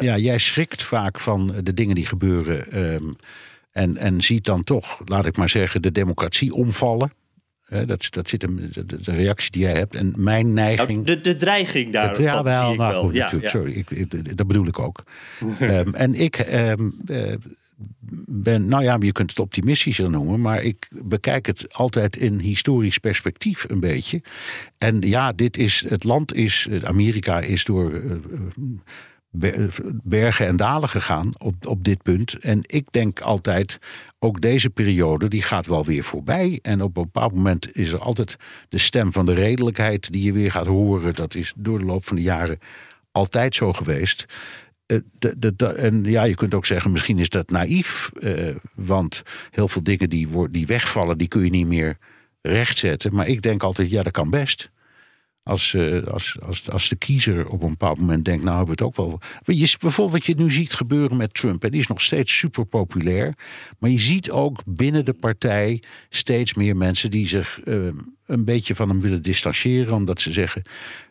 ja, 0.00 0.16
jij 0.16 0.38
schrikt 0.38 0.82
vaak 0.82 1.20
van 1.20 1.54
de 1.62 1.74
dingen 1.74 1.94
die 1.94 2.06
gebeuren. 2.06 2.84
Um, 2.92 3.16
en, 3.74 3.96
en 3.96 4.22
ziet 4.22 4.44
dan 4.44 4.64
toch, 4.64 5.00
laat 5.04 5.26
ik 5.26 5.36
maar 5.36 5.48
zeggen, 5.48 5.82
de 5.82 5.92
democratie 5.92 6.52
omvallen. 6.52 7.12
dat, 7.86 8.06
dat 8.10 8.28
zit 8.28 8.42
hem, 8.42 8.70
de, 8.72 8.86
de, 8.86 9.12
reactie 9.12 9.50
die 9.50 9.62
jij 9.62 9.74
hebt. 9.74 9.94
En 9.94 10.12
mijn 10.16 10.52
neiging. 10.52 11.04
Nou, 11.04 11.04
de, 11.04 11.20
de 11.20 11.36
dreiging 11.36 11.92
daar. 11.92 12.20
Ja, 12.20 12.42
wel, 12.42 12.74
nou 12.74 13.04
goed, 13.04 13.14
ja, 13.14 13.24
natuurlijk. 13.24 13.50
Sorry, 13.50 13.72
ik, 13.72 13.90
ik, 13.90 14.36
dat 14.36 14.46
bedoel 14.46 14.66
ik 14.66 14.78
ook. 14.78 15.04
um, 15.60 15.94
en 16.04 16.14
ik 16.14 16.38
um, 16.52 16.94
uh, 17.06 17.34
ben, 18.26 18.66
nou 18.68 18.82
ja, 18.82 18.96
je 19.00 19.12
kunt 19.12 19.30
het 19.30 19.38
optimistischer 19.38 20.10
noemen, 20.10 20.40
maar 20.40 20.62
ik 20.62 20.88
bekijk 21.04 21.46
het 21.46 21.74
altijd 21.74 22.16
in 22.16 22.40
historisch 22.40 22.98
perspectief 22.98 23.64
een 23.68 23.80
beetje. 23.80 24.22
En 24.78 25.00
ja, 25.00 25.32
dit 25.32 25.56
is, 25.56 25.84
het 25.88 26.04
land 26.04 26.34
is, 26.34 26.68
Amerika 26.82 27.40
is 27.40 27.64
door. 27.64 27.92
Uh, 27.92 28.16
bergen 30.02 30.46
en 30.46 30.56
dalen 30.56 30.88
gegaan 30.88 31.30
op, 31.38 31.66
op 31.66 31.84
dit 31.84 32.02
punt. 32.02 32.38
En 32.38 32.60
ik 32.66 32.86
denk 32.90 33.20
altijd, 33.20 33.78
ook 34.18 34.40
deze 34.40 34.70
periode, 34.70 35.28
die 35.28 35.42
gaat 35.42 35.66
wel 35.66 35.84
weer 35.84 36.04
voorbij. 36.04 36.58
En 36.62 36.82
op 36.82 36.96
een 36.96 37.02
bepaald 37.02 37.34
moment 37.34 37.76
is 37.76 37.92
er 37.92 37.98
altijd 37.98 38.36
de 38.68 38.78
stem 38.78 39.12
van 39.12 39.26
de 39.26 39.34
redelijkheid 39.34 40.12
die 40.12 40.22
je 40.22 40.32
weer 40.32 40.50
gaat 40.50 40.66
horen. 40.66 41.14
Dat 41.14 41.34
is 41.34 41.52
door 41.56 41.78
de 41.78 41.84
loop 41.84 42.04
van 42.04 42.16
de 42.16 42.22
jaren 42.22 42.58
altijd 43.12 43.54
zo 43.54 43.72
geweest. 43.72 44.26
De, 44.86 45.74
en 45.76 46.04
ja, 46.04 46.22
je 46.22 46.34
kunt 46.34 46.54
ook 46.54 46.66
zeggen, 46.66 46.92
misschien 46.92 47.18
is 47.18 47.28
dat 47.28 47.50
naïef. 47.50 48.10
Uh, 48.14 48.54
want 48.74 49.22
heel 49.50 49.68
veel 49.68 49.82
dingen 49.82 50.10
die, 50.10 50.50
die 50.50 50.66
wegvallen, 50.66 51.18
die 51.18 51.28
kun 51.28 51.44
je 51.44 51.50
niet 51.50 51.66
meer 51.66 51.98
rechtzetten. 52.42 53.14
Maar 53.14 53.28
ik 53.28 53.42
denk 53.42 53.62
altijd, 53.62 53.90
ja, 53.90 54.02
dat 54.02 54.12
kan 54.12 54.30
best. 54.30 54.70
Als, 55.44 55.72
uh, 55.72 56.06
als, 56.06 56.36
als, 56.42 56.70
als 56.70 56.88
de 56.88 56.96
kiezer 56.96 57.48
op 57.48 57.62
een 57.62 57.70
bepaald 57.70 57.98
moment 57.98 58.24
denkt, 58.24 58.44
nou 58.44 58.56
hebben 58.56 58.76
we 58.76 58.84
het 58.84 58.98
ook 58.98 59.08
wel. 59.08 59.20
Je, 59.56 59.76
bijvoorbeeld 59.80 60.16
wat 60.16 60.26
je 60.26 60.42
nu 60.42 60.50
ziet 60.50 60.74
gebeuren 60.74 61.16
met 61.16 61.34
Trump. 61.34 61.62
Hè, 61.62 61.70
die 61.70 61.80
is 61.80 61.86
nog 61.86 62.00
steeds 62.00 62.38
super 62.38 62.64
populair. 62.64 63.34
Maar 63.78 63.90
je 63.90 63.98
ziet 63.98 64.30
ook 64.30 64.62
binnen 64.66 65.04
de 65.04 65.12
partij 65.12 65.82
steeds 66.08 66.54
meer 66.54 66.76
mensen 66.76 67.10
die 67.10 67.26
zich 67.26 67.60
uh, 67.64 67.88
een 68.26 68.44
beetje 68.44 68.74
van 68.74 68.88
hem 68.88 69.00
willen 69.00 69.22
distancieren. 69.22 69.94
Omdat 69.94 70.20
ze 70.20 70.32
zeggen, 70.32 70.62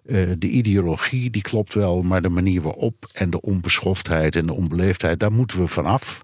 uh, 0.06 0.32
de 0.38 0.50
ideologie 0.50 1.30
die 1.30 1.42
klopt 1.42 1.74
wel, 1.74 2.02
maar 2.02 2.22
de 2.22 2.30
manier 2.30 2.62
waarop 2.62 3.10
en 3.14 3.30
de 3.30 3.42
onbeschoftheid 3.42 4.36
en 4.36 4.46
de 4.46 4.54
onbeleefdheid, 4.54 5.20
daar 5.20 5.34
moeten 5.34 5.60
we 5.60 5.68
vanaf. 5.68 6.24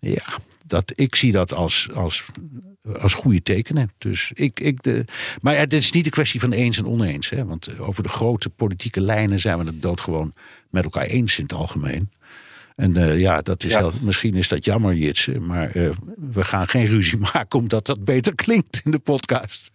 Ja, 0.00 0.24
dat, 0.66 0.92
ik 0.94 1.14
zie 1.14 1.32
dat 1.32 1.54
als, 1.54 1.88
als, 1.94 2.24
als 3.00 3.14
goede 3.14 3.42
tekenen. 3.42 3.92
Dus 3.98 4.30
ik, 4.34 4.60
ik 4.60 4.82
de, 4.82 5.04
maar 5.40 5.56
het 5.56 5.72
is 5.72 5.92
niet 5.92 6.04
een 6.04 6.10
kwestie 6.10 6.40
van 6.40 6.52
eens 6.52 6.78
en 6.78 6.86
oneens. 6.86 7.28
Hè? 7.28 7.44
Want 7.44 7.66
eh, 7.66 7.88
over 7.88 8.02
de 8.02 8.08
grote 8.08 8.50
politieke 8.50 9.00
lijnen 9.00 9.40
zijn 9.40 9.58
we 9.58 9.64
het 9.64 9.82
doodgewoon 9.82 10.32
met 10.70 10.84
elkaar 10.84 11.06
eens 11.06 11.38
in 11.38 11.42
het 11.42 11.52
algemeen. 11.52 12.10
En 12.74 12.98
uh, 12.98 13.18
ja, 13.18 13.42
dat 13.42 13.64
is 13.64 13.74
Wel, 13.74 13.92
misschien 14.02 14.34
is 14.34 14.48
dat 14.48 14.64
jammer, 14.64 14.94
Jitse. 14.94 15.40
Maar 15.40 15.76
uh, 15.76 15.90
we 16.32 16.44
gaan 16.44 16.68
geen 16.68 16.86
ruzie 16.86 17.18
maken 17.32 17.58
omdat 17.58 17.86
dat 17.86 18.04
beter 18.04 18.34
klinkt 18.34 18.80
in 18.84 18.90
de 18.90 18.98
podcast. 18.98 19.70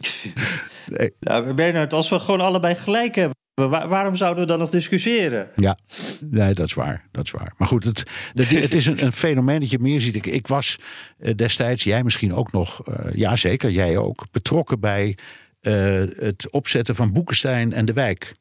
nee. 0.88 1.14
Nou, 1.20 1.54
Bernard, 1.54 1.94
als 1.94 2.10
we 2.10 2.20
gewoon 2.20 2.42
allebei 2.42 2.76
gelijk 2.76 3.16
hebben. 3.16 3.41
Waar, 3.54 3.88
waarom 3.88 4.16
zouden 4.16 4.44
we 4.44 4.50
dan 4.50 4.60
nog 4.60 4.70
discussiëren? 4.70 5.50
Ja, 5.56 5.78
nee, 6.20 6.54
dat 6.54 6.66
is 6.66 6.74
waar. 6.74 7.08
Dat 7.12 7.26
is 7.26 7.32
waar. 7.32 7.54
Maar 7.58 7.68
goed, 7.68 7.84
het, 7.84 8.04
het, 8.34 8.50
het 8.50 8.74
is 8.74 8.86
een, 8.86 9.04
een, 9.04 9.12
fenomeen 9.12 9.60
dat 9.60 9.70
je 9.70 9.80
meer 9.80 10.02
ziet. 10.02 10.16
Ik, 10.16 10.26
ik 10.26 10.48
was 10.48 10.78
uh, 11.20 11.34
destijds, 11.36 11.84
jij 11.84 12.04
misschien 12.04 12.34
ook 12.34 12.52
nog, 12.52 12.88
uh, 12.88 13.14
ja 13.14 13.36
zeker, 13.36 13.70
jij 13.70 13.98
ook, 13.98 14.26
betrokken 14.32 14.80
bij 14.80 15.18
uh, 15.62 16.04
het 16.16 16.48
opzetten 16.50 16.96
van 16.96 17.14
Boekenstein 17.14 17.74
en 17.74 17.86
de 17.86 17.94
Wijk. 17.94 18.34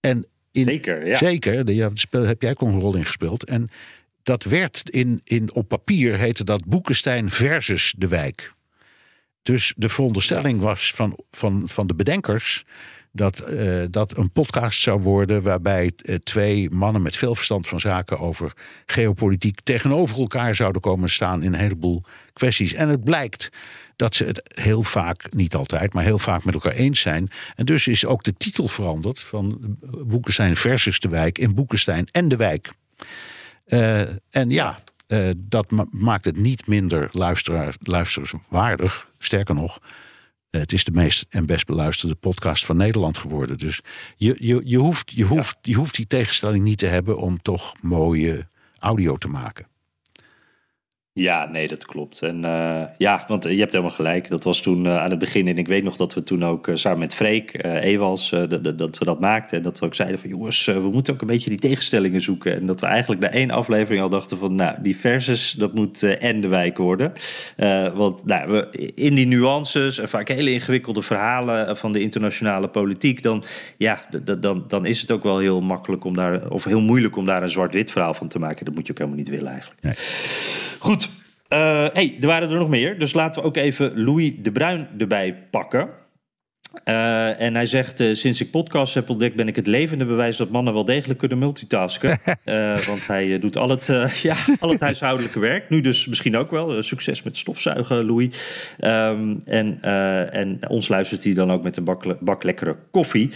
En 0.00 0.26
in, 0.52 0.64
zeker, 0.64 1.06
ja. 1.06 1.16
Zeker, 1.16 1.64
daar 1.64 2.26
heb 2.26 2.42
jij 2.42 2.50
ook 2.50 2.60
een 2.60 2.80
rol 2.80 2.96
in 2.96 3.04
gespeeld. 3.04 3.44
En 3.44 3.70
dat 4.22 4.44
werd 4.44 4.90
in, 4.90 5.20
in, 5.24 5.54
op 5.54 5.68
papier 5.68 6.18
heette 6.18 6.44
dat 6.44 6.64
Boekenstein 6.64 7.30
versus 7.30 7.94
de 7.98 8.08
Wijk. 8.08 8.52
Dus 9.42 9.74
de 9.76 9.88
veronderstelling 9.88 10.60
was 10.60 10.92
van, 10.94 11.18
van, 11.30 11.62
van 11.68 11.86
de 11.86 11.94
bedenkers 11.94 12.64
dat 13.12 13.52
uh, 13.52 13.84
dat 13.90 14.16
een 14.16 14.32
podcast 14.32 14.80
zou 14.80 15.00
worden 15.00 15.42
waarbij 15.42 15.92
uh, 16.02 16.14
twee 16.14 16.70
mannen 16.70 17.02
met 17.02 17.16
veel 17.16 17.34
verstand 17.34 17.68
van 17.68 17.80
zaken 17.80 18.18
over 18.18 18.52
geopolitiek 18.86 19.60
tegenover 19.60 20.18
elkaar 20.18 20.54
zouden 20.54 20.80
komen 20.80 21.10
staan 21.10 21.42
in 21.42 21.52
een 21.52 21.60
heleboel 21.60 22.02
kwesties. 22.32 22.72
En 22.72 22.88
het 22.88 23.04
blijkt 23.04 23.50
dat 23.96 24.14
ze 24.14 24.24
het 24.24 24.40
heel 24.54 24.82
vaak, 24.82 25.32
niet 25.32 25.54
altijd, 25.54 25.92
maar 25.92 26.04
heel 26.04 26.18
vaak 26.18 26.44
met 26.44 26.54
elkaar 26.54 26.72
eens 26.72 27.00
zijn. 27.00 27.30
En 27.54 27.64
dus 27.64 27.88
is 27.88 28.06
ook 28.06 28.22
de 28.22 28.36
titel 28.36 28.68
veranderd 28.68 29.20
van 29.20 29.76
Boekenstein 30.06 30.56
versus 30.56 31.00
de 31.00 31.08
wijk 31.08 31.38
in 31.38 31.54
Boekenstein 31.54 32.08
en 32.10 32.28
de 32.28 32.36
wijk. 32.36 32.70
Uh, 33.66 34.00
en 34.30 34.50
ja, 34.50 34.78
dat 35.36 35.70
ma 35.70 35.86
maakt 35.90 36.24
het 36.24 36.36
niet 36.36 36.66
minder 36.66 37.08
luisteraars. 37.12 37.76
Sterker 39.18 39.54
nog, 39.54 39.78
het 40.50 40.72
is 40.72 40.84
de 40.84 40.90
meest 40.90 41.26
en 41.28 41.46
best 41.46 41.66
beluisterde 41.66 42.14
podcast 42.14 42.66
van 42.66 42.76
Nederland 42.76 43.18
geworden. 43.18 43.58
Dus 43.58 43.80
je, 44.16 44.36
je, 44.38 44.60
je, 44.64 44.78
hoeft, 44.78 45.12
je, 45.12 45.24
hoeft, 45.24 45.56
je 45.62 45.74
hoeft 45.74 45.94
die 45.94 46.06
tegenstelling 46.06 46.64
niet 46.64 46.78
te 46.78 46.86
hebben 46.86 47.18
om 47.18 47.42
toch 47.42 47.74
mooie 47.80 48.48
audio 48.78 49.16
te 49.16 49.28
maken. 49.28 49.66
Ja, 51.18 51.48
nee, 51.52 51.68
dat 51.68 51.86
klopt. 51.86 52.22
En 52.22 52.44
uh, 52.44 52.82
ja, 52.98 53.24
want 53.26 53.44
je 53.44 53.58
hebt 53.58 53.72
helemaal 53.72 53.94
gelijk. 53.94 54.28
Dat 54.28 54.44
was 54.44 54.60
toen 54.60 54.84
uh, 54.84 54.96
aan 54.96 55.10
het 55.10 55.18
begin. 55.18 55.48
En 55.48 55.58
ik 55.58 55.68
weet 55.68 55.84
nog 55.84 55.96
dat 55.96 56.14
we 56.14 56.22
toen 56.22 56.44
ook 56.44 56.66
uh, 56.66 56.76
samen 56.76 56.98
met 56.98 57.14
Freek 57.14 57.64
Ewals, 57.64 58.30
dat 58.30 58.98
we 58.98 59.04
dat 59.04 59.20
maakten. 59.20 59.56
En 59.56 59.62
dat 59.62 59.78
we 59.78 59.86
ook 59.86 59.94
zeiden 59.94 60.18
van 60.18 60.28
jongens, 60.28 60.64
we 60.64 60.90
moeten 60.92 61.14
ook 61.14 61.20
een 61.20 61.26
beetje 61.26 61.50
die 61.50 61.58
tegenstellingen 61.58 62.20
zoeken. 62.20 62.54
En 62.54 62.66
dat 62.66 62.80
we 62.80 62.86
eigenlijk 62.86 63.20
na 63.20 63.30
één 63.30 63.50
aflevering 63.50 64.02
al 64.02 64.08
dachten 64.08 64.38
van 64.38 64.54
nou, 64.54 64.76
die 64.82 64.96
versus, 64.96 65.50
dat 65.52 65.74
moet 65.74 66.02
en 66.02 66.40
de 66.40 66.48
wijk 66.48 66.76
worden. 66.76 67.12
want 67.94 68.24
nou, 68.24 68.50
we, 68.50 68.92
in 68.94 69.14
die 69.14 69.26
nuances 69.26 69.98
en 69.98 70.08
vaak 70.08 70.28
hele 70.28 70.52
ingewikkelde 70.52 71.02
verhalen 71.02 71.76
van 71.76 71.92
de 71.92 72.00
internationale 72.00 72.68
politiek, 72.68 73.22
dan, 73.22 73.44
ja, 73.76 74.00
dan, 74.40 74.64
dan 74.68 74.86
is 74.86 75.00
het 75.00 75.10
ook 75.10 75.22
wel 75.22 75.38
heel 75.38 75.60
makkelijk 75.60 76.04
om 76.04 76.14
daar, 76.14 76.50
of 76.50 76.64
heel 76.64 76.80
moeilijk 76.80 77.16
om 77.16 77.24
daar 77.24 77.42
een 77.42 77.50
zwart-wit 77.50 77.90
verhaal 77.90 78.14
van 78.14 78.28
te 78.28 78.38
maken. 78.38 78.64
Dat 78.64 78.74
moet 78.74 78.86
je 78.86 78.92
ook 78.92 78.98
helemaal 78.98 79.18
niet 79.18 79.28
willen 79.28 79.52
eigenlijk. 79.52 79.98
Goed, 80.78 81.07
hey, 81.48 82.16
er 82.20 82.26
waren 82.26 82.50
er 82.50 82.58
nog 82.58 82.68
meer. 82.68 82.98
Dus 82.98 83.12
laten 83.12 83.42
we 83.42 83.48
ook 83.48 83.56
even 83.56 84.04
Louis 84.04 84.32
de 84.42 84.52
Bruin 84.52 84.88
erbij 84.98 85.34
pakken. 85.50 85.88
Uh, 86.84 87.40
en 87.40 87.54
hij 87.54 87.66
zegt, 87.66 88.00
uh, 88.00 88.14
sinds 88.14 88.40
ik 88.40 88.50
podcast 88.50 88.94
heb 88.94 89.10
ontdekt, 89.10 89.36
ben 89.36 89.48
ik 89.48 89.56
het 89.56 89.66
levende 89.66 90.04
bewijs 90.04 90.36
dat 90.36 90.50
mannen 90.50 90.74
wel 90.74 90.84
degelijk 90.84 91.18
kunnen 91.18 91.38
multitasken. 91.38 92.18
uh, 92.44 92.78
want 92.86 93.06
hij 93.06 93.38
doet 93.38 93.56
al 93.56 93.68
het, 93.68 93.86
ja, 94.22 94.36
al 94.60 94.68
het 94.68 94.80
huishoudelijke 94.80 95.38
werk. 95.38 95.70
Nu 95.70 95.80
dus 95.80 96.06
misschien 96.06 96.36
ook 96.36 96.50
wel. 96.50 96.82
succes 96.82 97.22
met 97.22 97.36
stofzuigen, 97.36 98.04
Louis. 98.04 98.34
Um, 98.80 99.40
en, 99.44 99.82
en 100.32 100.68
ons 100.68 100.88
luistert 100.88 101.24
hij 101.24 101.34
dan 101.34 101.52
ook 101.52 101.62
met 101.62 101.76
een 101.76 101.84
bak, 101.84 102.16
bak 102.20 102.42
lekkere 102.42 102.76
koffie. 102.90 103.30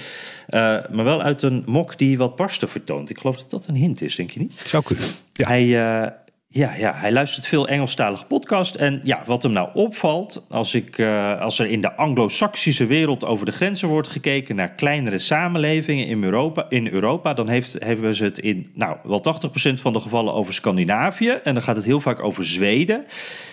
maar 0.51 1.05
wel 1.05 1.23
uit 1.23 1.43
een 1.43 1.63
mok 1.67 1.99
die 1.99 2.19
wat 2.19 2.37
barsten 2.37 2.69
vertoont. 2.69 3.11
Ik 3.11 3.19
geloof 3.19 3.37
dat 3.37 3.51
dat 3.51 3.67
een 3.67 3.75
hint 3.75 4.03
is, 4.03 4.17
denk 4.17 4.31
je 4.31 4.41
niet? 4.41 4.55
Zou 4.65 4.83
kunnen. 4.83 5.05
Ja. 5.33 5.47
Hij 5.47 6.22
ja, 6.55 6.75
ja, 6.75 6.93
hij 6.95 7.13
luistert 7.13 7.47
veel 7.47 7.69
Engelstalige 7.69 8.25
podcast. 8.25 8.75
En 8.75 9.01
ja, 9.03 9.23
wat 9.27 9.43
hem 9.43 9.53
nou 9.53 9.69
opvalt, 9.75 10.47
als, 10.49 10.75
ik, 10.75 10.99
uh, 10.99 11.41
als 11.41 11.59
er 11.59 11.67
in 11.67 11.81
de 11.81 11.95
anglo-saxische 11.95 12.87
wereld 12.87 13.25
over 13.25 13.47
de 13.47 13.53
grenzen 13.53 13.89
wordt 13.89 14.09
gekeken 14.09 14.57
naar 14.57 14.71
kleinere 14.75 15.19
samenlevingen 15.19 16.07
in 16.07 16.25
Europa, 16.25 16.67
in 16.69 16.89
Europa 16.89 17.35
dan 17.35 17.49
heeft, 17.49 17.77
hebben 17.79 18.15
ze 18.15 18.25
het 18.25 18.39
in 18.39 18.71
nou, 18.75 18.97
wel 19.03 19.25
80% 19.69 19.81
van 19.81 19.93
de 19.93 20.01
gevallen 20.01 20.35
over 20.35 20.55
Scandinavië. 20.55 21.31
En 21.45 21.55
dan 21.55 21.63
gaat 21.63 21.77
het 21.77 21.85
heel 21.85 22.01
vaak 22.01 22.23
over 22.23 22.47
Zweden. 22.47 23.05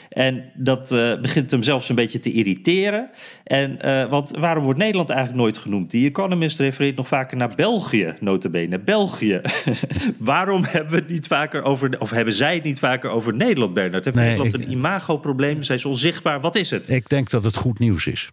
En 0.10 0.52
dat 0.54 0.92
uh, 0.92 1.20
begint 1.22 1.52
hem 1.52 1.64
zelfs 1.64 1.90
een 1.90 1.96
beetje 1.96 2.20
te 2.20 2.32
irriteren. 2.32 3.10
En, 3.44 3.78
uh, 3.86 4.10
want 4.10 4.32
waarom 4.40 4.64
wordt 4.64 4.80
Nederland 4.80 5.10
eigenlijk 5.10 5.42
nooit 5.42 5.58
genoemd? 5.58 5.92
Die 5.92 6.08
Economist 6.08 6.60
refereert 6.60 6.96
nog 6.96 7.08
vaker 7.08 7.38
naar 7.38 7.56
België, 7.56 8.14
notabene. 8.20 8.80
België. 8.80 9.42
waarom 10.18 10.64
hebben 10.64 10.92
we 10.92 10.98
het 10.98 11.10
niet 11.10 11.28
vaker 11.28 11.64
over, 11.64 12.00
of 12.00 12.10
hebben 12.10 12.34
zij 12.34 12.54
het 12.54 12.64
niet 12.64 12.80
vaker 12.80 13.10
over 13.10 13.34
Nederland, 13.34 13.74
Bernard? 13.74 14.06
Heeft 14.06 14.18
nee, 14.18 14.26
Nederland 14.26 14.54
ik, 14.54 14.62
een 14.62 14.72
imagoprobleem? 14.72 15.64
Zijn 15.64 15.80
ze 15.80 15.88
onzichtbaar? 15.88 16.42
Wat 16.42 16.56
is 16.56 16.70
het? 16.70 16.90
Ik 16.90 17.10
denk 17.10 17.30
dat 17.30 17.44
het 17.44 17.56
goed 17.56 17.80
nieuws 17.80 18.08
is. 18.08 18.32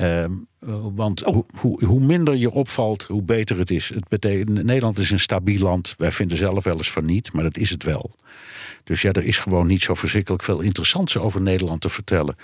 Uh, 0.00 0.24
want 0.94 1.24
oh. 1.24 1.44
hoe, 1.60 1.84
hoe, 1.84 2.00
minder 2.00 2.36
je 2.36 2.50
opvalt, 2.50 3.02
hoe 3.02 3.22
beter 3.22 3.58
het 3.58 3.70
is. 3.70 3.88
Het 3.88 4.08
betekent, 4.08 4.64
Nederland 4.64 4.98
is 4.98 5.10
een 5.10 5.20
stabiel 5.20 5.62
land. 5.62 5.94
Wij 5.96 6.12
vinden 6.12 6.38
zelf 6.38 6.64
wel 6.64 6.76
eens 6.76 6.90
van 6.90 7.04
niet, 7.04 7.32
maar 7.32 7.42
dat 7.42 7.56
is 7.56 7.70
het 7.70 7.84
wel. 7.84 8.16
Dus 8.88 9.02
ja, 9.02 9.12
er 9.12 9.24
is 9.24 9.38
gewoon 9.38 9.66
niet 9.66 9.82
zo 9.82 9.94
verschrikkelijk 9.94 10.42
veel 10.42 10.60
interessants 10.60 11.16
over 11.16 11.42
Nederland 11.42 11.80
te 11.80 11.88
vertellen. 11.88 12.36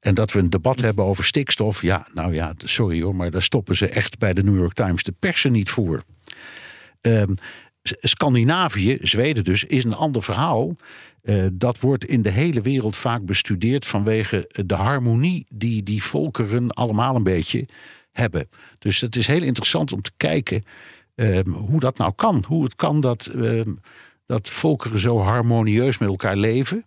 En 0.00 0.14
dat 0.14 0.32
we 0.32 0.38
een 0.38 0.50
debat 0.50 0.80
hebben 0.80 1.04
over 1.04 1.24
stikstof, 1.24 1.82
ja, 1.82 2.06
nou 2.14 2.34
ja, 2.34 2.52
sorry 2.58 3.02
hoor, 3.02 3.14
maar 3.14 3.30
daar 3.30 3.42
stoppen 3.42 3.76
ze 3.76 3.88
echt 3.88 4.18
bij 4.18 4.34
de 4.34 4.42
New 4.42 4.56
York 4.56 4.72
Times 4.72 5.02
de 5.02 5.14
persen 5.18 5.52
niet 5.52 5.70
voor. 5.70 6.02
Um, 7.00 7.34
Scandinavië, 7.82 8.98
Zweden 9.00 9.44
dus, 9.44 9.64
is 9.64 9.84
een 9.84 9.94
ander 9.94 10.22
verhaal. 10.22 10.76
Uh, 11.22 11.46
dat 11.52 11.80
wordt 11.80 12.04
in 12.04 12.22
de 12.22 12.30
hele 12.30 12.60
wereld 12.60 12.96
vaak 12.96 13.24
bestudeerd 13.24 13.86
vanwege 13.86 14.50
de 14.66 14.74
harmonie 14.74 15.46
die 15.48 15.82
die 15.82 16.02
volkeren 16.02 16.70
allemaal 16.70 17.16
een 17.16 17.22
beetje 17.22 17.68
hebben. 18.12 18.48
Dus 18.78 19.00
het 19.00 19.16
is 19.16 19.26
heel 19.26 19.42
interessant 19.42 19.92
om 19.92 20.02
te 20.02 20.12
kijken 20.16 20.64
um, 21.14 21.52
hoe 21.52 21.80
dat 21.80 21.98
nou 21.98 22.12
kan. 22.16 22.44
Hoe 22.46 22.64
het 22.64 22.74
kan 22.74 23.00
dat. 23.00 23.30
Um, 23.34 23.80
dat 24.28 24.48
volkeren 24.48 25.00
zo 25.00 25.18
harmonieus 25.18 25.98
met 25.98 26.08
elkaar 26.08 26.36
leven. 26.36 26.84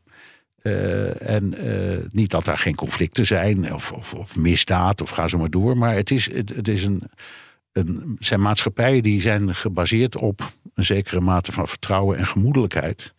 Uh, 0.64 1.30
en 1.30 1.68
uh, 1.68 1.98
niet 2.10 2.30
dat 2.30 2.48
er 2.48 2.58
geen 2.58 2.76
conflicten 2.76 3.26
zijn 3.26 3.74
of, 3.74 3.92
of, 3.92 4.14
of, 4.14 4.36
misdaad 4.36 5.02
of 5.02 5.10
ga 5.10 5.28
zo 5.28 5.38
maar 5.38 5.50
door. 5.50 5.78
Maar 5.78 5.96
het, 5.96 6.12
is, 6.12 6.34
het, 6.34 6.50
het 6.50 6.68
is 6.68 6.86
een, 6.86 7.04
een, 7.72 8.16
zijn 8.20 8.42
maatschappijen 8.42 9.04
die 9.04 9.22
zijn 9.22 9.56
gebaseerd 9.56 10.16
op 10.16 10.52
een 10.74 10.86
zekere 10.86 11.20
mate 11.20 11.52
van 11.52 11.68
vertrouwen 11.68 12.18
en 12.18 12.28
gemoedelijkheid. 12.28 13.14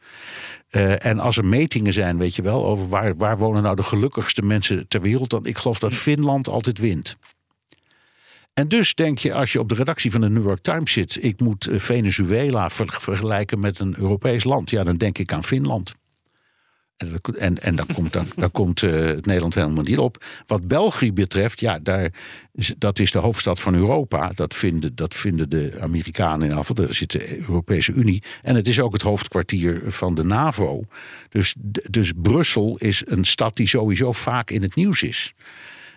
Uh, 0.71 1.07
en 1.07 1.19
als 1.19 1.37
er 1.37 1.45
metingen 1.45 1.93
zijn, 1.93 2.19
weet 2.19 2.37
je 2.37 2.43
wel, 2.43 2.67
over 2.67 2.89
waar, 2.89 3.17
waar 3.17 3.39
wonen 3.39 3.63
nou 3.63 3.77
de 3.77 3.83
gelukkigste 3.83 4.43
mensen 4.43 4.89
ter 4.89 5.01
wereld, 5.01 5.31
dan 5.31 5.47
ik 5.47 5.57
geloof 5.57 5.79
dat 5.79 5.95
Finland 5.95 6.49
altijd 6.49 6.79
wint. 6.79 7.17
En 8.55 8.69
dus 8.69 8.95
denk 8.95 9.19
je, 9.19 9.35
als 9.35 9.53
je 9.53 9.61
op 9.61 9.69
de 9.69 9.75
redactie 9.75 10.11
van 10.11 10.21
de 10.21 10.31
New 10.31 10.45
York 10.45 10.63
Times 10.63 10.93
zit, 10.93 11.25
ik 11.25 11.41
moet 11.41 11.67
eh, 11.67 11.79
Venezuela 11.79 12.71
vergelijken 12.71 13.61
met 13.61 13.79
een 13.79 13.95
Europees 13.99 14.45
land, 14.45 14.71
ja, 14.71 14.85
dan 14.85 14.97
denk 14.97 15.19
ik 15.19 15.33
aan 15.33 15.45
Finland. 15.45 15.95
En, 16.97 17.39
en, 17.39 17.59
en 17.59 17.77
daar 17.77 17.87
komt, 17.95 18.13
dan, 18.13 18.51
komt 18.51 18.83
uh, 18.83 18.93
Nederland 19.21 19.55
helemaal 19.55 19.83
niet 19.83 19.99
op. 19.99 20.25
Wat 20.47 20.69
België 20.69 21.13
betreft, 21.13 21.61
ja, 21.61 21.79
daar, 21.79 22.13
dat 22.79 22.99
is 22.99 23.13
de 23.13 23.19
hoofdstad 23.19 23.61
van 23.61 23.75
Europa. 23.75 24.33
Dat 24.35 24.55
vinden, 24.55 24.95
dat 24.95 25.15
vinden 25.15 25.51
de 25.51 25.77
Amerikanen 25.81 26.51
in 26.51 26.57
afval. 26.57 26.75
Daar 26.75 26.95
zit 26.95 27.11
de 27.11 27.39
Europese 27.39 27.93
Unie. 27.93 28.23
En 28.43 28.55
het 28.55 28.69
is 28.69 28.81
ook 28.81 28.93
het 28.93 29.03
hoofdkwartier 29.03 29.83
van 29.87 30.15
de 30.15 30.25
NAVO. 30.25 30.83
Dus, 31.29 31.55
dus 31.91 32.13
Brussel 32.17 32.77
is 32.79 33.03
een 33.07 33.25
stad 33.25 33.57
die 33.57 33.69
sowieso 33.69 34.13
vaak 34.13 34.51
in 34.51 34.63
het 34.63 34.75
nieuws 34.75 35.03
is. 35.03 35.35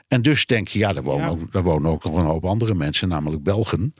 En 0.07 0.21
dus 0.21 0.45
denk 0.45 0.67
je, 0.67 0.79
ja, 0.79 0.93
daar 0.93 1.03
wonen, 1.03 1.29
Ook, 1.29 1.51
daar 1.51 1.63
wonen 1.63 1.91
ook 1.91 2.03
nog 2.03 2.15
een 2.15 2.25
hoop 2.25 2.45
andere 2.45 2.73
mensen, 2.73 3.07
namelijk 3.07 3.43
Belgen. 3.43 3.93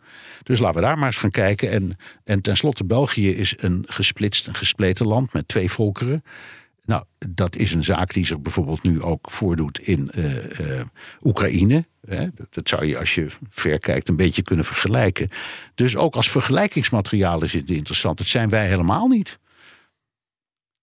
Dus 0.44 0.60
laten 0.60 0.76
we 0.76 0.86
daar 0.86 0.98
maar 0.98 1.08
eens 1.08 1.18
gaan 1.18 1.32
kijken. 1.32 1.72
En, 1.72 1.98
en 2.24 2.42
tenslotte, 2.42 2.86
België 2.86 3.36
is 3.36 3.54
een 3.58 3.84
gesplitst, 3.88 4.48
een 4.48 4.56
gespleten 4.56 5.08
land 5.08 5.34
met 5.34 5.48
twee 5.48 5.72
volkeren. 5.72 6.24
Nou, 6.86 7.04
dat 7.30 7.56
is 7.56 7.74
een 7.74 7.84
zaak 7.84 8.14
die 8.14 8.26
zich 8.26 8.42
bijvoorbeeld 8.42 8.84
nu 8.84 9.02
ook 9.02 9.32
voordoet 9.32 9.80
in 9.80 10.12
uh, 10.16 10.60
uh, 10.60 10.82
Oekraïne. 11.24 11.86
Hè? 12.06 12.28
Dat 12.50 12.70
zou 12.70 12.86
je, 12.86 13.00
als 13.00 13.16
je 13.16 13.28
ver 13.50 13.80
kijkt, 13.80 14.10
een 14.10 14.16
beetje 14.16 14.42
kunnen 14.42 14.66
vergelijken. 14.66 15.30
Dus 15.76 15.96
ook 15.96 16.16
als 16.16 16.32
vergelijkingsmateriaal 16.32 17.44
is 17.44 17.54
het 17.54 17.70
interessant. 17.70 18.18
Dat 18.18 18.28
zijn 18.28 18.50
wij 18.50 18.68
helemaal 18.68 19.08
niet. 19.08 19.40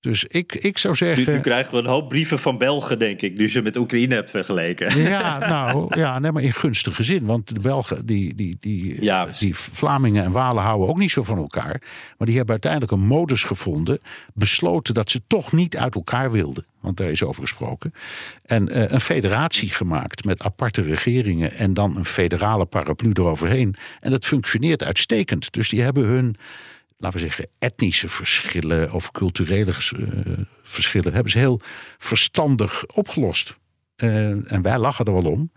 Dus 0.03 0.25
ik, 0.25 0.55
ik 0.55 0.79
zou 0.79 0.95
zeggen. 0.95 1.33
Nu, 1.33 1.41
krijgen 1.41 1.73
we 1.73 1.79
een 1.79 1.87
hoop 1.87 2.09
brieven 2.09 2.39
van 2.39 2.59
Belgen, 2.59 2.99
denk 2.99 3.21
ik, 3.21 3.37
nu 3.37 3.49
ze 3.49 3.63
met 3.63 3.77
Oekraïne 3.77 4.15
hebt 4.15 4.31
vergeleken. 4.31 5.01
Ja, 5.01 5.39
nou 5.39 5.99
ja, 6.01 6.19
nee, 6.19 6.33
maar 6.33 6.43
in 6.43 6.53
gunstige 6.53 7.05
zin. 7.05 7.27
Want 7.27 7.55
de 7.55 7.61
Belgen, 7.61 8.07
die, 8.07 8.35
die, 8.35 8.57
die, 8.61 9.03
ja, 9.03 9.27
die 9.39 9.55
Vlamingen 9.57 10.25
en 10.25 10.33
Walen 10.33 10.63
houden 10.63 10.89
ook 10.89 10.99
niet 10.99 11.11
zo 11.11 11.23
van 11.23 11.39
elkaar. 11.39 11.83
Maar 12.19 12.27
die 12.27 12.37
hebben 12.37 12.53
uiteindelijk 12.53 12.93
een 12.93 13.07
modus 13.07 13.45
gevonden. 13.45 13.99
Besloten 14.35 14.95
dat 14.95 15.11
ze 15.11 15.21
toch 15.27 15.53
niet 15.53 15.77
uit 15.77 15.95
elkaar 15.95 16.31
wilden. 16.31 16.65
Want 16.81 16.97
daar 16.97 17.11
is 17.11 17.25
over 17.25 17.43
gesproken. 17.43 17.95
En 18.47 18.77
uh, 18.77 18.91
een 18.91 19.01
federatie 19.01 19.71
gemaakt 19.71 20.25
met 20.25 20.43
aparte 20.43 20.83
regeringen. 20.83 21.53
En 21.53 21.75
dan 21.75 21.97
een 21.97 22.05
federale 22.05 22.67
paraplu 22.67 23.11
eroverheen. 23.13 23.75
En 24.01 24.11
dat 24.11 24.25
functioneert 24.25 24.83
uitstekend. 24.83 25.53
Dus 25.53 25.69
die 25.69 25.83
hebben 25.83 26.05
hun 26.05 26.37
laten 27.03 27.19
we 27.19 27.25
zeggen, 27.27 27.47
etnische 27.59 28.09
verschillen 28.09 28.93
of 28.93 29.11
culturele 29.11 29.73
uh, 29.97 30.39
verschillen, 30.63 31.13
hebben 31.13 31.33
ze 31.33 31.39
heel 31.39 31.61
verstandig 31.99 32.87
opgelost. 32.87 33.57
Uh, 33.97 34.53
en 34.53 34.63
wij 34.63 34.79
lachen 34.79 35.05
er 35.05 35.13
wel 35.13 35.31
om. 35.31 35.53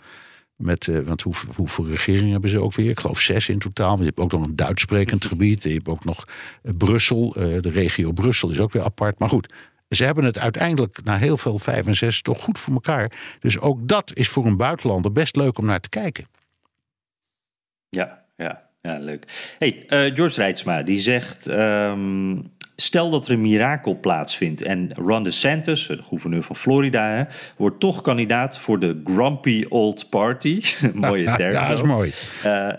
Met, 0.55 0.87
uh, 0.87 0.99
want 0.99 1.21
hoe, 1.21 1.33
hoeveel 1.55 1.87
regeringen 1.87 2.31
hebben 2.31 2.49
ze 2.49 2.61
ook 2.61 2.73
weer? 2.73 2.89
Ik 2.89 2.99
geloof 2.99 3.19
zes 3.19 3.49
in 3.49 3.59
totaal. 3.59 3.97
Je 3.97 4.03
hebt 4.03 4.19
ook 4.19 4.31
nog 4.31 4.43
een 4.43 4.55
Duits 4.55 4.81
sprekend 4.81 5.25
gebied. 5.25 5.63
Je 5.63 5.69
hebt 5.69 5.87
ook 5.87 6.05
nog 6.05 6.27
Brussel. 6.61 7.29
de 7.31 7.69
regio 7.69 8.11
Brussel 8.11 8.49
is 8.51 8.59
ook 8.59 8.71
weer 8.71 8.83
apart. 8.83 9.19
Maar 9.19 9.29
goed, 9.29 9.53
ze 9.89 10.03
hebben 10.03 10.23
het 10.23 10.37
uiteindelijk 10.37 11.03
na 11.03 11.17
heel 11.17 11.37
veel 11.37 11.59
vijf 11.59 11.87
en 11.87 11.95
zes 11.95 12.21
toch 12.21 12.41
goed 12.41 12.59
voor 12.59 12.73
elkaar. 12.73 13.11
Dus 13.39 13.59
ook 13.59 13.87
dat 13.87 14.11
is 14.15 14.29
voor 14.29 14.45
een 14.45 14.57
buitenlander 14.57 15.11
best 15.11 15.35
leuk 15.35 15.57
om 15.57 15.65
naar 15.65 15.81
te 15.81 15.89
kijken. 15.89 16.27
Ja, 17.89 18.24
ja. 18.86 18.97
Leuk. 18.99 19.55
Hey, 19.59 19.86
uh, 19.89 20.15
George 20.15 20.41
Rijtsma, 20.41 20.83
die 20.83 20.99
zegt... 20.99 21.49
Um, 21.49 22.53
stel 22.75 23.09
dat 23.09 23.25
er 23.25 23.33
een 23.33 23.41
mirakel 23.41 23.99
plaatsvindt 23.99 24.61
en 24.61 24.91
Ron 24.95 25.23
DeSantis, 25.23 25.88
de 25.88 26.03
gouverneur 26.03 26.43
van 26.43 26.55
Florida, 26.55 27.09
hè, 27.09 27.23
wordt 27.57 27.79
toch 27.79 28.01
kandidaat 28.01 28.59
voor 28.59 28.79
de 28.79 29.01
Grumpy 29.03 29.65
Old 29.69 30.09
Party. 30.09 30.61
Mooie 30.93 31.36
term. 31.38 31.51
ja, 31.51 31.67
dat 31.67 31.77
is 31.77 31.83
mooi. 31.83 32.11
Uh, 32.45 32.69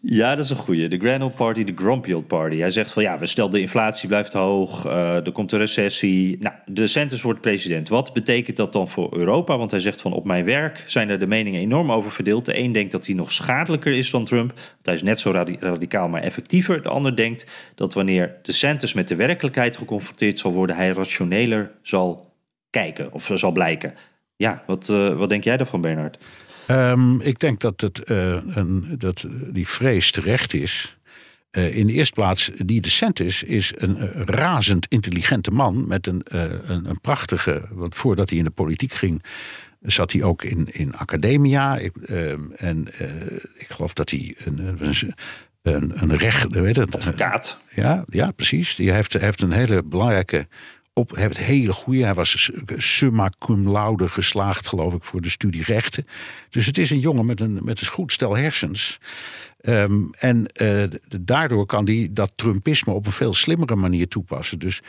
Ja, 0.00 0.34
dat 0.34 0.44
is 0.44 0.50
een 0.50 0.56
goeie. 0.56 0.88
De 0.88 0.98
Grand 0.98 1.22
Old 1.22 1.34
Party, 1.34 1.64
de 1.64 1.72
Grumpy 1.74 2.12
Old 2.12 2.26
Party. 2.26 2.56
Hij 2.56 2.70
zegt 2.70 2.92
van 2.92 3.02
ja, 3.02 3.18
we 3.18 3.26
stellen 3.26 3.50
de 3.50 3.60
inflatie 3.60 4.08
blijft 4.08 4.32
hoog, 4.32 4.86
uh, 4.86 5.26
er 5.26 5.32
komt 5.32 5.52
een 5.52 5.58
recessie. 5.58 6.36
Nou, 6.40 6.54
de 6.66 6.86
Santos 6.86 7.22
wordt 7.22 7.40
president. 7.40 7.88
Wat 7.88 8.12
betekent 8.12 8.56
dat 8.56 8.72
dan 8.72 8.88
voor 8.88 9.16
Europa? 9.16 9.58
Want 9.58 9.70
hij 9.70 9.80
zegt 9.80 10.00
van 10.00 10.12
op 10.12 10.24
mijn 10.24 10.44
werk 10.44 10.84
zijn 10.86 11.08
er 11.08 11.18
de 11.18 11.26
meningen 11.26 11.60
enorm 11.60 11.92
over 11.92 12.10
verdeeld. 12.10 12.44
De 12.44 12.58
een 12.58 12.72
denkt 12.72 12.92
dat 12.92 13.06
hij 13.06 13.14
nog 13.14 13.32
schadelijker 13.32 13.92
is 13.92 14.10
dan 14.10 14.24
Trump. 14.24 14.52
Hij 14.82 14.94
is 14.94 15.02
net 15.02 15.20
zo 15.20 15.30
radicaal, 15.60 16.08
maar 16.08 16.22
effectiever. 16.22 16.82
De 16.82 16.88
ander 16.88 17.16
denkt 17.16 17.46
dat 17.74 17.94
wanneer 17.94 18.36
de 18.42 18.52
Santos 18.52 18.92
met 18.92 19.08
de 19.08 19.16
werkelijkheid 19.16 19.76
geconfronteerd 19.76 20.38
zal 20.38 20.52
worden, 20.52 20.76
hij 20.76 20.88
rationeler 20.88 21.70
zal 21.82 22.34
kijken 22.70 23.12
of 23.12 23.30
zal 23.34 23.52
blijken. 23.52 23.94
Ja, 24.36 24.62
wat, 24.66 24.88
uh, 24.88 25.16
wat 25.16 25.28
denk 25.28 25.44
jij 25.44 25.56
daarvan, 25.56 25.80
Bernard? 25.80 26.18
Um, 26.70 27.20
ik 27.20 27.38
denk 27.38 27.60
dat, 27.60 27.80
het, 27.80 28.10
uh, 28.10 28.38
een, 28.46 28.94
dat 28.98 29.26
die 29.52 29.68
vrees 29.68 30.10
terecht 30.10 30.54
is. 30.54 30.96
Uh, 31.52 31.76
in 31.76 31.86
de 31.86 31.92
eerste 31.92 32.14
plaats, 32.14 32.50
die 32.64 32.80
decent 32.80 33.20
is, 33.20 33.42
is 33.42 33.72
een 33.76 33.96
uh, 33.96 34.22
razend 34.24 34.86
intelligente 34.88 35.50
man 35.50 35.86
met 35.86 36.06
een, 36.06 36.20
een, 36.24 36.88
een, 36.88 37.00
prachtige. 37.00 37.62
Want 37.70 37.94
voordat 37.94 38.30
hij 38.30 38.38
in 38.38 38.44
de 38.44 38.50
politiek 38.50 38.92
ging, 38.92 39.22
zat 39.80 40.12
hij 40.12 40.22
ook 40.22 40.42
in, 40.42 40.68
in 40.70 40.96
academia. 40.96 41.76
Ik, 41.76 41.96
ehm, 41.96 42.40
en 42.56 42.86
ik 43.54 43.66
geloof 43.68 43.92
dat 43.92 44.10
hij 44.10 44.34
een, 44.44 44.78
een, 45.62 45.92
een 45.94 46.16
recht. 46.16 46.52
Weet 46.52 46.76
het, 46.76 46.94
Advocaat. 46.94 47.58
ja, 47.74 48.04
ja, 48.08 48.30
precies. 48.30 48.74
Die 48.74 48.92
heeft, 48.92 49.12
heeft 49.12 49.40
een 49.40 49.52
hele 49.52 49.82
belangrijke 49.82 50.46
op 50.98 51.10
het 51.16 51.38
hele 51.38 51.72
goede. 51.72 52.04
Hij 52.04 52.14
was 52.14 52.50
summa 52.76 53.30
cum 53.38 53.70
laude 53.70 54.08
geslaagd, 54.08 54.66
geloof 54.66 54.94
ik, 54.94 55.02
voor 55.02 55.20
de 55.20 55.28
studie 55.28 55.62
rechten. 55.62 56.06
Dus 56.50 56.66
het 56.66 56.78
is 56.78 56.90
een 56.90 57.00
jongen 57.00 57.26
met 57.26 57.40
een, 57.40 57.58
met 57.62 57.80
een 57.80 57.86
goed 57.86 58.12
stel 58.12 58.36
hersens. 58.36 58.98
Um, 59.60 60.10
en 60.18 60.46
uh, 60.62 60.84
daardoor 61.20 61.66
kan 61.66 61.86
hij 61.86 62.08
dat 62.10 62.32
Trumpisme 62.36 62.92
op 62.92 63.06
een 63.06 63.12
veel 63.12 63.34
slimmere 63.34 63.74
manier 63.74 64.08
toepassen. 64.08 64.58
Dus 64.58 64.82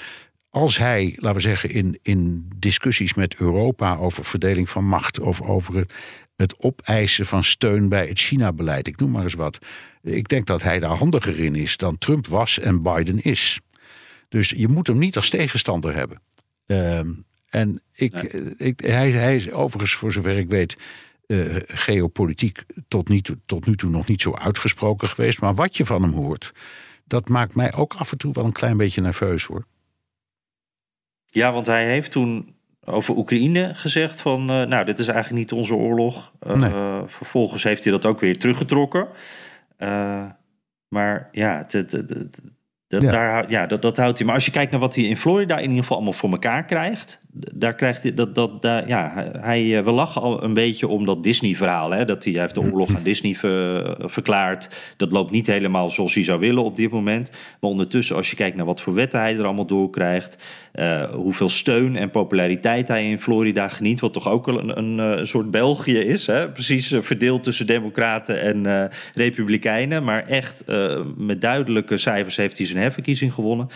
als 0.49 0.77
hij, 0.77 1.13
laten 1.15 1.41
we 1.41 1.47
zeggen, 1.47 1.69
in, 1.69 1.99
in 2.01 2.49
discussies 2.55 3.13
met 3.13 3.35
Europa 3.35 3.95
over 3.95 4.25
verdeling 4.25 4.69
van 4.69 4.85
macht 4.85 5.19
of 5.19 5.41
over 5.41 5.75
het, 5.75 5.93
het 6.35 6.63
opeisen 6.63 7.25
van 7.25 7.43
steun 7.43 7.89
bij 7.89 8.07
het 8.07 8.19
China-beleid, 8.19 8.87
ik 8.87 8.99
noem 8.99 9.11
maar 9.11 9.23
eens 9.23 9.33
wat. 9.33 9.57
Ik 10.03 10.27
denk 10.27 10.45
dat 10.45 10.63
hij 10.63 10.79
daar 10.79 10.97
handiger 10.97 11.39
in 11.39 11.55
is 11.55 11.77
dan 11.77 11.97
Trump 11.97 12.27
was 12.27 12.59
en 12.59 12.81
Biden 12.81 13.21
is. 13.21 13.59
Dus 14.29 14.49
je 14.49 14.67
moet 14.67 14.87
hem 14.87 14.97
niet 14.97 15.15
als 15.15 15.29
tegenstander 15.29 15.95
hebben. 15.95 16.21
Um, 16.65 17.25
en 17.49 17.81
ik, 17.93 18.13
ik, 18.57 18.79
hij, 18.79 19.11
hij 19.11 19.35
is 19.35 19.51
overigens, 19.51 19.93
voor 19.93 20.11
zover 20.11 20.37
ik 20.37 20.49
weet, 20.49 20.77
uh, 21.27 21.55
geopolitiek 21.67 22.63
tot, 22.87 23.09
niet, 23.09 23.35
tot 23.45 23.65
nu 23.65 23.75
toe 23.75 23.89
nog 23.89 24.07
niet 24.07 24.21
zo 24.21 24.35
uitgesproken 24.35 25.07
geweest. 25.07 25.41
Maar 25.41 25.55
wat 25.55 25.77
je 25.77 25.85
van 25.85 26.01
hem 26.01 26.13
hoort, 26.13 26.51
dat 27.05 27.29
maakt 27.29 27.55
mij 27.55 27.73
ook 27.73 27.93
af 27.93 28.11
en 28.11 28.17
toe 28.17 28.33
wel 28.33 28.45
een 28.45 28.51
klein 28.51 28.77
beetje 28.77 29.01
nerveus 29.01 29.43
hoor. 29.43 29.65
Ja, 31.25 31.53
want 31.53 31.65
hij 31.65 31.87
heeft 31.87 32.11
toen 32.11 32.55
over 32.83 33.15
Oekraïne 33.15 33.75
gezegd 33.75 34.21
van, 34.21 34.41
uh, 34.41 34.67
nou, 34.67 34.85
dit 34.85 34.99
is 34.99 35.07
eigenlijk 35.07 35.39
niet 35.39 35.59
onze 35.59 35.75
oorlog. 35.75 36.33
Uh, 36.47 36.53
nee. 36.53 37.07
Vervolgens 37.07 37.63
heeft 37.63 37.83
hij 37.83 37.93
dat 37.93 38.05
ook 38.05 38.19
weer 38.19 38.37
teruggetrokken. 38.37 39.07
maar 40.87 41.29
ja, 41.31 41.57
het, 41.57 41.71
het, 41.71 41.91
het, 41.91 42.41
dat, 42.87 43.01
ja. 43.01 43.11
Daar, 43.11 43.49
ja, 43.49 43.65
dat, 43.65 43.81
dat 43.81 43.97
houdt 43.97 44.17
hij. 44.17 44.25
Maar 44.25 44.35
als 44.35 44.45
je 44.45 44.51
kijkt 44.51 44.71
naar 44.71 44.79
wat 44.79 44.95
hij 44.95 45.03
in 45.03 45.17
Florida 45.17 45.55
in 45.55 45.63
ieder 45.63 45.77
geval 45.77 45.95
allemaal 45.95 46.13
voor 46.13 46.31
elkaar 46.31 46.65
krijgt. 46.65 47.19
Daar 47.55 47.75
krijgt 47.75 48.03
hij 48.03 48.13
dat. 48.13 48.35
dat 48.35 48.61
daar, 48.61 48.87
ja, 48.87 49.31
hij, 49.39 49.83
we 49.83 49.91
lachen 49.91 50.21
al 50.21 50.43
een 50.43 50.53
beetje 50.53 50.87
om 50.87 51.05
dat 51.05 51.23
Disney-verhaal. 51.23 51.91
Hè, 51.91 52.05
dat 52.05 52.23
hij, 52.23 52.33
hij 52.33 52.41
heeft 52.41 52.53
de 52.53 52.61
oorlog 52.61 52.95
aan 52.95 53.03
Disney 53.11 53.35
ver, 53.35 53.95
verklaard. 53.99 54.69
Dat 54.97 55.11
loopt 55.11 55.31
niet 55.31 55.47
helemaal 55.47 55.89
zoals 55.89 56.13
hij 56.13 56.23
zou 56.23 56.39
willen 56.39 56.63
op 56.63 56.75
dit 56.75 56.91
moment. 56.91 57.29
Maar 57.59 57.69
ondertussen, 57.69 58.15
als 58.15 58.29
je 58.29 58.35
kijkt 58.35 58.55
naar 58.55 58.65
wat 58.65 58.81
voor 58.81 58.93
wetten 58.93 59.19
hij 59.19 59.37
er 59.37 59.45
allemaal 59.45 59.65
door 59.65 59.89
krijgt. 59.89 60.37
Uh, 60.75 61.03
hoeveel 61.03 61.49
steun 61.49 61.95
en 61.95 62.09
populariteit 62.09 62.87
hij 62.87 63.09
in 63.09 63.19
Florida 63.19 63.67
geniet. 63.67 63.99
Wat 63.99 64.13
toch 64.13 64.29
ook 64.29 64.47
een, 64.47 64.77
een, 64.77 64.97
een 64.97 65.27
soort 65.27 65.51
België 65.51 65.97
is. 65.99 66.27
Hè? 66.27 66.49
Precies 66.49 66.95
verdeeld 66.99 67.43
tussen 67.43 67.67
Democraten 67.67 68.41
en 68.41 68.63
uh, 68.63 68.83
Republikeinen. 69.13 70.03
Maar 70.03 70.27
echt 70.27 70.63
met 71.17 71.41
duidelijke 71.41 71.97
cijfers 71.97 72.35
heeft 72.35 72.57
hij 72.57 72.67
zijn 72.67 72.81
herverkiezing 72.81 73.33
gewonnen. 73.33 73.69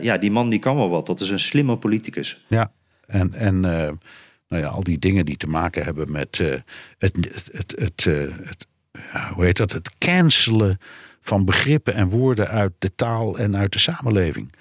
ja, 0.00 0.18
die 0.18 0.30
man 0.30 0.48
die 0.48 0.58
kan 0.58 0.76
wel 0.76 0.88
wat. 0.88 1.06
Dat 1.06 1.20
is 1.20 1.30
een 1.30 1.38
slimme 1.38 1.76
politicus. 1.76 2.44
Ja, 2.48 2.70
en, 3.06 3.34
en 3.34 3.60
nou 3.60 4.62
ja, 4.62 4.66
al 4.66 4.82
die 4.82 4.98
dingen 4.98 5.24
die 5.24 5.36
te 5.36 5.46
maken 5.46 5.84
hebben 5.84 6.12
met 6.12 6.38
het, 6.38 6.64
het, 6.98 7.16
het, 7.52 7.74
het, 7.76 7.98
het 8.44 8.66
ja, 9.12 9.32
hoe 9.32 9.44
heet 9.44 9.56
dat? 9.56 9.72
Het 9.72 9.98
cancelen 9.98 10.78
van 11.20 11.44
begrippen 11.44 11.94
en 11.94 12.08
woorden 12.08 12.48
uit 12.48 12.72
de 12.78 12.94
taal 12.94 13.38
en 13.38 13.56
uit 13.56 13.72
de 13.72 13.78
samenleving. 13.78 14.52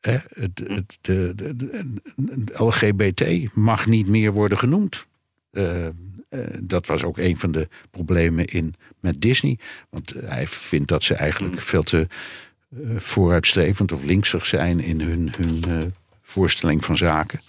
Het, 0.00 0.22
het, 0.34 0.98
de, 1.00 1.32
de, 1.36 1.56
de, 1.56 1.84
LGBT 2.52 3.54
mag 3.54 3.86
niet 3.86 4.06
meer 4.06 4.32
worden 4.32 4.58
genoemd. 4.58 5.06
Uh, 5.52 5.86
uh, 5.86 5.90
dat 6.60 6.86
was 6.86 7.04
ook 7.04 7.18
een 7.18 7.38
van 7.38 7.52
de 7.52 7.68
problemen 7.90 8.44
in, 8.44 8.74
met 9.00 9.20
Disney. 9.20 9.58
Want 9.90 10.14
hij 10.24 10.46
vindt 10.46 10.88
dat 10.88 11.02
ze 11.02 11.14
eigenlijk 11.14 11.60
veel 11.60 11.82
te 11.82 12.06
uh, 12.68 12.98
vooruitstrevend 12.98 13.92
of 13.92 14.04
linksig 14.04 14.46
zijn 14.46 14.80
in 14.80 15.00
hun, 15.00 15.30
hun 15.36 15.92
voorstelling 16.28 16.84
van 16.84 16.96
zaken. 16.96 17.40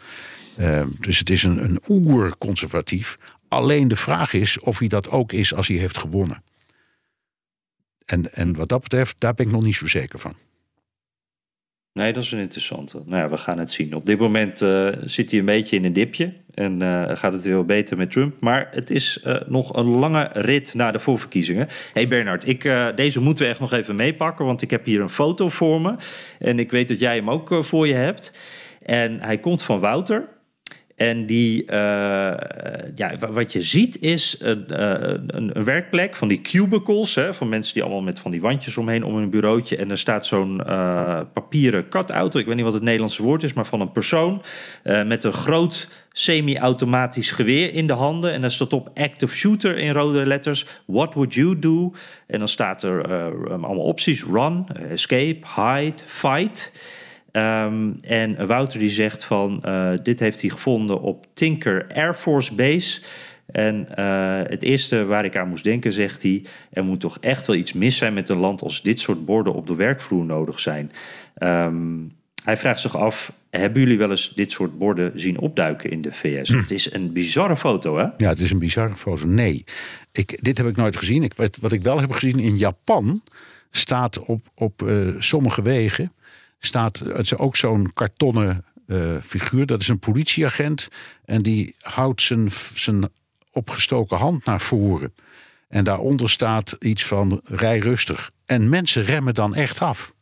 dus 0.99 1.19
het 1.19 1.29
is 1.29 1.43
een, 1.43 1.63
een 1.63 1.81
oer-conservatief. 1.87 3.17
Alleen 3.47 3.87
de 3.87 3.95
vraag 3.95 4.33
is 4.33 4.59
of 4.59 4.79
hij 4.79 4.87
dat 4.87 5.09
ook 5.09 5.31
is 5.31 5.53
als 5.53 5.67
hij 5.67 5.77
heeft 5.77 5.97
gewonnen. 5.97 6.43
En, 8.05 8.33
en 8.33 8.55
wat 8.55 8.69
dat 8.69 8.81
betreft, 8.81 9.15
daar 9.17 9.33
ben 9.33 9.45
ik 9.45 9.51
nog 9.51 9.63
niet 9.63 9.75
zo 9.75 9.87
zeker 9.87 10.19
van. 10.19 10.33
Nee, 11.93 12.13
dat 12.13 12.23
is 12.23 12.31
een 12.31 12.39
interessante. 12.39 13.01
Nou 13.05 13.21
ja, 13.21 13.29
we 13.29 13.37
gaan 13.37 13.59
het 13.59 13.71
zien. 13.71 13.95
Op 13.95 14.05
dit 14.05 14.19
moment 14.19 14.61
uh, 14.61 14.89
zit 15.01 15.29
hij 15.29 15.39
een 15.39 15.45
beetje 15.45 15.75
in 15.75 15.85
een 15.85 15.93
dipje. 15.93 16.33
En 16.53 16.81
uh, 16.81 17.03
gaat 17.07 17.33
het 17.33 17.43
weer 17.43 17.65
beter 17.65 17.97
met 17.97 18.11
Trump. 18.11 18.41
Maar 18.41 18.69
het 18.71 18.89
is 18.89 19.23
uh, 19.25 19.35
nog 19.47 19.75
een 19.75 19.85
lange 19.85 20.29
rit 20.33 20.73
naar 20.73 20.91
de 20.91 20.99
voorverkiezingen. 20.99 21.67
hey 21.93 22.07
Bernard, 22.07 22.47
ik, 22.47 22.71
deze 22.95 23.21
moeten 23.21 23.45
we 23.45 23.51
echt 23.51 23.59
nog 23.59 23.73
even 23.73 23.95
meepakken. 23.95 24.45
Want 24.45 24.61
ik 24.61 24.69
heb 24.69 24.85
hier 24.85 25.01
een 25.01 25.09
foto 25.09 25.49
voor 25.49 25.81
me. 25.81 25.95
En 26.39 26.59
ik 26.59 26.71
weet 26.71 26.87
dat 26.87 26.99
jij 26.99 27.15
hem 27.15 27.29
ook 27.29 27.65
voor 27.65 27.87
je 27.87 27.93
hebt. 27.93 28.31
En 28.89 29.21
hij 29.21 29.37
komt 29.37 29.63
van 29.63 29.79
Wouter. 29.79 30.27
En 30.95 31.25
die, 31.25 31.63
uh, 31.63 31.71
ja, 32.95 33.17
wat 33.31 33.53
je 33.53 33.63
ziet 33.63 34.01
is 34.01 34.37
een, 34.39 34.65
uh, 34.69 34.77
een, 34.77 35.57
een, 35.57 35.63
werkplek 35.63 36.15
van 36.15 36.27
die 36.27 36.41
cubicles, 36.41 37.15
hè, 37.15 37.33
van 37.33 37.49
mensen 37.49 37.73
die 37.73 37.83
allemaal 37.83 38.01
met 38.01 38.19
van 38.19 38.31
die 38.31 38.41
wandjes 38.41 38.77
omheen 38.77 39.03
om 39.03 39.15
een 39.15 39.29
bureautje. 39.29 39.77
En 39.77 39.91
er 39.91 39.97
staat 39.97 40.25
zo'n 40.25 40.61
uh, 40.67 41.19
papieren 41.33 41.89
cut-auto, 41.89 42.39
ik 42.39 42.45
weet 42.45 42.55
niet 42.55 42.63
wat 42.63 42.73
het 42.73 42.83
Nederlandse 42.83 43.23
woord 43.23 43.43
is, 43.43 43.53
maar 43.53 43.65
van 43.65 43.81
een 43.81 43.91
persoon 43.91 44.41
met 44.83 45.23
een 45.23 45.33
groot 45.33 45.87
semi-automatisch 46.11 47.31
geweer 47.31 47.73
in 47.73 47.87
de 47.87 47.93
handen. 47.93 48.33
En 48.33 48.41
daar 48.41 48.51
staat 48.51 48.73
op 48.73 48.89
active 48.93 49.35
shooter 49.35 49.77
in 49.77 49.93
rode 49.93 50.25
letters. 50.25 50.65
What 50.85 51.13
would 51.13 51.33
you 51.33 51.59
do? 51.59 51.93
En 52.27 52.39
dan 52.39 52.47
staat 52.47 52.83
er 52.83 53.07
allemaal 53.49 53.77
opties: 53.77 54.23
run, 54.23 54.67
escape, 54.89 55.39
hide, 55.55 55.97
fight. 56.05 56.71
Um, 57.39 57.97
en 58.01 58.47
Wouter 58.47 58.79
die 58.79 58.89
zegt 58.89 59.23
van 59.23 59.63
uh, 59.65 59.91
dit 60.03 60.19
heeft 60.19 60.41
hij 60.41 60.49
gevonden 60.49 61.01
op 61.01 61.25
Tinker 61.33 61.87
Air 61.93 62.13
Force 62.13 62.55
Base. 62.55 63.01
En 63.45 63.87
uh, 63.99 64.39
het 64.43 64.63
eerste 64.63 65.05
waar 65.05 65.25
ik 65.25 65.37
aan 65.37 65.49
moest 65.49 65.63
denken, 65.63 65.93
zegt 65.93 66.21
hij, 66.21 66.45
er 66.71 66.83
moet 66.83 66.99
toch 66.99 67.17
echt 67.19 67.47
wel 67.47 67.55
iets 67.55 67.73
mis 67.73 67.97
zijn 67.97 68.13
met 68.13 68.29
een 68.29 68.37
land 68.37 68.61
als 68.61 68.81
dit 68.81 68.99
soort 68.99 69.25
borden 69.25 69.53
op 69.53 69.67
de 69.67 69.75
werkvloer 69.75 70.25
nodig 70.25 70.59
zijn. 70.59 70.91
Um, 71.43 72.17
hij 72.43 72.57
vraagt 72.57 72.81
zich 72.81 72.97
af, 72.97 73.31
hebben 73.49 73.81
jullie 73.81 73.97
wel 73.97 74.09
eens 74.09 74.33
dit 74.35 74.51
soort 74.51 74.77
borden 74.77 75.19
zien 75.19 75.39
opduiken 75.39 75.91
in 75.91 76.01
de 76.01 76.11
VS? 76.11 76.49
Hm. 76.49 76.57
Het 76.57 76.71
is 76.71 76.93
een 76.93 77.13
bizarre 77.13 77.57
foto, 77.57 77.97
hè? 77.97 78.05
Ja, 78.17 78.29
het 78.29 78.39
is 78.39 78.51
een 78.51 78.59
bizarre 78.59 78.95
foto. 78.95 79.25
Nee, 79.25 79.63
ik, 80.11 80.43
dit 80.43 80.57
heb 80.57 80.67
ik 80.67 80.75
nooit 80.75 80.97
gezien. 80.97 81.23
Ik, 81.23 81.33
wat, 81.59 81.71
ik 81.71 81.81
wel 81.81 81.99
heb 81.99 82.11
gezien 82.11 82.39
in 82.39 82.57
Japan 82.57 83.21
staat 83.71 84.19
op, 84.19 84.47
op 84.55 84.81
uh, 84.81 85.15
sommige 85.19 85.61
wegen 85.61 86.11
staat 86.59 86.99
het 86.99 87.19
is 87.19 87.35
ook 87.35 87.55
zo'n 87.55 87.93
kartonnen 87.93 88.65
uh, 88.87 89.21
figuur. 89.21 89.65
Dat 89.65 89.81
is 89.81 89.87
een 89.87 89.99
politieagent. 89.99 90.87
En 91.25 91.41
die 91.41 91.75
houdt 91.79 92.21
zijn, 92.21 92.51
zijn 92.75 93.09
opgestoken 93.51 94.17
hand 94.17 94.45
naar 94.45 94.61
voren. 94.61 95.13
En 95.67 95.83
daaronder 95.83 96.29
staat 96.29 96.75
iets 96.79 97.05
van 97.05 97.41
rij 97.43 97.79
rustig. 97.79 98.31
En 98.45 98.69
mensen 98.69 99.03
remmen 99.03 99.33
dan 99.33 99.55
echt 99.55 99.79
af. 99.79 100.13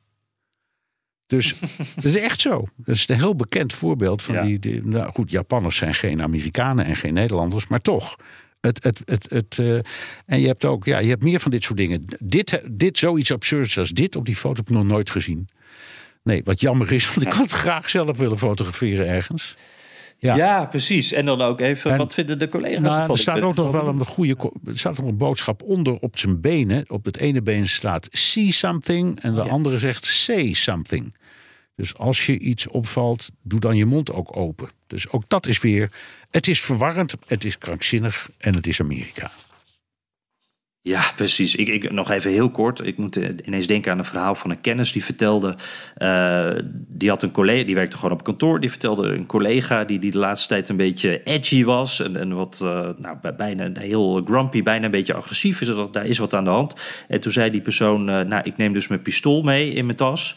Dus 1.27 1.59
dat 1.95 2.05
is 2.05 2.15
echt 2.15 2.41
zo. 2.41 2.67
Dat 2.75 2.95
is 2.95 3.07
een 3.07 3.15
heel 3.15 3.35
bekend 3.35 3.73
voorbeeld 3.73 4.21
van 4.21 4.35
ja. 4.35 4.43
die, 4.43 4.59
die. 4.59 4.87
Nou 4.87 5.11
goed, 5.11 5.31
Japanners 5.31 5.77
zijn 5.77 5.95
geen 5.95 6.21
Amerikanen 6.21 6.85
en 6.85 6.95
geen 6.95 7.13
Nederlanders, 7.13 7.67
maar 7.67 7.81
toch. 7.81 8.15
Het, 8.61 8.83
het, 8.83 9.01
het, 9.05 9.29
het, 9.29 9.57
uh, 9.57 9.79
en 10.25 10.39
je 10.39 10.47
hebt 10.47 10.65
ook, 10.65 10.85
ja, 10.85 10.99
je 10.99 11.09
hebt 11.09 11.23
meer 11.23 11.39
van 11.39 11.51
dit 11.51 11.63
soort 11.63 11.77
dingen. 11.77 12.05
Dit, 12.19 12.61
dit 12.71 12.97
zoiets 12.97 13.31
absurds 13.31 13.77
als 13.77 13.89
dit 13.89 14.15
op 14.15 14.25
die 14.25 14.35
foto 14.35 14.55
heb 14.55 14.69
ik 14.69 14.75
nog 14.75 14.85
nooit 14.85 15.09
gezien. 15.09 15.47
Nee, 16.27 16.41
wat 16.43 16.59
jammer 16.61 16.91
is, 16.91 17.13
want 17.13 17.21
ik 17.27 17.31
had 17.33 17.51
graag 17.51 17.89
zelf 17.89 18.17
willen 18.17 18.37
fotograferen 18.37 19.07
ergens. 19.07 19.55
Ja. 20.19 20.35
Ja. 20.35 20.65
precies. 20.65 21.11
En 21.11 21.25
dan 21.25 21.41
ook 21.41 21.59
even, 21.59 21.91
En- 21.91 21.97
wat 21.97 22.13
vinden 22.13 22.39
de 22.39 22.49
collega's 22.49 22.79
Nou, 22.81 22.99
ervan? 22.99 23.15
er 23.15 23.21
staat 23.21 23.41
ook 23.41 23.55
nog 23.55 23.71
wel 23.71 23.87
een 23.87 24.05
goede. 24.05 24.51
Er 24.65 24.77
staat 24.77 24.97
nog 24.97 25.07
een 25.07 25.17
boodschap 25.17 25.61
onder 25.61 25.97
op 25.99 26.17
zijn 26.17 26.41
benen. 26.41 26.89
Op 26.89 27.05
het 27.05 27.17
ene 27.17 27.41
been 27.41 27.67
staat 27.67 28.07
see 28.11 28.51
something 28.51 29.19
en 29.21 29.35
de 29.35 29.43
Ja. 29.43 29.49
andere 29.49 29.79
zegt 29.79 30.05
say 30.05 30.53
something. 30.53 31.15
Dus 31.75 31.97
als 31.97 32.25
je 32.25 32.39
iets 32.39 32.67
opvalt, 32.67 33.29
doe 33.43 33.59
dan 33.59 33.75
je 33.75 33.85
mond 33.85 34.13
ook 34.13 34.37
open. 34.37 34.69
Dus 34.87 35.09
ook 35.09 35.23
dat 35.27 35.45
is 35.47 35.61
weer. 35.61 35.91
Het 36.31 36.47
is 36.47 36.61
verwarrend, 36.61 37.15
het 37.27 37.45
is 37.45 37.57
krankzinnig 37.57 38.29
en 38.37 38.55
het 38.55 38.67
is 38.67 38.79
Amerika. 38.81 39.31
Ja, 40.87 41.01
precies. 41.15 41.55
Ik, 41.55 41.67
ik, 41.67 41.91
nog 41.91 42.09
even 42.11 42.31
heel 42.31 42.49
kort. 42.49 42.85
Ik 42.85 42.97
moet 42.97 43.17
eh, 43.17 43.29
ineens 43.45 43.67
denken 43.67 43.91
aan 43.91 43.97
een 43.99 44.05
verhaal 44.05 44.35
van 44.35 44.49
een 44.49 44.61
kennis 44.61 44.91
die 44.91 45.03
vertelde. 45.03 45.55
eh, 45.95 46.49
die 46.87 47.09
had 47.09 47.23
een 47.23 47.31
collega, 47.31 47.65
die 47.65 47.75
werkte 47.75 47.95
gewoon 47.97 48.11
op 48.11 48.23
kantoor. 48.23 48.59
Die 48.59 48.69
vertelde 48.69 49.07
een 49.07 49.25
collega 49.25 49.83
die, 49.83 49.99
die 49.99 50.11
de 50.11 50.17
laatste 50.17 50.47
tijd 50.47 50.69
een 50.69 50.75
beetje 50.77 51.23
edgy 51.23 51.63
was. 51.63 52.01
En, 52.01 52.15
en 52.15 52.33
wat, 52.35 52.59
eh, 52.63 52.89
nou, 52.97 53.17
bij- 53.21 53.35
bijna 53.35 53.69
heel 53.79 54.21
grumpy, 54.25 54.63
bijna 54.63 54.85
een 54.85 54.91
beetje 54.91 55.13
agressief. 55.13 55.61
Is 55.61 55.67
er, 55.67 55.91
daar 55.91 56.05
is 56.05 56.17
wat 56.17 56.33
aan 56.33 56.43
de 56.43 56.49
hand. 56.49 56.73
En 57.07 57.19
toen 57.19 57.31
zei 57.31 57.51
die 57.51 57.61
persoon: 57.61 58.03
Nou, 58.05 58.41
ik 58.43 58.57
neem 58.57 58.73
dus 58.73 58.87
mijn 58.87 59.01
pistool 59.01 59.41
mee 59.41 59.73
in 59.73 59.85
mijn 59.85 59.97
tas. 59.97 60.35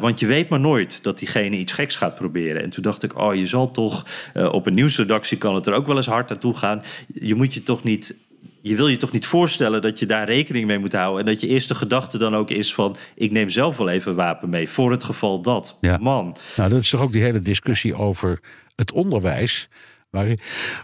want 0.00 0.20
je 0.20 0.26
weet 0.26 0.48
maar 0.48 0.60
nooit 0.60 1.02
dat 1.02 1.18
diegene 1.18 1.56
iets 1.56 1.72
geks 1.72 1.96
gaat 1.96 2.14
proberen. 2.14 2.62
En 2.62 2.70
toen 2.70 2.82
dacht 2.82 3.02
ik: 3.02 3.18
Oh, 3.18 3.34
je 3.34 3.46
zal 3.46 3.70
toch. 3.70 4.06
op 4.34 4.66
een 4.66 4.74
nieuwsredactie 4.74 5.38
kan 5.38 5.54
het 5.54 5.66
er 5.66 5.72
ook 5.74 5.86
wel 5.86 5.96
eens 5.96 6.06
hard 6.06 6.28
naartoe 6.28 6.56
gaan. 6.56 6.82
Je 7.12 7.34
moet 7.34 7.54
je 7.54 7.62
toch 7.62 7.82
niet 7.82 8.14
je 8.60 8.76
wil 8.76 8.88
je 8.88 8.96
toch 8.96 9.12
niet 9.12 9.26
voorstellen 9.26 9.82
dat 9.82 9.98
je 9.98 10.06
daar 10.06 10.26
rekening 10.26 10.66
mee 10.66 10.78
moet 10.78 10.92
houden. 10.92 11.20
En 11.20 11.32
dat 11.32 11.40
je 11.40 11.46
eerste 11.46 11.74
gedachte 11.74 12.18
dan 12.18 12.34
ook 12.34 12.50
is 12.50 12.74
van... 12.74 12.96
ik 13.14 13.30
neem 13.30 13.48
zelf 13.50 13.76
wel 13.76 13.88
even 13.88 14.10
een 14.10 14.16
wapen 14.16 14.48
mee, 14.48 14.68
voor 14.68 14.90
het 14.90 15.04
geval 15.04 15.42
dat. 15.42 15.76
Ja. 15.80 15.96
Man, 16.00 16.36
Nou, 16.56 16.70
dat 16.70 16.80
is 16.80 16.90
toch 16.90 17.00
ook 17.00 17.12
die 17.12 17.22
hele 17.22 17.40
discussie 17.40 17.94
over 17.94 18.40
het 18.76 18.92
onderwijs. 18.92 19.68
Waarin, 20.10 20.38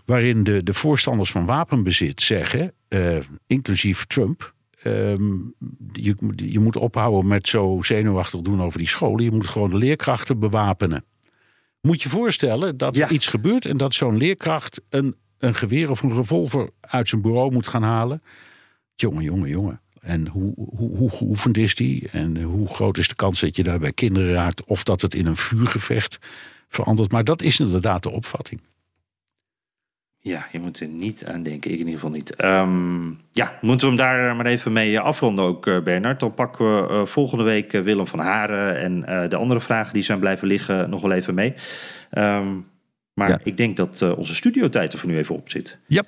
waarin 0.05 0.45
de, 0.45 0.63
de 0.63 0.75
voorstanders 0.75 1.31
van 1.31 1.47
wapenbezit 1.47 2.23
zeggen, 2.23 2.73
eh, 2.89 3.17
inclusief 3.47 4.05
Trump. 4.07 4.55
ehm, 4.83 5.23
je, 5.93 6.15
je 6.37 6.59
moet 6.59 6.77
ophouden 6.77 7.27
met 7.27 7.49
zo 7.49 7.79
zenuwachtig 7.83 8.41
doen 8.41 8.63
over 8.63 8.79
die 8.79 8.89
scholen. 8.89 9.25
Je 9.25 9.31
moet 9.31 9.47
gewoon 9.47 9.71
de 9.71 9.77
leerkrachten 9.77 10.39
bewapenen. 10.39 11.05
Moet 11.81 12.03
je 12.03 12.09
voorstellen 12.09 12.77
dat 12.77 12.97
Ja. 12.97 13.07
er 13.07 13.13
iets 13.13 13.27
gebeurt 13.27 13.67
en 13.67 13.77
dat 13.77 13.95
zo'n 13.95 14.17
leerkracht 14.17 14.81
een, 14.89 15.17
een 15.39 15.55
geweer 15.55 15.91
of 15.91 16.03
een 16.03 16.15
revolver 16.15 16.71
uit 16.81 17.09
zijn 17.09 17.21
bureau 17.23 17.53
moet 17.53 17.69
gaan 17.69 17.83
halen. 17.83 18.23
Jongen, 18.95 19.23
jongen, 19.23 19.49
jongen. 19.49 19.81
En 20.01 20.27
hoe, 20.27 20.53
hoe, 20.57 20.97
hoe 20.97 21.11
geoefend 21.11 21.57
is 21.57 21.75
die? 21.75 22.09
En 22.09 22.43
hoe 22.43 22.69
groot 22.69 22.99
is 22.99 23.09
de 23.09 23.15
kans 23.15 23.41
dat 23.41 23.57
je 23.57 23.63
daar 23.63 23.79
bij 23.79 23.93
kinderen 23.93 24.33
raakt? 24.33 24.65
Of 24.65 24.83
dat 24.83 25.01
het 25.01 25.15
in 25.15 25.27
een 25.27 25.37
vuurgevecht 25.37 26.19
verandert? 26.69 27.13
Maar 27.13 27.25
dat 27.25 27.43
is 27.43 27.61
inderdaad 27.61 28.03
de 28.03 28.11
opvatting. 28.11 28.61
ja, 30.21 30.47
je 30.53 30.61
moet 30.61 30.81
er 30.81 30.87
niet 30.87 31.25
aan 31.25 31.43
denken. 31.43 31.71
Ik 31.71 31.79
in 31.79 31.87
ieder 31.87 32.01
geval 32.01 32.17
niet. 32.17 32.35
Ehm, 32.37 33.11
ja, 33.33 33.59
moeten 33.61 33.89
we 33.89 33.95
hem 33.95 34.05
daar 34.05 34.37
maar 34.37 34.47
even 34.47 34.73
mee 34.73 35.01
afronden 35.01 35.45
ook, 35.45 35.67
eh, 35.67 35.83
Bernard. 35.83 36.21
Dan 36.21 36.35
pakken 36.35 36.77
we 36.77 36.89
eh, 36.89 37.07
volgende 37.07 37.45
week 37.45 37.73
eh, 37.73 37.83
Willem 37.83 38.07
van 38.07 38.19
Haren... 38.19 38.79
en 38.79 39.05
eh, 39.05 39.29
de 39.29 39.37
andere 39.37 39.61
vragen 39.61 39.93
die 39.93 40.03
zijn 40.03 40.19
blijven 40.19 40.49
liggen 40.49 40.91
nog 40.91 41.03
wel 41.03 41.13
even 41.13 41.35
mee. 41.35 41.55
Ehm, 42.11 42.47
maar 43.19 43.29
Ja. 43.29 43.41
ik 43.45 43.57
denk 43.57 43.77
dat 43.77 44.03
eh, 44.03 44.19
onze 44.19 44.35
studiotijd 44.35 44.93
er 44.93 44.99
voor 44.99 45.09
nu 45.09 45.19
even 45.19 45.35
op 45.35 45.51
zit. 45.51 45.79
Ja. 45.87 46.03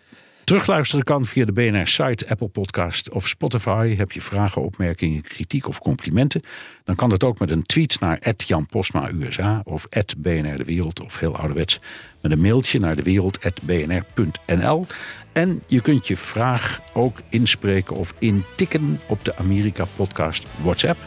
Terugluisteren 0.45 1.05
kan 1.05 1.27
via 1.27 1.45
de 1.45 1.53
BNR-site, 1.53 2.29
Apple 2.29 2.49
Podcast 2.49 3.11
of 3.11 3.29
Spotify. 3.29 3.95
Heb 3.97 4.13
je 4.13 4.21
vragen, 4.21 4.63
opmerkingen, 4.63 5.23
kritiek 5.23 5.69
of 5.69 5.79
complimenten? 5.79 6.43
Dan 6.85 6.95
kan 6.95 7.09
dat 7.09 7.25
ook 7.25 7.39
met 7.39 7.51
een 7.51 7.63
tweet 7.63 8.01
naar 8.01 8.35
Jan 8.37 8.67
Postma 8.67 9.11
USA 9.11 9.63
of 9.65 9.89
BNR 10.19 10.57
De 10.57 10.65
Wereld 10.65 11.01
of 11.01 11.19
heel 11.19 11.37
ouderwets 11.37 11.81
met 12.23 12.33
een 12.33 12.41
mailtje 12.41 12.79
naar 12.79 12.97
dewereld.bnr.nl. 12.97 14.87
En 15.33 15.63
je 15.67 15.81
kunt 15.81 16.07
je 16.07 16.17
vraag 16.17 16.81
ook 16.93 17.21
inspreken 17.29 17.97
of 17.97 18.15
intikken 18.19 19.01
op 19.09 19.25
de 19.25 19.37
Amerika 19.37 19.85
Podcast 19.97 20.47
WhatsApp 20.63 20.99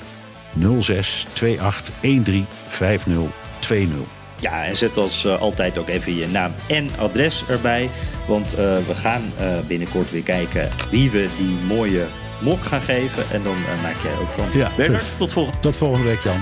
06 0.80 1.26
28 1.60 1.94
13 2.02 2.46
5020. 2.68 4.23
Ja, 4.44 4.66
en 4.66 4.76
zet 4.78 4.98
als 4.98 5.26
eh, 5.26 5.42
altijd 5.42 5.78
ook 5.78 5.88
even 5.88 6.16
je 6.16 6.28
naam 6.28 6.54
en 6.68 6.88
adres 6.98 7.44
erbij. 7.48 7.90
Want 8.28 8.48
eh, 8.54 8.56
we 8.88 8.96
gaan 8.96 9.22
eh, 9.40 9.48
binnenkort 9.68 10.12
weer 10.12 10.22
kijken 10.24 10.70
wie 10.90 11.12
we 11.12 11.28
die 11.38 11.58
mooie 11.76 12.06
mok 12.42 12.66
gaan 12.66 12.82
geven. 12.82 13.24
En 13.32 13.44
dan 13.44 13.54
eh, 13.54 13.82
maak 13.84 13.96
jij 14.04 14.12
ook 14.22 14.30
van. 14.38 14.60
Ja, 14.60 14.72
Bernard, 14.76 15.18
tot 15.18 15.32
volgende 15.32 15.60
Tot 15.60 15.76
volgende 15.76 16.08
week, 16.08 16.20
Jan. 16.24 16.42